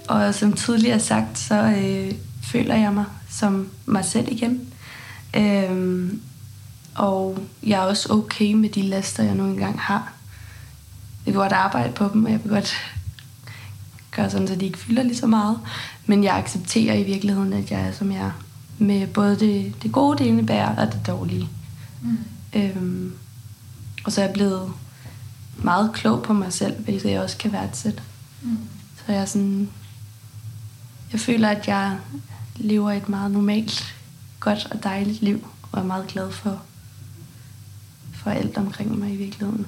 Og 0.08 0.34
som 0.34 0.52
tidligere 0.52 1.00
sagt, 1.00 1.38
så 1.38 1.54
øh, 1.54 2.12
føler 2.48 2.74
jeg 2.74 2.92
mig 2.92 3.04
som 3.28 3.68
mig 3.86 4.04
selv 4.04 4.32
igen. 4.32 4.60
Øh, 5.36 6.12
og 6.94 7.38
jeg 7.62 7.80
er 7.80 7.84
også 7.84 8.12
okay 8.12 8.52
med 8.52 8.68
de 8.68 8.82
laster, 8.82 9.22
jeg 9.22 9.34
nu 9.34 9.44
engang 9.44 9.80
har. 9.80 10.12
Jeg 11.26 11.34
vil 11.34 11.40
godt 11.40 11.52
arbejde 11.52 11.92
på 11.92 12.10
dem, 12.12 12.24
og 12.24 12.30
jeg 12.30 12.44
vil 12.44 12.52
godt 12.52 12.74
gøre 14.10 14.30
sådan, 14.30 14.48
så 14.48 14.54
de 14.54 14.66
ikke 14.66 14.78
fylder 14.78 15.02
lige 15.02 15.16
så 15.16 15.26
meget. 15.26 15.58
Men 16.06 16.24
jeg 16.24 16.36
accepterer 16.36 16.94
i 16.94 17.02
virkeligheden, 17.02 17.52
at 17.52 17.70
jeg 17.70 17.80
er, 17.80 17.92
som 17.92 18.12
jeg 18.12 18.20
er. 18.20 18.44
Med 18.78 19.06
både 19.06 19.40
det, 19.40 19.74
det 19.82 19.92
gode, 19.92 20.18
det 20.18 20.24
indebærer, 20.24 20.76
og 20.76 20.92
det 20.92 21.06
dårlige. 21.06 21.48
Mm. 22.02 22.18
Øhm, 22.52 23.12
og 24.04 24.12
så 24.12 24.20
er 24.20 24.24
jeg 24.24 24.34
blevet 24.34 24.72
meget 25.56 25.90
klog 25.94 26.22
på 26.22 26.32
mig 26.32 26.52
selv, 26.52 26.84
hvilket 26.84 27.10
jeg 27.10 27.20
også 27.20 27.36
kan 27.36 27.52
værdsætte. 27.52 28.02
Mm. 28.42 28.58
Så 28.96 29.12
jeg 29.12 29.20
er 29.20 29.24
sådan... 29.24 29.68
Jeg 31.12 31.20
føler, 31.20 31.48
at 31.48 31.68
jeg 31.68 31.98
lever 32.56 32.92
et 32.92 33.08
meget 33.08 33.30
normalt, 33.30 33.94
godt 34.40 34.68
og 34.70 34.82
dejligt 34.82 35.22
liv, 35.22 35.48
og 35.72 35.80
er 35.80 35.84
meget 35.84 36.06
glad 36.06 36.30
for, 36.32 36.62
for 38.14 38.30
alt 38.30 38.56
omkring 38.56 38.98
mig 38.98 39.12
i 39.12 39.16
virkeligheden. 39.16 39.66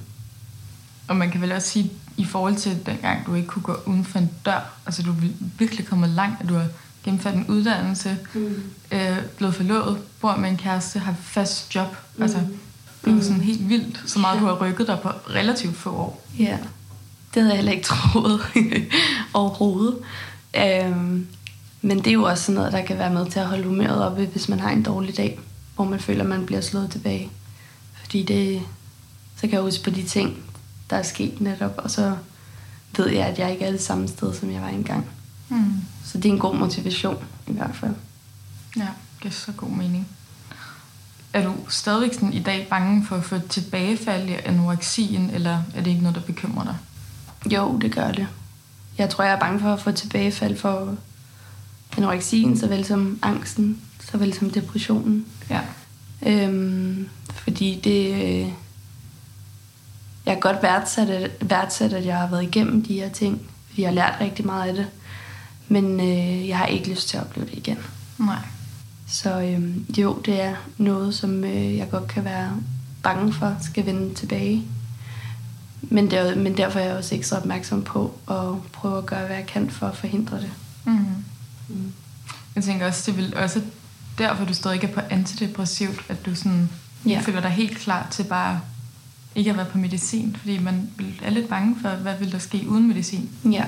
Og 1.08 1.16
man 1.16 1.30
kan 1.30 1.40
vel 1.40 1.52
også 1.52 1.68
sige, 1.68 1.92
i 2.16 2.24
forhold 2.24 2.56
til 2.56 2.86
dengang 2.86 3.26
du 3.26 3.34
ikke 3.34 3.48
kunne 3.48 3.62
gå 3.62 3.76
uden 3.86 4.04
for 4.04 4.18
en 4.18 4.30
dør, 4.44 4.72
altså 4.86 5.02
du 5.02 5.10
er 5.10 5.16
virkelig 5.58 5.86
kommet 5.86 6.08
langt, 6.08 6.40
at 6.42 6.48
du 6.48 6.54
har 6.54 6.68
gennemført 7.04 7.34
en 7.34 7.46
uddannelse, 7.48 8.18
mm. 8.34 8.62
øh, 8.92 9.18
blevet 9.36 9.54
forlovet, 9.54 9.98
bor 10.20 10.36
med 10.36 10.50
en 10.50 10.56
kæreste, 10.56 10.98
har 10.98 11.14
fast 11.20 11.74
job, 11.74 11.96
mm. 12.16 12.22
altså 12.22 12.38
det 13.04 13.10
er 13.10 13.14
mm. 13.14 13.22
sådan 13.22 13.40
helt 13.40 13.68
vildt, 13.68 14.02
så 14.06 14.18
meget 14.18 14.34
ja. 14.36 14.40
du 14.40 14.46
har 14.46 14.54
rykket 14.54 14.86
dig 14.86 14.98
på 15.02 15.08
relativt 15.08 15.76
få 15.76 15.90
år. 15.90 16.26
Ja, 16.38 16.58
det 17.34 17.42
havde 17.42 17.48
jeg 17.48 17.56
heller 17.56 17.72
ikke 17.72 17.84
troet 17.84 18.40
overhovedet. 19.34 19.96
Øhm, 20.56 21.26
men 21.82 21.98
det 21.98 22.06
er 22.06 22.12
jo 22.12 22.22
også 22.22 22.44
sådan 22.44 22.54
noget, 22.54 22.72
der 22.72 22.84
kan 22.84 22.98
være 22.98 23.12
med 23.12 23.30
til 23.30 23.40
at 23.40 23.46
holde 23.46 23.64
humøret 23.64 24.04
oppe, 24.04 24.26
hvis 24.26 24.48
man 24.48 24.60
har 24.60 24.70
en 24.70 24.82
dårlig 24.82 25.16
dag, 25.16 25.38
hvor 25.74 25.84
man 25.84 26.00
føler, 26.00 26.22
at 26.22 26.28
man 26.28 26.46
bliver 26.46 26.60
slået 26.60 26.90
tilbage. 26.90 27.30
Fordi 27.94 28.22
det, 28.22 28.62
så 29.36 29.40
kan 29.40 29.52
jeg 29.52 29.60
huske 29.60 29.84
på 29.84 29.90
de 29.90 30.02
ting, 30.02 30.36
der 30.90 30.96
er 30.96 31.02
sket 31.02 31.40
netop, 31.40 31.74
og 31.76 31.90
så 31.90 32.16
ved 32.96 33.08
jeg, 33.08 33.26
at 33.26 33.38
jeg 33.38 33.52
ikke 33.52 33.64
er 33.64 33.70
det 33.70 33.82
samme 33.82 34.08
sted, 34.08 34.34
som 34.34 34.50
jeg 34.50 34.62
var 34.62 34.68
engang. 34.68 35.06
Mm. 35.48 35.74
Så 36.04 36.18
det 36.18 36.28
er 36.28 36.32
en 36.32 36.38
god 36.38 36.56
motivation 36.56 37.24
i 37.46 37.52
hvert 37.52 37.74
fald. 37.74 37.94
Ja, 38.76 38.88
det 39.22 39.28
er 39.28 39.32
så 39.32 39.52
god 39.52 39.70
mening. 39.70 40.08
Er 41.32 41.44
du 41.44 41.54
stadigvæk 41.68 42.14
sådan 42.14 42.32
i 42.32 42.42
dag 42.42 42.66
bange 42.70 43.06
for 43.06 43.16
at 43.16 43.24
få 43.24 43.38
tilbagefald 43.38 44.28
i 44.28 44.32
anoreksien, 44.44 45.30
eller 45.30 45.62
er 45.74 45.82
det 45.82 45.86
ikke 45.86 46.02
noget, 46.02 46.14
der 46.14 46.22
bekymrer 46.22 46.64
dig? 46.64 46.76
Jo, 47.52 47.78
det 47.78 47.94
gør 47.94 48.12
det. 48.12 48.26
Jeg 48.98 49.10
tror, 49.10 49.24
jeg 49.24 49.32
er 49.32 49.38
bange 49.40 49.60
for 49.60 49.72
at 49.72 49.80
få 49.80 49.92
tilbagefald 49.92 50.56
for 50.56 50.96
anoreksien, 51.96 52.58
såvel 52.58 52.84
som 52.84 53.18
angsten, 53.22 53.80
såvel 54.10 54.34
som 54.34 54.50
depressionen. 54.50 55.26
Ja. 55.50 55.60
Øhm, 56.26 57.08
fordi 57.32 57.80
det... 57.84 58.14
Øh, 58.14 58.52
jeg 60.26 60.34
har 60.34 60.40
godt 60.40 60.62
værdsat, 60.62 61.10
at, 61.10 61.50
værdsat, 61.50 61.92
at 61.92 62.06
jeg 62.06 62.18
har 62.18 62.26
været 62.26 62.42
igennem 62.42 62.82
de 62.82 62.94
her 62.94 63.08
ting, 63.08 63.40
fordi 63.68 63.82
jeg 63.82 63.90
har 63.90 63.94
lært 63.94 64.16
rigtig 64.20 64.46
meget 64.46 64.68
af 64.68 64.74
det. 64.74 64.86
Men 65.68 66.00
øh, 66.00 66.48
jeg 66.48 66.58
har 66.58 66.66
ikke 66.66 66.90
lyst 66.90 67.08
til 67.08 67.16
at 67.16 67.22
opleve 67.22 67.46
det 67.46 67.54
igen. 67.58 67.78
Nej. 68.18 68.38
Så 69.08 69.40
øh, 69.40 70.00
jo, 70.00 70.18
det 70.24 70.42
er 70.42 70.54
noget, 70.78 71.14
som 71.14 71.44
øh, 71.44 71.76
jeg 71.76 71.90
godt 71.90 72.08
kan 72.08 72.24
være 72.24 72.50
bange 73.02 73.32
for 73.32 73.56
skal 73.60 73.86
vende 73.86 74.14
tilbage. 74.14 74.64
Men, 75.82 76.10
der, 76.10 76.34
men 76.34 76.56
derfor 76.56 76.78
er 76.78 76.84
jeg 76.84 76.96
også 76.96 77.14
ekstra 77.14 77.36
opmærksom 77.36 77.82
på 77.82 78.14
at 78.30 78.72
prøve 78.72 78.98
at 78.98 79.06
gøre, 79.06 79.26
hvad 79.26 79.36
jeg 79.36 79.46
kan 79.46 79.70
for 79.70 79.86
at 79.86 79.96
forhindre 79.96 80.36
det. 80.36 80.50
Mm. 80.84 80.98
Mm. 81.68 81.92
Jeg 82.54 82.64
tænker 82.64 82.86
også, 82.86 83.10
det 83.10 83.16
vil 83.16 83.36
også 83.36 83.62
derfor, 84.18 84.44
du 84.44 84.54
stadig 84.54 84.74
ikke 84.74 84.86
er 84.86 84.92
på 84.92 85.00
antidepressivt, 85.10 86.04
at 86.08 86.26
du 86.26 86.34
sådan 86.34 86.68
ja. 87.06 87.20
føler 87.20 87.40
dig 87.40 87.50
helt 87.50 87.78
klar 87.78 88.08
til 88.10 88.24
bare 88.24 88.60
ikke 89.34 89.50
at 89.50 89.56
være 89.56 89.66
på 89.66 89.78
medicin, 89.78 90.36
fordi 90.38 90.58
man 90.58 90.90
er 91.22 91.30
lidt 91.30 91.48
bange 91.48 91.76
for, 91.82 91.88
hvad 91.88 92.14
vil 92.18 92.32
der 92.32 92.38
ske 92.38 92.64
uden 92.68 92.88
medicin. 92.88 93.30
Ja. 93.44 93.64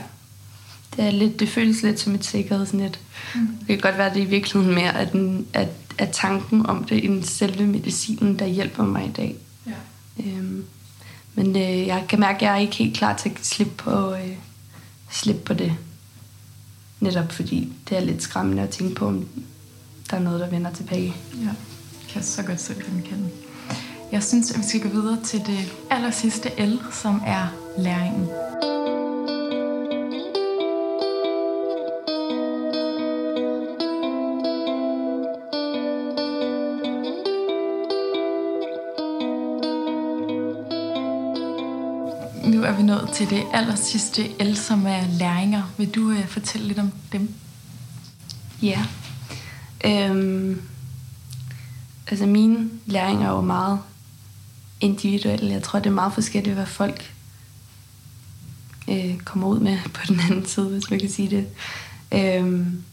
Det, 0.96 1.04
er 1.04 1.10
lidt, 1.10 1.40
det 1.40 1.48
føles 1.48 1.82
lidt 1.82 2.00
som 2.00 2.14
et 2.14 2.24
sikkerhedsnet. 2.24 3.00
Mm. 3.34 3.46
Det 3.46 3.66
kan 3.66 3.78
godt 3.78 3.98
være, 3.98 4.06
at 4.06 4.14
det 4.14 4.20
i 4.20 4.24
virkeligheden 4.24 4.74
mere 4.74 4.96
at, 4.96 5.12
den, 5.12 5.46
at, 5.52 5.68
at 5.98 6.10
tanken 6.10 6.66
om 6.66 6.84
det 6.84 7.04
end 7.04 7.24
selve 7.24 7.66
medicinen, 7.66 8.38
der 8.38 8.46
hjælper 8.46 8.84
mig 8.84 9.06
i 9.06 9.10
dag. 9.10 9.36
Men 11.34 11.56
øh, 11.56 11.86
jeg 11.86 12.04
kan 12.08 12.20
mærke, 12.20 12.36
at 12.36 12.42
jeg 12.42 12.52
er 12.54 12.58
ikke 12.58 12.76
helt 12.76 12.96
klar 12.96 13.16
til 13.16 13.28
at 13.28 13.46
slippe 13.46 13.74
på, 13.76 14.14
øh, 14.14 14.36
slippe 15.10 15.42
på 15.42 15.54
det. 15.54 15.76
Netop 17.00 17.32
fordi 17.32 17.72
det 17.88 17.96
er 17.96 18.00
lidt 18.00 18.22
skræmmende 18.22 18.62
at 18.62 18.70
tænke 18.70 18.94
på, 18.94 19.06
om 19.06 19.28
der 20.10 20.16
er 20.16 20.20
noget, 20.20 20.40
der 20.40 20.50
vender 20.50 20.70
tilbage. 20.72 21.14
Ja, 21.34 21.44
jeg 21.44 21.54
kan 22.08 22.22
så 22.22 22.42
godt 22.42 22.60
selv 22.60 22.82
genkende. 22.82 23.08
kende. 23.08 23.28
Jeg 24.12 24.22
synes, 24.22 24.50
at 24.50 24.58
vi 24.58 24.62
skal 24.62 24.80
gå 24.80 24.88
videre 24.88 25.18
til 25.24 25.38
det 25.46 25.72
aller 25.90 26.10
sidste 26.10 26.66
L, 26.66 26.78
som 26.92 27.22
er 27.26 27.46
læringen. 27.78 28.28
Er 42.72 42.76
vi 42.76 42.82
nået 42.82 43.10
til 43.14 43.30
det 43.30 43.44
aller 43.52 43.74
sidste 43.74 44.28
L, 44.44 44.56
som 44.56 44.86
er 44.86 45.06
læringer. 45.06 45.62
Vil 45.78 45.94
du 45.94 46.10
øh, 46.10 46.26
fortælle 46.26 46.68
lidt 46.68 46.78
om 46.78 46.92
dem? 47.12 47.34
Ja. 48.62 48.84
Øhm, 49.84 50.62
altså 52.06 52.26
mine 52.26 52.70
læringer 52.86 53.26
er 53.26 53.30
jo 53.30 53.40
meget 53.40 53.80
individuelle. 54.80 55.52
Jeg 55.52 55.62
tror, 55.62 55.78
det 55.78 55.86
er 55.86 55.94
meget 55.94 56.12
forskelligt, 56.12 56.54
hvad 56.54 56.66
folk 56.66 57.14
øh, 58.88 59.18
kommer 59.18 59.48
ud 59.48 59.60
med 59.60 59.78
på 59.94 60.00
den 60.08 60.20
anden 60.20 60.46
side, 60.46 60.68
hvis 60.68 60.90
man 60.90 61.00
kan 61.00 61.10
sige 61.10 61.30
det. 61.30 61.48
Øhm, 62.12 62.84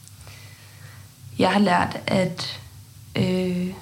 jeg 1.37 1.51
har 1.51 1.59
lært 1.59 1.97
at 2.07 2.61
øh, 3.15 3.73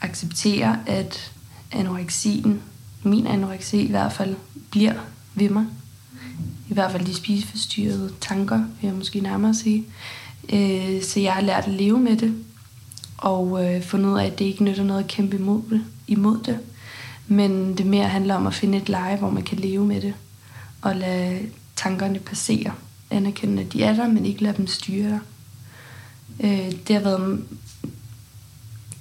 acceptere, 0.00 0.80
at 0.86 1.32
anoreksien, 1.72 2.62
min 3.02 3.26
anoreksi 3.26 3.80
i 3.80 3.90
hvert 3.90 4.12
fald, 4.12 4.36
bliver 4.70 4.92
ved 5.34 5.48
mig. 5.48 5.66
I 6.68 6.74
hvert 6.74 6.92
fald 6.92 7.06
de 7.06 7.14
spiseforstyrrede 7.14 8.12
tanker, 8.20 8.58
vil 8.58 8.88
jeg 8.88 8.94
måske 8.94 9.20
nærmere 9.20 9.54
sige. 9.54 9.84
Øh, 10.52 11.02
så 11.02 11.20
jeg 11.20 11.32
har 11.32 11.40
lært 11.40 11.64
at 11.64 11.72
leve 11.72 12.00
med 12.00 12.16
det, 12.16 12.34
og 13.18 13.64
øh, 13.64 13.82
fundet 13.82 14.10
ud 14.10 14.18
af, 14.18 14.26
at 14.26 14.38
det 14.38 14.44
ikke 14.44 14.64
nytter 14.64 14.84
noget 14.84 15.00
at 15.00 15.08
kæmpe 15.08 15.36
imod 15.36 15.62
det. 15.70 15.84
Imod 16.06 16.38
det. 16.38 16.58
Men 17.26 17.78
det 17.78 17.86
mere 17.86 18.08
handler 18.08 18.34
om 18.34 18.46
at 18.46 18.54
finde 18.54 18.78
et 18.78 18.88
leje, 18.88 19.16
hvor 19.16 19.30
man 19.30 19.42
kan 19.42 19.58
leve 19.58 19.86
med 19.86 20.00
det. 20.00 20.14
Og 20.82 20.96
lade 20.96 21.40
tankerne 21.76 22.18
passere. 22.18 22.72
Anerkende, 23.10 23.62
at 23.62 23.72
de 23.72 23.82
er 23.82 23.94
der, 23.94 24.08
men 24.08 24.26
ikke 24.26 24.42
lade 24.42 24.56
dem 24.56 24.66
styre 24.66 25.08
dig. 25.08 25.20
Øh, 26.40 26.72
det 26.88 26.96
har 26.96 27.02
været 27.02 27.44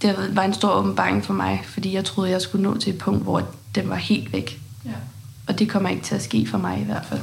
det 0.01 0.35
var 0.35 0.43
en 0.43 0.53
stor 0.53 0.71
åbenbaring 0.71 1.25
for 1.25 1.33
mig, 1.33 1.61
fordi 1.65 1.93
jeg 1.93 2.05
troede, 2.05 2.31
jeg 2.31 2.41
skulle 2.41 2.63
nå 2.63 2.77
til 2.77 2.93
et 2.93 2.99
punkt, 2.99 3.23
hvor 3.23 3.47
den 3.81 3.89
var 3.89 3.95
helt 3.95 4.33
væk. 4.33 4.61
Ja. 4.85 4.91
Og 5.47 5.59
det 5.59 5.69
kommer 5.69 5.89
ikke 5.89 6.03
til 6.03 6.15
at 6.15 6.23
ske 6.23 6.47
for 6.47 6.57
mig 6.57 6.81
i 6.81 6.83
hvert 6.83 7.05
fald. 7.05 7.21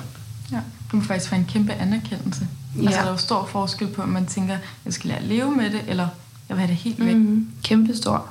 Ja, 0.52 0.60
du 0.92 0.96
må 0.96 1.02
faktisk 1.02 1.28
få 1.28 1.34
en 1.34 1.44
kæmpe 1.44 1.72
anerkendelse. 1.72 2.48
Ja. 2.76 2.80
Altså, 2.80 3.00
der 3.00 3.06
er 3.06 3.10
jo 3.10 3.16
stor 3.16 3.46
forskel 3.46 3.88
på, 3.88 4.02
om 4.02 4.08
man 4.08 4.26
tænker, 4.26 4.58
jeg 4.84 4.92
skal 4.92 5.08
lære 5.08 5.18
at 5.18 5.24
leve 5.24 5.50
med 5.50 5.70
det, 5.70 5.80
eller 5.86 6.08
jeg 6.48 6.56
vil 6.56 6.66
have 6.66 6.68
det 6.68 6.76
helt 6.76 7.06
væk. 7.06 7.16
Mm, 7.16 7.50
kæmpe 7.62 7.96
stor. 7.96 8.28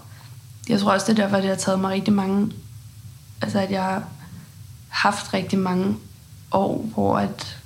Jeg 0.70 0.80
tror 0.80 0.92
også, 0.92 1.06
det 1.12 1.20
er 1.20 1.24
derfor, 1.24 1.38
det 1.38 1.50
har 1.50 1.56
taget 1.56 1.80
mig 1.80 1.92
rigtig 1.92 2.14
mange 2.14 2.52
altså 3.44 3.60
at 3.60 3.72
jeg 3.72 3.84
har 3.84 4.04
haft 4.90 5.34
rigtig 5.34 5.60
mange 5.60 5.96
år, 6.52 6.90
hvor 6.94 7.18
at 7.18 7.58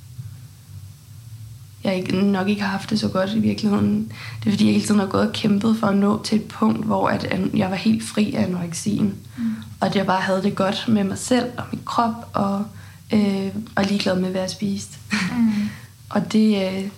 jeg 1.84 1.96
ikke, 1.96 2.22
nok 2.22 2.50
ikke 2.50 2.62
har 2.62 2.70
haft 2.70 2.90
det 2.90 3.00
så 3.00 3.08
godt 3.08 3.34
i 3.34 3.40
virkeligheden. 3.40 4.12
Det 4.40 4.50
er 4.50 4.52
fordi, 4.52 4.66
jeg 4.66 4.74
hele 4.74 4.86
tiden 4.86 5.00
har 5.00 5.08
gået 5.08 5.28
og 5.28 5.34
kæmpet 5.34 5.78
for 5.78 5.88
at 5.88 5.98
nå 5.98 6.24
til 6.24 6.36
et 6.36 6.48
punkt, 6.48 6.86
hvor 6.86 7.08
at 7.08 7.40
jeg 7.54 7.70
var 7.70 7.76
helt 7.76 8.04
fri 8.04 8.34
af 8.34 8.44
anoreksien. 8.44 9.16
Mm. 9.38 9.56
Og 9.80 9.88
at 9.88 9.96
jeg 9.96 10.06
bare 10.06 10.22
havde 10.22 10.44
det 10.44 10.56
godt 10.56 10.86
med 10.88 11.04
mig 11.04 11.18
selv 11.18 11.46
og 11.58 11.64
min 11.72 11.82
krop, 11.86 12.30
og, 12.34 12.66
øh, 13.14 13.50
og 13.76 13.84
ligeglad 13.84 14.20
med, 14.20 14.30
hvad 14.30 14.42
jeg 14.42 14.50
spiste. 14.50 14.98
Mm. 15.12 15.70
og 16.16 16.34
det, 16.34 16.68
øh, 16.68 16.90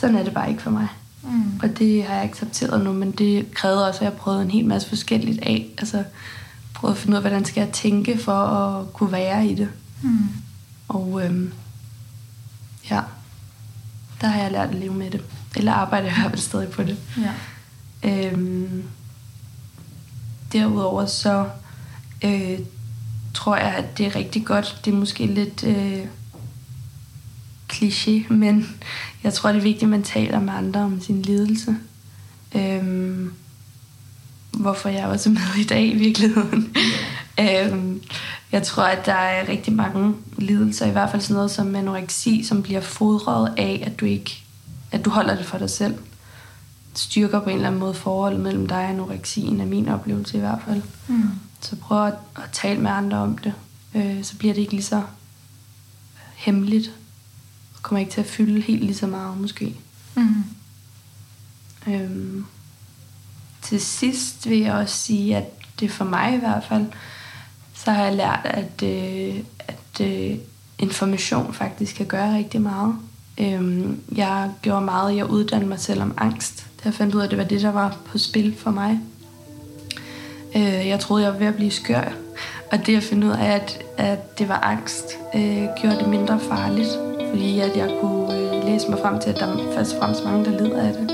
sådan 0.00 0.16
er 0.16 0.24
det 0.24 0.34
bare 0.34 0.50
ikke 0.50 0.62
for 0.62 0.70
mig. 0.70 0.88
Mm. 1.22 1.60
Og 1.62 1.78
det 1.78 2.04
har 2.04 2.14
jeg 2.14 2.24
accepteret 2.24 2.84
nu, 2.84 2.92
men 2.92 3.10
det 3.10 3.54
krævede 3.54 3.88
også, 3.88 4.00
at 4.00 4.04
jeg 4.04 4.12
prøvede 4.12 4.42
en 4.42 4.50
hel 4.50 4.66
masse 4.66 4.88
forskelligt 4.88 5.42
af. 5.42 5.66
Altså, 5.78 6.04
prøvet 6.74 6.94
at 6.94 7.00
finde 7.00 7.12
ud 7.12 7.16
af, 7.16 7.22
hvordan 7.22 7.44
skal 7.44 7.60
jeg 7.60 7.72
tænke 7.72 8.18
for 8.18 8.32
at 8.32 8.92
kunne 8.92 9.12
være 9.12 9.46
i 9.46 9.54
det. 9.54 9.68
Mm. 10.02 10.28
Og 10.88 11.20
øhm, 11.24 11.52
ja, 12.90 13.00
der 14.24 14.30
har 14.30 14.42
jeg 14.42 14.52
lært 14.52 14.68
at 14.68 14.74
leve 14.74 14.94
med 14.94 15.10
det. 15.10 15.24
Eller 15.56 15.72
arbejder 15.72 16.06
jeg 16.06 16.16
hvert 16.20 16.40
stadig 16.40 16.68
på 16.68 16.82
det. 16.82 16.96
Ja. 17.18 17.32
Øhm, 18.10 18.84
derudover 20.52 21.06
så 21.06 21.48
øh, 22.24 22.58
tror 23.34 23.56
jeg, 23.56 23.74
at 23.74 23.98
det 23.98 24.06
er 24.06 24.16
rigtig 24.16 24.44
godt. 24.46 24.80
Det 24.84 24.92
er 24.92 24.96
måske 24.96 25.26
lidt 25.26 25.64
øh, 25.64 26.06
kliché, 27.72 28.28
men 28.42 28.76
jeg 29.22 29.34
tror, 29.34 29.52
det 29.52 29.58
er 29.58 29.62
vigtigt, 29.62 29.82
at 29.82 29.88
man 29.88 30.02
taler 30.02 30.40
med 30.40 30.52
andre 30.52 30.80
om 30.80 31.00
sin 31.00 31.22
lidelse. 31.22 31.76
Øhm, 32.54 33.32
hvorfor 34.52 34.88
jeg 34.88 35.06
også 35.06 35.30
er 35.30 35.34
med 35.34 35.64
i 35.64 35.64
dag 35.64 35.86
i 35.86 35.94
virkeligheden. 35.94 36.76
øhm, 37.40 38.02
jeg 38.54 38.62
tror, 38.62 38.82
at 38.82 39.06
der 39.06 39.12
er 39.12 39.48
rigtig 39.48 39.72
mange 39.72 40.14
lidelser, 40.38 40.86
i 40.86 40.90
hvert 40.90 41.10
fald 41.10 41.22
sådan 41.22 41.34
noget 41.34 41.50
som 41.50 41.74
anoreksi, 41.74 42.44
som 42.44 42.62
bliver 42.62 42.80
fodret 42.80 43.54
af, 43.56 43.82
at 43.86 44.00
du 44.00 44.04
ikke 44.04 44.44
at 44.94 45.04
du 45.04 45.10
holder 45.10 45.36
det 45.36 45.46
for 45.46 45.58
dig 45.58 45.70
selv. 45.70 45.98
Styrker 46.94 47.40
på 47.40 47.50
en 47.50 47.56
eller 47.56 47.66
anden 47.66 47.80
måde 47.80 47.94
forholdet 47.94 48.40
mellem 48.40 48.66
dig 48.66 48.76
og 48.76 48.88
anoreksien, 48.88 49.60
er 49.60 49.64
min 49.64 49.88
oplevelse 49.88 50.36
i 50.36 50.40
hvert 50.40 50.58
fald. 50.66 50.82
Mm. 51.08 51.28
Så 51.60 51.76
prøv 51.76 52.06
at, 52.06 52.14
at 52.36 52.42
tale 52.52 52.80
med 52.80 52.90
andre 52.90 53.18
om 53.18 53.38
det. 53.38 53.54
Øh, 53.94 54.24
så 54.24 54.36
bliver 54.36 54.54
det 54.54 54.60
ikke 54.60 54.72
lige 54.72 54.82
så 54.82 55.02
hemmeligt. 56.34 56.92
Og 57.76 57.82
kommer 57.82 58.00
ikke 58.00 58.12
til 58.12 58.20
at 58.20 58.26
fylde 58.26 58.60
helt 58.60 58.84
lige 58.84 58.94
så 58.94 59.06
meget, 59.06 59.38
måske. 59.38 59.76
Mm. 60.14 60.44
Øhm, 61.86 62.46
til 63.62 63.80
sidst 63.80 64.48
vil 64.48 64.58
jeg 64.58 64.74
også 64.74 64.96
sige, 64.96 65.36
at 65.36 65.44
det 65.80 65.90
for 65.90 66.04
mig 66.04 66.34
i 66.34 66.38
hvert 66.38 66.64
fald, 66.64 66.86
så 67.84 67.90
har 67.90 68.04
jeg 68.04 68.14
lært, 68.14 68.40
at, 68.44 68.82
øh, 68.82 69.40
at 69.58 70.00
øh, 70.00 70.36
information 70.78 71.54
faktisk 71.54 71.96
kan 71.96 72.06
gøre 72.06 72.36
rigtig 72.36 72.60
meget. 72.60 72.94
Øhm, 73.40 74.00
jeg 74.16 74.50
gjorde 74.62 74.84
meget, 74.84 75.16
jeg 75.16 75.30
uddannede 75.30 75.68
mig 75.68 75.80
selv 75.80 76.02
om 76.02 76.14
angst. 76.16 76.66
Da 76.78 76.82
jeg 76.84 76.94
fandt 76.94 77.14
ud 77.14 77.20
af, 77.20 77.24
at 77.24 77.30
det 77.30 77.38
var 77.38 77.44
det, 77.44 77.62
der 77.62 77.72
var 77.72 77.96
på 78.06 78.18
spil 78.18 78.56
for 78.58 78.70
mig. 78.70 79.00
Øh, 80.56 80.88
jeg 80.88 81.00
troede, 81.00 81.24
jeg 81.24 81.32
var 81.32 81.38
ved 81.38 81.46
at 81.46 81.54
blive 81.54 81.70
skør. 81.70 82.12
Og 82.72 82.86
det 82.86 82.96
at 82.96 83.02
finde 83.02 83.26
ud 83.26 83.32
af, 83.32 83.54
at, 83.54 83.82
at 83.96 84.38
det 84.38 84.48
var 84.48 84.60
angst, 84.60 85.04
øh, 85.34 85.66
gjorde 85.80 85.98
det 85.98 86.08
mindre 86.08 86.40
farligt. 86.40 86.88
Fordi 87.30 87.60
at 87.60 87.76
jeg 87.76 87.98
kunne 88.00 88.38
øh, 88.38 88.64
læse 88.64 88.88
mig 88.90 88.98
frem 88.98 89.20
til, 89.20 89.30
at 89.30 89.36
der 89.36 89.46
er 89.46 89.74
først 89.74 90.24
mange, 90.24 90.44
der 90.44 90.50
lider 90.50 90.82
af 90.82 90.92
det. 90.92 91.10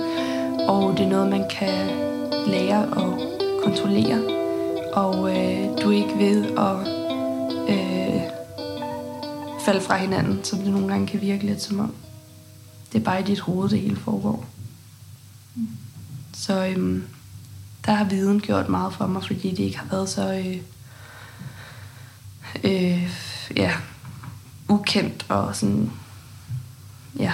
Og 0.69 0.97
det 0.97 1.05
er 1.05 1.11
noget, 1.11 1.31
man 1.31 1.45
kan 1.51 1.87
lære 2.47 2.85
og 2.85 3.21
kontrollere. 3.65 4.40
Og 4.93 5.31
øh, 5.31 5.83
du 5.83 5.91
er 5.91 5.97
ikke 5.97 6.19
ved 6.19 6.45
at 6.45 6.77
øh, 7.69 8.23
falde 9.65 9.81
fra 9.81 9.97
hinanden, 9.97 10.45
som 10.45 10.59
det 10.59 10.73
nogle 10.73 10.89
gange 10.89 11.07
kan 11.07 11.21
virke 11.21 11.47
lidt 11.47 11.63
som 11.63 11.81
om. 11.81 11.95
Det 12.93 13.01
er 13.01 13.05
bare 13.05 13.21
i 13.21 13.25
dit 13.25 13.41
hoved, 13.41 13.69
det 13.69 13.81
hele 13.81 13.97
foregår. 13.97 14.47
Så 16.33 16.67
øhm, 16.67 17.05
der 17.87 17.93
har 17.93 18.05
viden 18.05 18.41
gjort 18.41 18.69
meget 18.69 18.95
for 18.95 19.07
mig, 19.07 19.23
fordi 19.23 19.51
det 19.51 19.59
ikke 19.59 19.79
har 19.79 19.87
været 19.91 20.09
så 20.09 20.33
øh, 20.33 20.57
øh, 22.65 23.11
ja, 23.57 23.73
ukendt 24.69 25.27
og 25.29 25.57
sådan, 25.57 25.91
ja. 27.19 27.33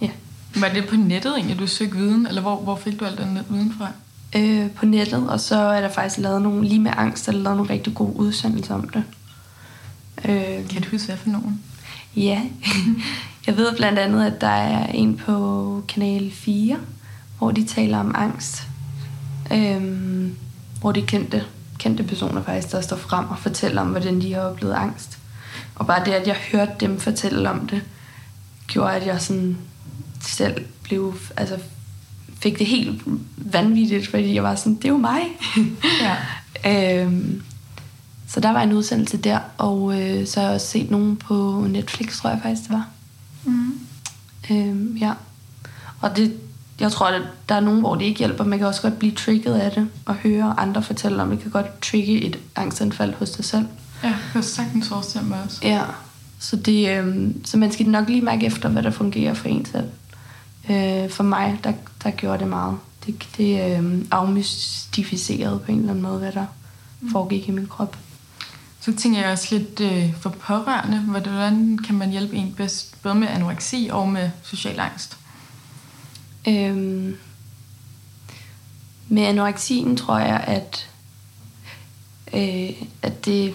ja. 0.00 0.10
Var 0.56 0.68
det 0.68 0.88
på 0.88 0.96
nettet 0.96 1.36
egentlig, 1.36 1.58
du 1.58 1.66
søgte 1.66 1.96
viden, 1.96 2.26
eller 2.26 2.40
hvor, 2.40 2.56
hvor 2.56 2.76
fik 2.76 3.00
du 3.00 3.04
al 3.04 3.16
den 3.16 3.38
viden 3.48 3.74
fra? 3.78 3.92
Øh, 4.36 4.70
på 4.70 4.86
nettet, 4.86 5.30
og 5.30 5.40
så 5.40 5.56
er 5.56 5.80
der 5.80 5.88
faktisk 5.88 6.18
lavet 6.18 6.42
nogle, 6.42 6.68
lige 6.68 6.80
med 6.80 6.92
angst, 6.96 7.26
der 7.26 7.32
er 7.32 7.36
lavet 7.36 7.56
nogle 7.56 7.72
rigtig 7.72 7.94
gode 7.94 8.16
udsendelser 8.16 8.74
om 8.74 8.88
det. 8.88 9.04
Øh, 10.24 10.68
kan 10.68 10.82
du 10.82 10.88
huske, 10.90 11.06
hvad 11.06 11.16
for 11.16 11.28
nogen? 11.28 11.62
Ja, 12.16 12.42
jeg 13.46 13.56
ved 13.56 13.76
blandt 13.76 13.98
andet, 13.98 14.26
at 14.26 14.40
der 14.40 14.46
er 14.48 14.86
en 14.86 15.16
på 15.16 15.82
kanal 15.88 16.30
4, 16.32 16.76
hvor 17.38 17.50
de 17.50 17.64
taler 17.64 17.98
om 17.98 18.12
angst. 18.14 18.62
Øhm, 19.52 20.36
hvor 20.80 20.92
de 20.92 21.02
kendte, 21.02 21.44
kendte 21.78 22.02
personer 22.02 22.42
faktisk, 22.42 22.72
der 22.72 22.80
står 22.80 22.96
frem 22.96 23.28
og 23.28 23.38
fortæller 23.38 23.80
om, 23.80 23.88
hvordan 23.88 24.20
de 24.20 24.34
har 24.34 24.40
oplevet 24.40 24.74
angst. 24.74 25.18
Og 25.74 25.86
bare 25.86 26.04
det, 26.04 26.12
at 26.12 26.26
jeg 26.26 26.36
hørte 26.52 26.72
dem 26.80 27.00
fortælle 27.00 27.50
om 27.50 27.66
det, 27.66 27.82
gjorde, 28.66 28.92
at 28.92 29.06
jeg 29.06 29.20
sådan 29.20 29.58
selv 30.20 30.64
blev, 30.82 31.14
altså 31.36 31.58
fik 32.38 32.58
det 32.58 32.66
helt 32.66 33.02
vanvittigt, 33.36 34.08
fordi 34.08 34.34
jeg 34.34 34.42
var 34.42 34.54
sådan, 34.54 34.74
det 34.74 34.84
er 34.84 34.88
jo 34.88 34.96
mig. 34.96 35.20
Ja. 36.02 36.16
øhm, 37.02 37.42
så 38.28 38.40
der 38.40 38.50
var 38.50 38.62
en 38.62 38.72
udsendelse 38.72 39.16
der, 39.16 39.38
og 39.58 40.00
øh, 40.00 40.26
så 40.26 40.40
har 40.40 40.46
jeg 40.46 40.54
også 40.54 40.66
set 40.66 40.90
nogen 40.90 41.16
på 41.16 41.66
Netflix, 41.68 42.16
tror 42.16 42.30
jeg 42.30 42.40
faktisk, 42.42 42.62
det 42.62 42.70
var. 42.70 42.86
Mm. 43.44 43.80
Øhm, 44.50 44.96
ja. 44.96 45.12
Og 46.00 46.16
det, 46.16 46.36
jeg 46.80 46.92
tror, 46.92 47.06
at 47.06 47.22
der 47.48 47.54
er 47.54 47.60
nogen, 47.60 47.80
hvor 47.80 47.94
det 47.94 48.04
ikke 48.04 48.18
hjælper. 48.18 48.44
Man 48.44 48.58
kan 48.58 48.66
også 48.66 48.82
godt 48.82 48.98
blive 48.98 49.12
trigget 49.12 49.54
af 49.54 49.72
det, 49.72 49.88
og 50.04 50.14
høre 50.14 50.54
andre 50.58 50.82
fortælle 50.82 51.22
om, 51.22 51.30
det 51.30 51.40
kan 51.40 51.50
godt 51.50 51.80
trigge 51.82 52.22
et 52.22 52.38
angstanfald 52.56 53.14
hos 53.14 53.30
dig 53.30 53.44
selv. 53.44 53.66
Ja, 54.02 54.08
jeg 54.08 54.16
kan 54.32 54.42
sagtens 54.42 54.88
forestille 54.88 55.28
mig 55.28 55.38
også. 55.44 55.58
Ja, 55.62 55.82
så, 56.38 56.56
det, 56.56 56.98
øh, 56.98 57.30
så 57.44 57.56
man 57.56 57.72
skal 57.72 57.86
nok 57.86 58.08
lige 58.08 58.22
mærke 58.22 58.46
efter, 58.46 58.68
hvad 58.68 58.82
der 58.82 58.90
fungerer 58.90 59.34
for 59.34 59.48
en 59.48 59.64
selv. 59.64 59.88
Øh, 60.70 61.10
for 61.10 61.22
mig, 61.22 61.60
der, 61.64 61.72
der 62.02 62.10
gjorde 62.10 62.38
det 62.38 62.48
meget. 62.48 62.78
Det, 63.06 63.28
det 63.36 63.78
øh, 63.78 64.04
afmystificerede 64.10 65.58
på 65.58 65.72
en 65.72 65.78
eller 65.78 65.90
anden 65.90 66.02
måde, 66.02 66.18
hvad 66.18 66.32
der 66.32 66.46
mm. 67.00 67.10
foregik 67.10 67.48
i 67.48 67.50
min 67.50 67.66
krop. 67.66 67.96
Så 68.80 68.96
tænker 68.96 69.20
jeg 69.20 69.30
også 69.30 69.58
lidt 69.58 69.80
øh, 69.80 70.14
for 70.20 70.30
pårørende. 70.30 71.00
Hvordan 71.00 71.78
kan 71.86 71.94
man 71.94 72.10
hjælpe 72.10 72.36
en 72.36 72.54
bedst, 72.56 73.02
både 73.02 73.14
med 73.14 73.28
anoreksi 73.28 73.88
og 73.92 74.08
med 74.08 74.30
social 74.42 74.80
angst? 74.80 75.18
Øhm, 76.48 77.16
med 79.08 79.22
anoreksien 79.22 79.96
tror 79.96 80.18
jeg, 80.18 80.44
at, 80.46 80.88
øh, 82.34 82.82
at 83.02 83.24
det 83.24 83.54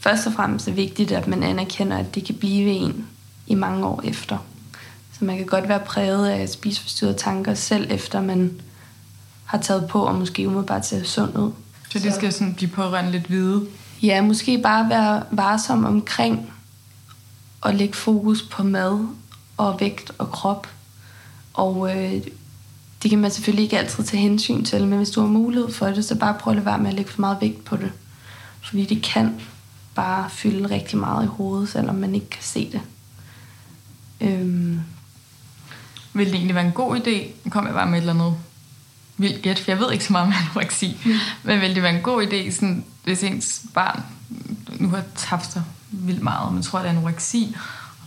først 0.00 0.26
og 0.26 0.32
fremmest 0.32 0.68
er 0.68 0.72
vigtigt, 0.72 1.12
at 1.12 1.26
man 1.26 1.42
anerkender, 1.42 1.98
at 1.98 2.14
det 2.14 2.24
kan 2.24 2.34
blive 2.34 2.70
en 2.70 3.06
i 3.46 3.54
mange 3.54 3.86
år 3.86 4.00
efter. 4.04 4.38
Så 5.18 5.24
man 5.24 5.36
kan 5.36 5.46
godt 5.46 5.68
være 5.68 5.80
præget 5.80 6.28
af 6.28 6.48
spiseforstyrrede 6.48 7.18
tanker, 7.18 7.54
selv 7.54 7.86
efter 7.90 8.20
man 8.20 8.60
har 9.44 9.58
taget 9.58 9.88
på 9.88 10.02
og 10.02 10.14
måske 10.14 10.46
umiddelbart 10.46 10.86
ser 10.86 11.04
sund 11.04 11.38
ud. 11.38 11.52
Så 11.90 11.98
det 11.98 12.14
skal 12.14 12.32
sådan 12.32 12.54
blive 12.54 12.70
pårørende 12.70 13.12
lidt 13.12 13.26
hvide? 13.26 13.66
Ja, 14.02 14.22
måske 14.22 14.58
bare 14.58 14.88
være 14.88 15.22
varsom 15.30 15.84
omkring 15.84 16.52
at 17.64 17.74
lægge 17.74 17.94
fokus 17.94 18.42
på 18.42 18.62
mad 18.62 19.06
og 19.56 19.80
vægt 19.80 20.12
og 20.18 20.30
krop. 20.30 20.68
Og 21.54 21.96
øh, 21.96 22.12
det 23.02 23.10
kan 23.10 23.18
man 23.18 23.30
selvfølgelig 23.30 23.62
ikke 23.62 23.78
altid 23.78 24.04
tage 24.04 24.20
hensyn 24.20 24.64
til, 24.64 24.86
men 24.86 24.98
hvis 24.98 25.10
du 25.10 25.20
har 25.20 25.28
mulighed 25.28 25.72
for 25.72 25.86
det, 25.86 26.04
så 26.04 26.14
bare 26.14 26.36
prøv 26.40 26.50
at 26.50 26.56
lade 26.56 26.66
være 26.66 26.78
med 26.78 26.88
at 26.88 26.94
lægge 26.94 27.10
for 27.10 27.20
meget 27.20 27.38
vægt 27.40 27.64
på 27.64 27.76
det. 27.76 27.92
Fordi 28.62 28.84
det 28.84 29.02
kan 29.02 29.40
bare 29.94 30.30
fylde 30.30 30.70
rigtig 30.70 30.98
meget 30.98 31.24
i 31.24 31.28
hovedet, 31.28 31.68
selvom 31.68 31.94
man 31.94 32.14
ikke 32.14 32.30
kan 32.30 32.42
se 32.42 32.72
det. 32.72 32.80
Øhm. 34.20 34.80
Vil 36.14 36.26
det 36.26 36.34
egentlig 36.34 36.54
være 36.54 36.66
en 36.66 36.72
god 36.72 36.96
idé? 36.96 37.26
Nu 37.44 37.50
kommer 37.50 37.70
jeg 37.70 37.74
bare 37.74 37.86
med 37.86 37.98
et 37.98 38.02
eller 38.02 38.12
andet 38.12 38.36
vildt 39.16 39.42
gæt, 39.42 39.58
for 39.58 39.70
jeg 39.70 39.80
ved 39.80 39.92
ikke 39.92 40.04
så 40.04 40.12
meget 40.12 40.26
om 40.26 40.32
anoreksi. 40.42 40.96
Mm. 41.04 41.12
Men 41.42 41.60
vil 41.60 41.74
det 41.74 41.82
være 41.82 41.94
en 41.96 42.02
god 42.02 42.26
idé, 42.26 42.54
sådan, 42.54 42.84
hvis 43.04 43.22
ens 43.22 43.62
barn 43.74 44.02
nu 44.68 44.88
har 44.88 45.02
tabt 45.16 45.52
sig 45.52 45.62
vildt 45.90 46.22
meget, 46.22 46.52
man 46.52 46.62
tror, 46.62 46.78
det 46.78 46.86
er 46.86 46.90
anoreksi, 46.90 47.56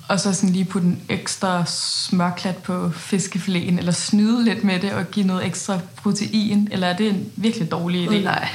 og 0.08 0.20
så 0.20 0.34
sådan 0.34 0.50
lige 0.50 0.66
putte 0.66 0.88
en 0.88 1.02
ekstra 1.10 1.66
smørklat 1.66 2.58
på 2.58 2.90
fiskefiléen, 2.90 3.78
eller 3.78 3.92
snyde 3.92 4.44
lidt 4.46 4.64
med 4.64 4.80
det 4.80 4.94
og 4.94 5.12
give 5.12 5.28
noget 5.28 5.46
ekstra 5.46 5.80
protein, 5.96 6.68
eller 6.72 6.88
er 6.88 6.98
det 6.98 7.10
en 7.10 7.26
virkelig 7.36 7.72
dårlig 7.72 8.08
idé? 8.08 8.16
Oh, 8.16 8.24
nej. 8.24 8.50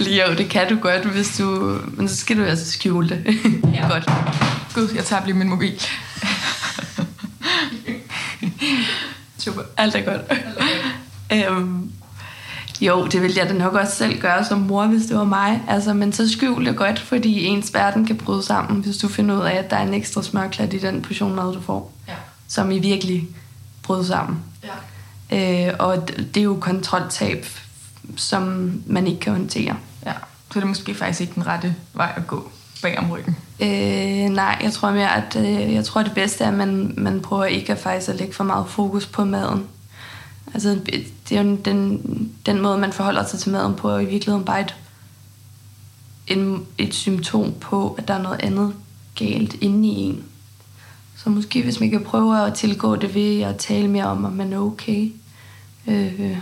jo, 0.18 0.34
det 0.38 0.48
kan 0.48 0.68
du 0.68 0.76
godt, 0.76 1.04
hvis 1.04 1.36
du... 1.38 1.78
Men 1.86 2.08
så 2.08 2.16
skal 2.16 2.36
du 2.36 2.44
altså 2.44 2.70
skjule 2.70 3.08
det. 3.08 3.36
ja. 3.74 3.88
Godt. 3.88 4.10
Gud, 4.74 4.88
jeg 4.94 5.04
tager 5.04 5.24
lige 5.24 5.34
min 5.34 5.48
mobil. 5.48 5.82
Super. 9.38 9.62
Alt 9.82 9.94
er 9.94 10.02
godt. 10.02 10.20
Øhm, 11.32 11.92
jo, 12.80 13.06
det 13.06 13.22
ville 13.22 13.36
jeg 13.38 13.48
da 13.48 13.54
nok 13.54 13.74
også 13.74 13.96
selv 13.96 14.20
gøre 14.20 14.44
som 14.44 14.58
mor, 14.58 14.86
hvis 14.86 15.06
det 15.06 15.16
var 15.16 15.24
mig. 15.24 15.62
Altså, 15.68 15.94
men 15.94 16.12
så 16.12 16.28
skjul 16.28 16.66
det 16.66 16.76
godt, 16.76 16.98
fordi 16.98 17.44
ens 17.44 17.74
verden 17.74 18.06
kan 18.06 18.16
bryde 18.16 18.42
sammen, 18.42 18.84
hvis 18.84 18.96
du 18.96 19.08
finder 19.08 19.36
ud 19.36 19.44
af, 19.44 19.54
at 19.54 19.70
der 19.70 19.76
er 19.76 19.82
en 19.82 19.94
ekstra 19.94 20.22
smørklat 20.22 20.72
i 20.72 20.78
den 20.78 21.02
portion 21.02 21.34
mad, 21.34 21.54
du 21.54 21.60
får. 21.60 21.92
Ja. 22.08 22.12
Som 22.48 22.70
I 22.70 22.78
virkelig 22.78 23.28
bryder 23.82 24.02
sammen. 24.02 24.38
Ja. 25.30 25.68
Øh, 25.68 25.74
og 25.78 26.08
det 26.08 26.36
er 26.36 26.44
jo 26.44 26.58
kontroltab, 26.60 27.46
som 28.16 28.72
man 28.86 29.06
ikke 29.06 29.20
kan 29.20 29.32
håndtere. 29.32 29.76
Ja. 30.06 30.12
Så 30.50 30.58
det 30.58 30.62
er 30.62 30.68
måske 30.68 30.94
faktisk 30.94 31.20
ikke 31.20 31.34
den 31.34 31.46
rette 31.46 31.74
vej 31.94 32.12
at 32.16 32.26
gå 32.26 32.50
bag 32.82 32.98
om 32.98 33.10
ryggen? 33.10 33.36
Øh, 33.60 34.34
nej, 34.34 34.58
jeg 34.62 34.72
tror 34.72 34.90
mere, 34.90 35.16
at 35.16 35.36
øh, 35.36 35.74
jeg 35.74 35.84
tror 35.84 36.02
det 36.02 36.14
bedste 36.14 36.44
er, 36.44 36.48
at 36.48 36.54
man, 36.54 36.94
man 36.96 37.20
prøver 37.20 37.44
ikke 37.44 37.72
at 37.72 37.78
faktisk 37.78 38.08
at 38.08 38.16
lægge 38.16 38.34
for 38.34 38.44
meget 38.44 38.68
fokus 38.68 39.06
på 39.06 39.24
maden. 39.24 39.66
Altså, 40.54 40.80
det 41.28 41.36
er 41.36 41.42
jo 41.42 41.56
den, 41.64 42.00
den 42.46 42.60
måde, 42.60 42.78
man 42.78 42.92
forholder 42.92 43.26
sig 43.26 43.38
til 43.38 43.52
maden 43.52 43.74
på, 43.74 43.88
er 43.88 43.98
i 43.98 44.04
virkeligheden 44.04 44.44
bare 44.44 44.60
et, 44.60 44.76
en, 46.26 46.66
et 46.78 46.94
symptom 46.94 47.52
på, 47.60 47.94
at 47.98 48.08
der 48.08 48.14
er 48.14 48.22
noget 48.22 48.40
andet 48.42 48.74
galt 49.14 49.54
inde 49.54 49.88
i 49.88 49.92
en. 49.92 50.24
Så 51.16 51.30
måske 51.30 51.62
hvis 51.62 51.80
man 51.80 51.90
kan 51.90 52.04
prøve 52.04 52.46
at 52.46 52.54
tilgå 52.54 52.96
det 52.96 53.14
ved 53.14 53.40
at 53.40 53.56
tale 53.56 53.88
mere 53.88 54.04
om, 54.04 54.24
om 54.24 54.32
man 54.32 54.52
er 54.52 54.58
okay. 54.58 55.12
Øh, 55.86 56.36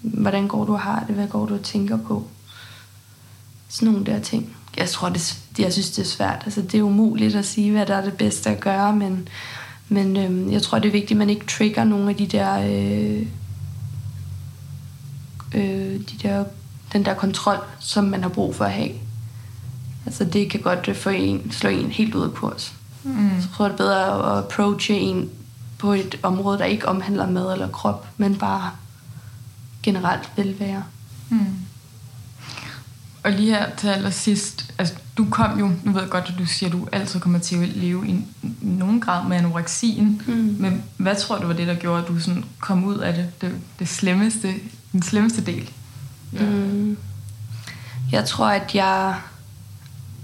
hvordan 0.00 0.48
går 0.48 0.64
du 0.64 0.72
og 0.72 0.80
har 0.80 1.04
det? 1.06 1.14
Hvad 1.14 1.28
går 1.28 1.46
du 1.46 1.54
og 1.54 1.62
tænker 1.62 1.96
på? 1.96 2.26
Sådan 3.68 3.92
nogle 3.92 4.06
der 4.06 4.20
ting. 4.20 4.56
Jeg 4.76 4.88
tror, 4.88 5.08
det, 5.08 5.38
jeg 5.58 5.72
synes, 5.72 5.90
det 5.90 6.02
er 6.02 6.06
svært. 6.06 6.42
Altså, 6.44 6.62
det 6.62 6.74
er 6.74 6.82
umuligt 6.82 7.34
at 7.34 7.44
sige, 7.44 7.70
hvad 7.70 7.86
der 7.86 7.94
er 7.96 8.04
det 8.04 8.16
bedste 8.16 8.50
at 8.50 8.60
gøre, 8.60 8.96
men 8.96 9.28
men 9.88 10.16
øh, 10.16 10.52
jeg 10.52 10.62
tror, 10.62 10.78
det 10.78 10.88
er 10.88 10.92
vigtigt, 10.92 11.10
at 11.10 11.16
man 11.16 11.30
ikke 11.30 11.46
trigger 11.46 11.84
nogle 11.84 12.10
af 12.10 12.16
de 12.16 12.26
der... 12.26 12.58
Øh, 12.58 13.26
øh, 15.54 16.00
de 16.00 16.18
der 16.22 16.44
den 16.94 17.04
der 17.04 17.14
kontrol, 17.14 17.58
som 17.80 18.04
man 18.04 18.22
har 18.22 18.28
brug 18.28 18.54
for 18.54 18.64
at 18.64 18.72
have. 18.72 18.90
Altså 20.06 20.24
det 20.24 20.50
kan 20.50 20.60
godt 20.60 20.96
få 20.96 21.10
en, 21.10 21.50
slå 21.50 21.70
en 21.70 21.90
helt 21.90 22.14
ud 22.14 22.24
af 22.24 22.32
kurs. 22.34 22.74
Mm. 23.02 23.30
Så 23.40 23.48
tror 23.48 23.64
jeg, 23.64 23.72
det 23.72 23.80
er 23.80 23.84
bedre 23.84 24.32
at 24.32 24.44
approache 24.44 24.94
en 24.94 25.30
på 25.78 25.92
et 25.92 26.18
område, 26.22 26.58
der 26.58 26.64
ikke 26.64 26.88
omhandler 26.88 27.30
mad 27.30 27.52
eller 27.52 27.68
krop, 27.68 28.08
men 28.16 28.36
bare 28.36 28.70
generelt 29.82 30.30
velvære. 30.36 30.84
Mm. 31.28 31.46
Og 33.24 33.32
lige 33.32 33.50
her 33.50 33.70
til 33.76 33.88
allersidst, 33.88 34.74
altså 34.78 34.94
du 35.16 35.26
kom 35.30 35.58
jo, 35.58 35.70
nu 35.84 35.92
ved 35.92 36.00
jeg 36.00 36.10
godt, 36.10 36.24
at 36.28 36.34
du 36.38 36.46
siger, 36.46 36.68
at 36.68 36.72
du 36.72 36.88
altid 36.92 37.20
kommer 37.20 37.38
til 37.38 37.62
at 37.62 37.68
leve 37.68 38.08
i 38.08 38.24
nogen 38.60 39.00
grad 39.00 39.28
med 39.28 39.36
anoreksien, 39.36 40.22
mm. 40.26 40.56
men 40.58 40.82
hvad 40.96 41.16
tror 41.16 41.38
du 41.38 41.46
var 41.46 41.54
det, 41.54 41.66
der 41.66 41.74
gjorde, 41.74 42.02
at 42.02 42.08
du 42.08 42.20
sådan 42.20 42.44
kom 42.60 42.84
ud 42.84 42.98
af 42.98 43.14
det, 43.14 43.40
det, 43.40 43.54
det 43.78 43.88
slemmeste, 43.88 44.54
den 44.92 45.02
slemmeste 45.02 45.44
del? 45.44 45.70
Ja. 46.32 46.44
Mm. 46.44 46.96
Jeg 48.12 48.24
tror, 48.24 48.46
at 48.46 48.74
jeg... 48.74 49.20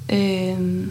Øh, 0.09 0.87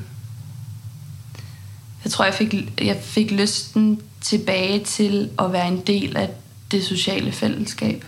jeg 2.04 2.12
tror, 2.12 2.26
jeg 2.26 2.34
fik, 2.34 2.82
jeg 2.82 3.00
fik 3.04 3.32
lysten 3.32 4.02
tilbage 4.22 4.84
til 4.84 5.30
at 5.40 5.52
være 5.52 5.68
en 5.68 5.82
del 5.88 6.18
af 6.18 6.30
det 6.72 6.84
sociale 6.84 7.32
fællesskab. 7.32 8.06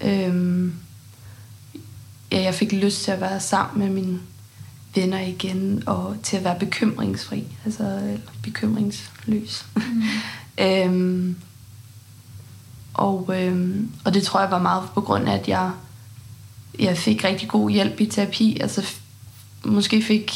Øh, 0.00 0.70
ja, 2.34 2.42
jeg 2.42 2.54
fik 2.54 2.72
lyst 2.72 3.04
til 3.04 3.10
at 3.10 3.20
være 3.20 3.40
sammen 3.40 3.78
med 3.78 4.02
mine 4.02 4.20
venner 4.94 5.20
igen, 5.20 5.82
og 5.86 6.16
til 6.22 6.36
at 6.36 6.44
være 6.44 6.58
bekymringsfri, 6.58 7.44
altså 7.64 7.82
eller 7.82 8.32
bekymringsløs. 8.42 9.66
Mm. 9.76 10.02
øhm, 10.64 11.36
og, 12.94 13.30
øhm, 13.32 13.90
og 14.04 14.14
det 14.14 14.22
tror 14.22 14.40
jeg 14.40 14.50
var 14.50 14.62
meget 14.62 14.88
på 14.94 15.00
grund 15.00 15.28
af, 15.28 15.34
at 15.34 15.48
jeg, 15.48 15.70
jeg 16.78 16.98
fik 16.98 17.24
rigtig 17.24 17.48
god 17.48 17.70
hjælp 17.70 18.00
i 18.00 18.06
terapi. 18.06 18.58
Altså 18.60 18.86
måske 19.64 20.02
fik 20.02 20.32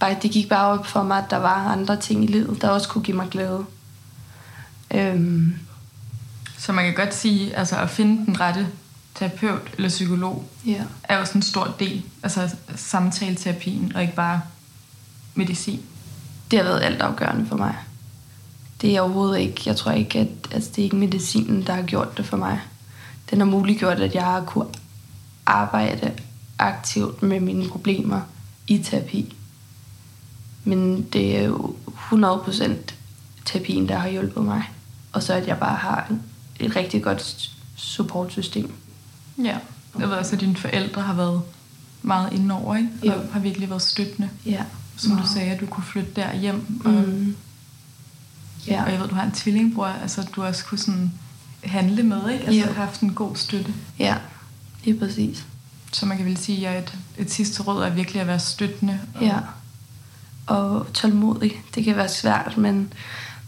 bare, 0.00 0.16
det 0.22 0.30
gik 0.30 0.48
bare 0.48 0.78
op 0.78 0.86
for 0.86 1.02
mig, 1.02 1.18
at 1.18 1.30
der 1.30 1.36
var 1.36 1.54
andre 1.54 2.00
ting 2.00 2.24
i 2.24 2.26
livet, 2.26 2.62
der 2.62 2.68
også 2.68 2.88
kunne 2.88 3.04
give 3.04 3.16
mig 3.16 3.28
glæde. 3.30 3.64
Øhm. 4.90 5.54
Så 6.58 6.72
man 6.72 6.84
kan 6.84 6.94
godt 6.94 7.14
sige, 7.14 7.56
altså 7.56 7.76
at 7.76 7.90
finde 7.90 8.26
den 8.26 8.40
rette 8.40 8.68
terapeut 9.14 9.70
eller 9.76 9.88
psykolog 9.88 10.44
ja. 10.66 10.84
er 11.04 11.24
sådan 11.24 11.38
en 11.38 11.42
stor 11.42 11.74
del, 11.78 12.02
altså 12.22 12.56
samtaleterapien, 12.76 13.92
og 13.94 14.02
ikke 14.02 14.14
bare 14.14 14.40
medicin. 15.34 15.80
Det 16.50 16.58
har 16.58 16.64
været 16.64 16.82
altafgørende 16.82 17.46
for 17.46 17.56
mig. 17.56 17.76
Det 18.80 18.96
er 18.96 19.00
overhovedet 19.00 19.38
ikke, 19.38 19.62
jeg 19.66 19.76
tror 19.76 19.92
ikke, 19.92 20.18
at 20.18 20.28
altså, 20.50 20.70
det 20.70 20.78
er 20.78 20.84
ikke 20.84 20.96
medicinen, 20.96 21.66
der 21.66 21.72
har 21.72 21.82
gjort 21.82 22.16
det 22.16 22.26
for 22.26 22.36
mig. 22.36 22.60
Den 23.30 23.38
har 23.38 23.46
muliggjort, 23.46 24.00
at 24.00 24.14
jeg 24.14 24.24
har 24.24 24.44
kunne 24.44 24.68
arbejde 25.46 26.12
aktivt 26.58 27.22
med 27.22 27.40
mine 27.40 27.68
problemer 27.68 28.20
i 28.66 28.78
terapi. 28.78 29.36
Men 30.64 31.02
det 31.02 31.38
er 31.38 31.42
jo 31.42 31.76
100% 31.86 32.70
terapien, 33.44 33.88
der 33.88 33.98
har 33.98 34.08
hjulpet 34.08 34.44
mig. 34.44 34.62
Og 35.12 35.22
så 35.22 35.34
at 35.34 35.46
jeg 35.46 35.58
bare 35.58 35.76
har 35.76 36.12
et 36.60 36.76
rigtig 36.76 37.02
godt 37.02 37.50
supportsystem. 37.76 38.72
Ja, 39.38 39.58
jeg 39.98 40.08
ved 40.08 40.16
også, 40.16 40.34
at 40.34 40.40
dine 40.40 40.56
forældre 40.56 41.02
har 41.02 41.14
været 41.14 41.42
meget 42.02 42.32
inde 42.32 42.54
over, 42.54 42.76
ikke? 42.76 42.88
Og 43.00 43.06
jo. 43.06 43.12
har 43.32 43.40
virkelig 43.40 43.70
været 43.70 43.82
støttende. 43.82 44.30
Ja. 44.46 44.64
Som 44.96 45.12
wow. 45.12 45.20
du 45.20 45.26
sagde, 45.26 45.50
at 45.50 45.60
du 45.60 45.66
kunne 45.66 45.84
flytte 45.84 46.10
der 46.16 46.36
hjem. 46.36 46.80
Og, 46.84 46.92
mm. 46.92 47.36
ja. 48.66 48.84
og 48.84 48.92
jeg 48.92 49.00
ved, 49.00 49.08
du 49.08 49.14
har 49.14 49.24
en 49.24 49.32
tvillingbror, 49.32 49.86
altså 49.86 50.28
du 50.36 50.42
også 50.42 50.64
kunne 50.64 50.78
sådan 50.78 51.12
handle 51.64 52.02
med, 52.02 52.30
ikke? 52.30 52.44
Altså 52.46 52.66
har 52.66 52.72
haft 52.72 53.00
en 53.00 53.14
god 53.14 53.36
støtte. 53.36 53.74
Ja, 53.98 54.16
det 54.84 54.94
er 54.94 54.98
præcis. 54.98 55.46
Så 55.92 56.06
man 56.06 56.16
kan 56.16 56.26
vel 56.26 56.36
sige, 56.36 56.68
at 56.68 56.82
et, 56.82 56.98
et 57.18 57.30
sidste 57.30 57.62
råd 57.62 57.82
er 57.82 57.90
virkelig 57.90 58.20
at 58.20 58.26
være 58.26 58.38
støttende. 58.38 59.00
Og 59.14 59.22
ja, 59.22 59.38
og 60.46 60.86
tålmodig. 60.94 61.62
Det 61.74 61.84
kan 61.84 61.96
være 61.96 62.08
svært, 62.08 62.56
men 62.56 62.92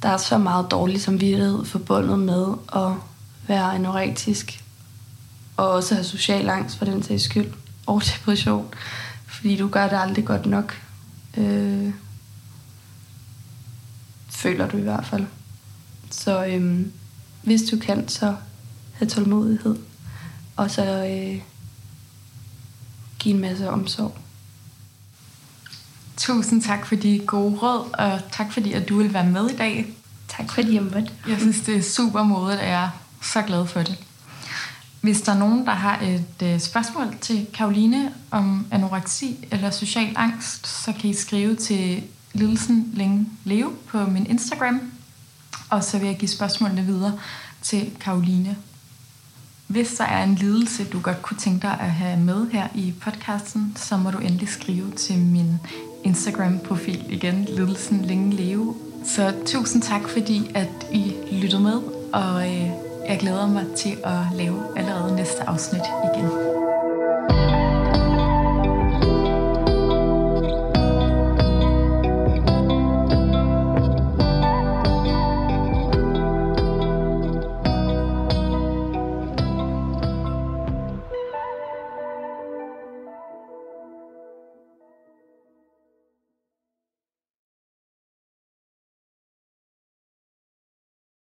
der 0.02 0.08
er 0.08 0.16
så 0.16 0.38
meget 0.38 0.70
dårlig 0.70 1.00
samvittighed 1.00 1.64
forbundet 1.64 2.18
med 2.18 2.46
at 2.74 2.92
være 3.48 3.74
anorektisk 3.74 4.63
og 5.56 5.70
også 5.70 5.94
have 5.94 6.04
social 6.04 6.48
angst 6.48 6.78
for 6.78 6.84
den 6.84 7.02
sags 7.02 7.22
skyld, 7.22 7.52
og 7.86 8.02
depression, 8.14 8.74
fordi 9.26 9.56
du 9.56 9.68
gør 9.68 9.88
det 9.88 9.96
aldrig 10.00 10.24
godt 10.24 10.46
nok. 10.46 10.80
Øh, 11.36 11.90
føler 14.28 14.68
du 14.68 14.76
i 14.76 14.82
hvert 14.82 15.06
fald. 15.06 15.26
Så 16.10 16.46
øh, 16.46 16.86
hvis 17.42 17.62
du 17.62 17.78
kan, 17.78 18.08
så 18.08 18.36
have 18.92 19.08
tålmodighed, 19.08 19.76
og 20.56 20.70
så 20.70 20.84
øh, 20.84 21.42
give 23.18 23.34
en 23.34 23.40
masse 23.40 23.70
omsorg. 23.70 24.16
Tusind 26.16 26.62
tak 26.62 26.86
for 26.86 26.94
de 26.94 27.20
gode 27.26 27.56
råd, 27.56 27.90
og 27.92 28.20
tak 28.32 28.52
fordi, 28.52 28.72
at 28.72 28.88
du 28.88 28.98
vil 28.98 29.14
være 29.14 29.26
med 29.26 29.50
i 29.50 29.56
dag. 29.56 29.94
Tak 30.28 30.52
fordi 30.52 30.74
jeg 30.74 30.82
måtte. 30.82 31.10
Jeg 31.28 31.38
synes, 31.38 31.60
det 31.60 31.76
er 31.76 31.82
super 31.82 32.22
modigt, 32.22 32.60
og 32.60 32.66
jeg 32.66 32.84
er 32.84 32.90
så 33.22 33.42
glad 33.42 33.66
for 33.66 33.82
det. 33.82 33.98
Hvis 35.04 35.20
der 35.20 35.32
er 35.32 35.38
nogen, 35.38 35.66
der 35.66 35.72
har 35.72 36.00
et 36.02 36.42
øh, 36.42 36.60
spørgsmål 36.60 37.06
til 37.20 37.46
Karoline 37.54 38.12
om 38.30 38.66
anoreksi 38.70 39.48
eller 39.50 39.70
social 39.70 40.12
angst, 40.16 40.66
så 40.66 40.92
kan 40.92 41.10
I 41.10 41.14
skrive 41.14 41.56
til 41.56 42.02
Lidelsen 42.32 42.90
Længe 42.94 43.26
Leve 43.44 43.72
på 43.88 44.06
min 44.06 44.26
Instagram, 44.26 44.80
og 45.70 45.84
så 45.84 45.98
vil 45.98 46.06
jeg 46.06 46.16
give 46.16 46.28
spørgsmålene 46.28 46.82
videre 46.82 47.18
til 47.62 47.90
Karoline. 48.00 48.56
Hvis 49.66 49.94
der 49.94 50.04
er 50.04 50.24
en 50.24 50.34
lidelse, 50.34 50.84
du 50.84 51.00
godt 51.00 51.22
kunne 51.22 51.38
tænke 51.38 51.62
dig 51.62 51.80
at 51.80 51.90
have 51.90 52.20
med 52.20 52.50
her 52.50 52.68
i 52.74 52.94
podcasten, 53.00 53.72
så 53.76 53.96
må 53.96 54.10
du 54.10 54.18
endelig 54.18 54.48
skrive 54.48 54.90
til 54.90 55.18
min 55.18 55.54
Instagram-profil 56.04 57.04
igen, 57.08 57.44
Lidelsen 57.44 58.04
Længe 58.04 58.36
Leve. 58.36 58.74
Så 59.06 59.34
tusind 59.46 59.82
tak, 59.82 60.08
fordi 60.08 60.50
at 60.54 60.86
I 60.92 61.12
lyttede 61.32 61.62
med, 61.62 61.80
og 62.12 62.54
øh, 62.54 62.93
jeg 63.08 63.18
glæder 63.18 63.46
mig 63.46 63.66
til 63.76 63.96
at 64.04 64.36
lave 64.36 64.62
allerede 64.76 65.16
næste 65.16 65.48
afsnit 65.48 65.82
igen. 66.14 66.30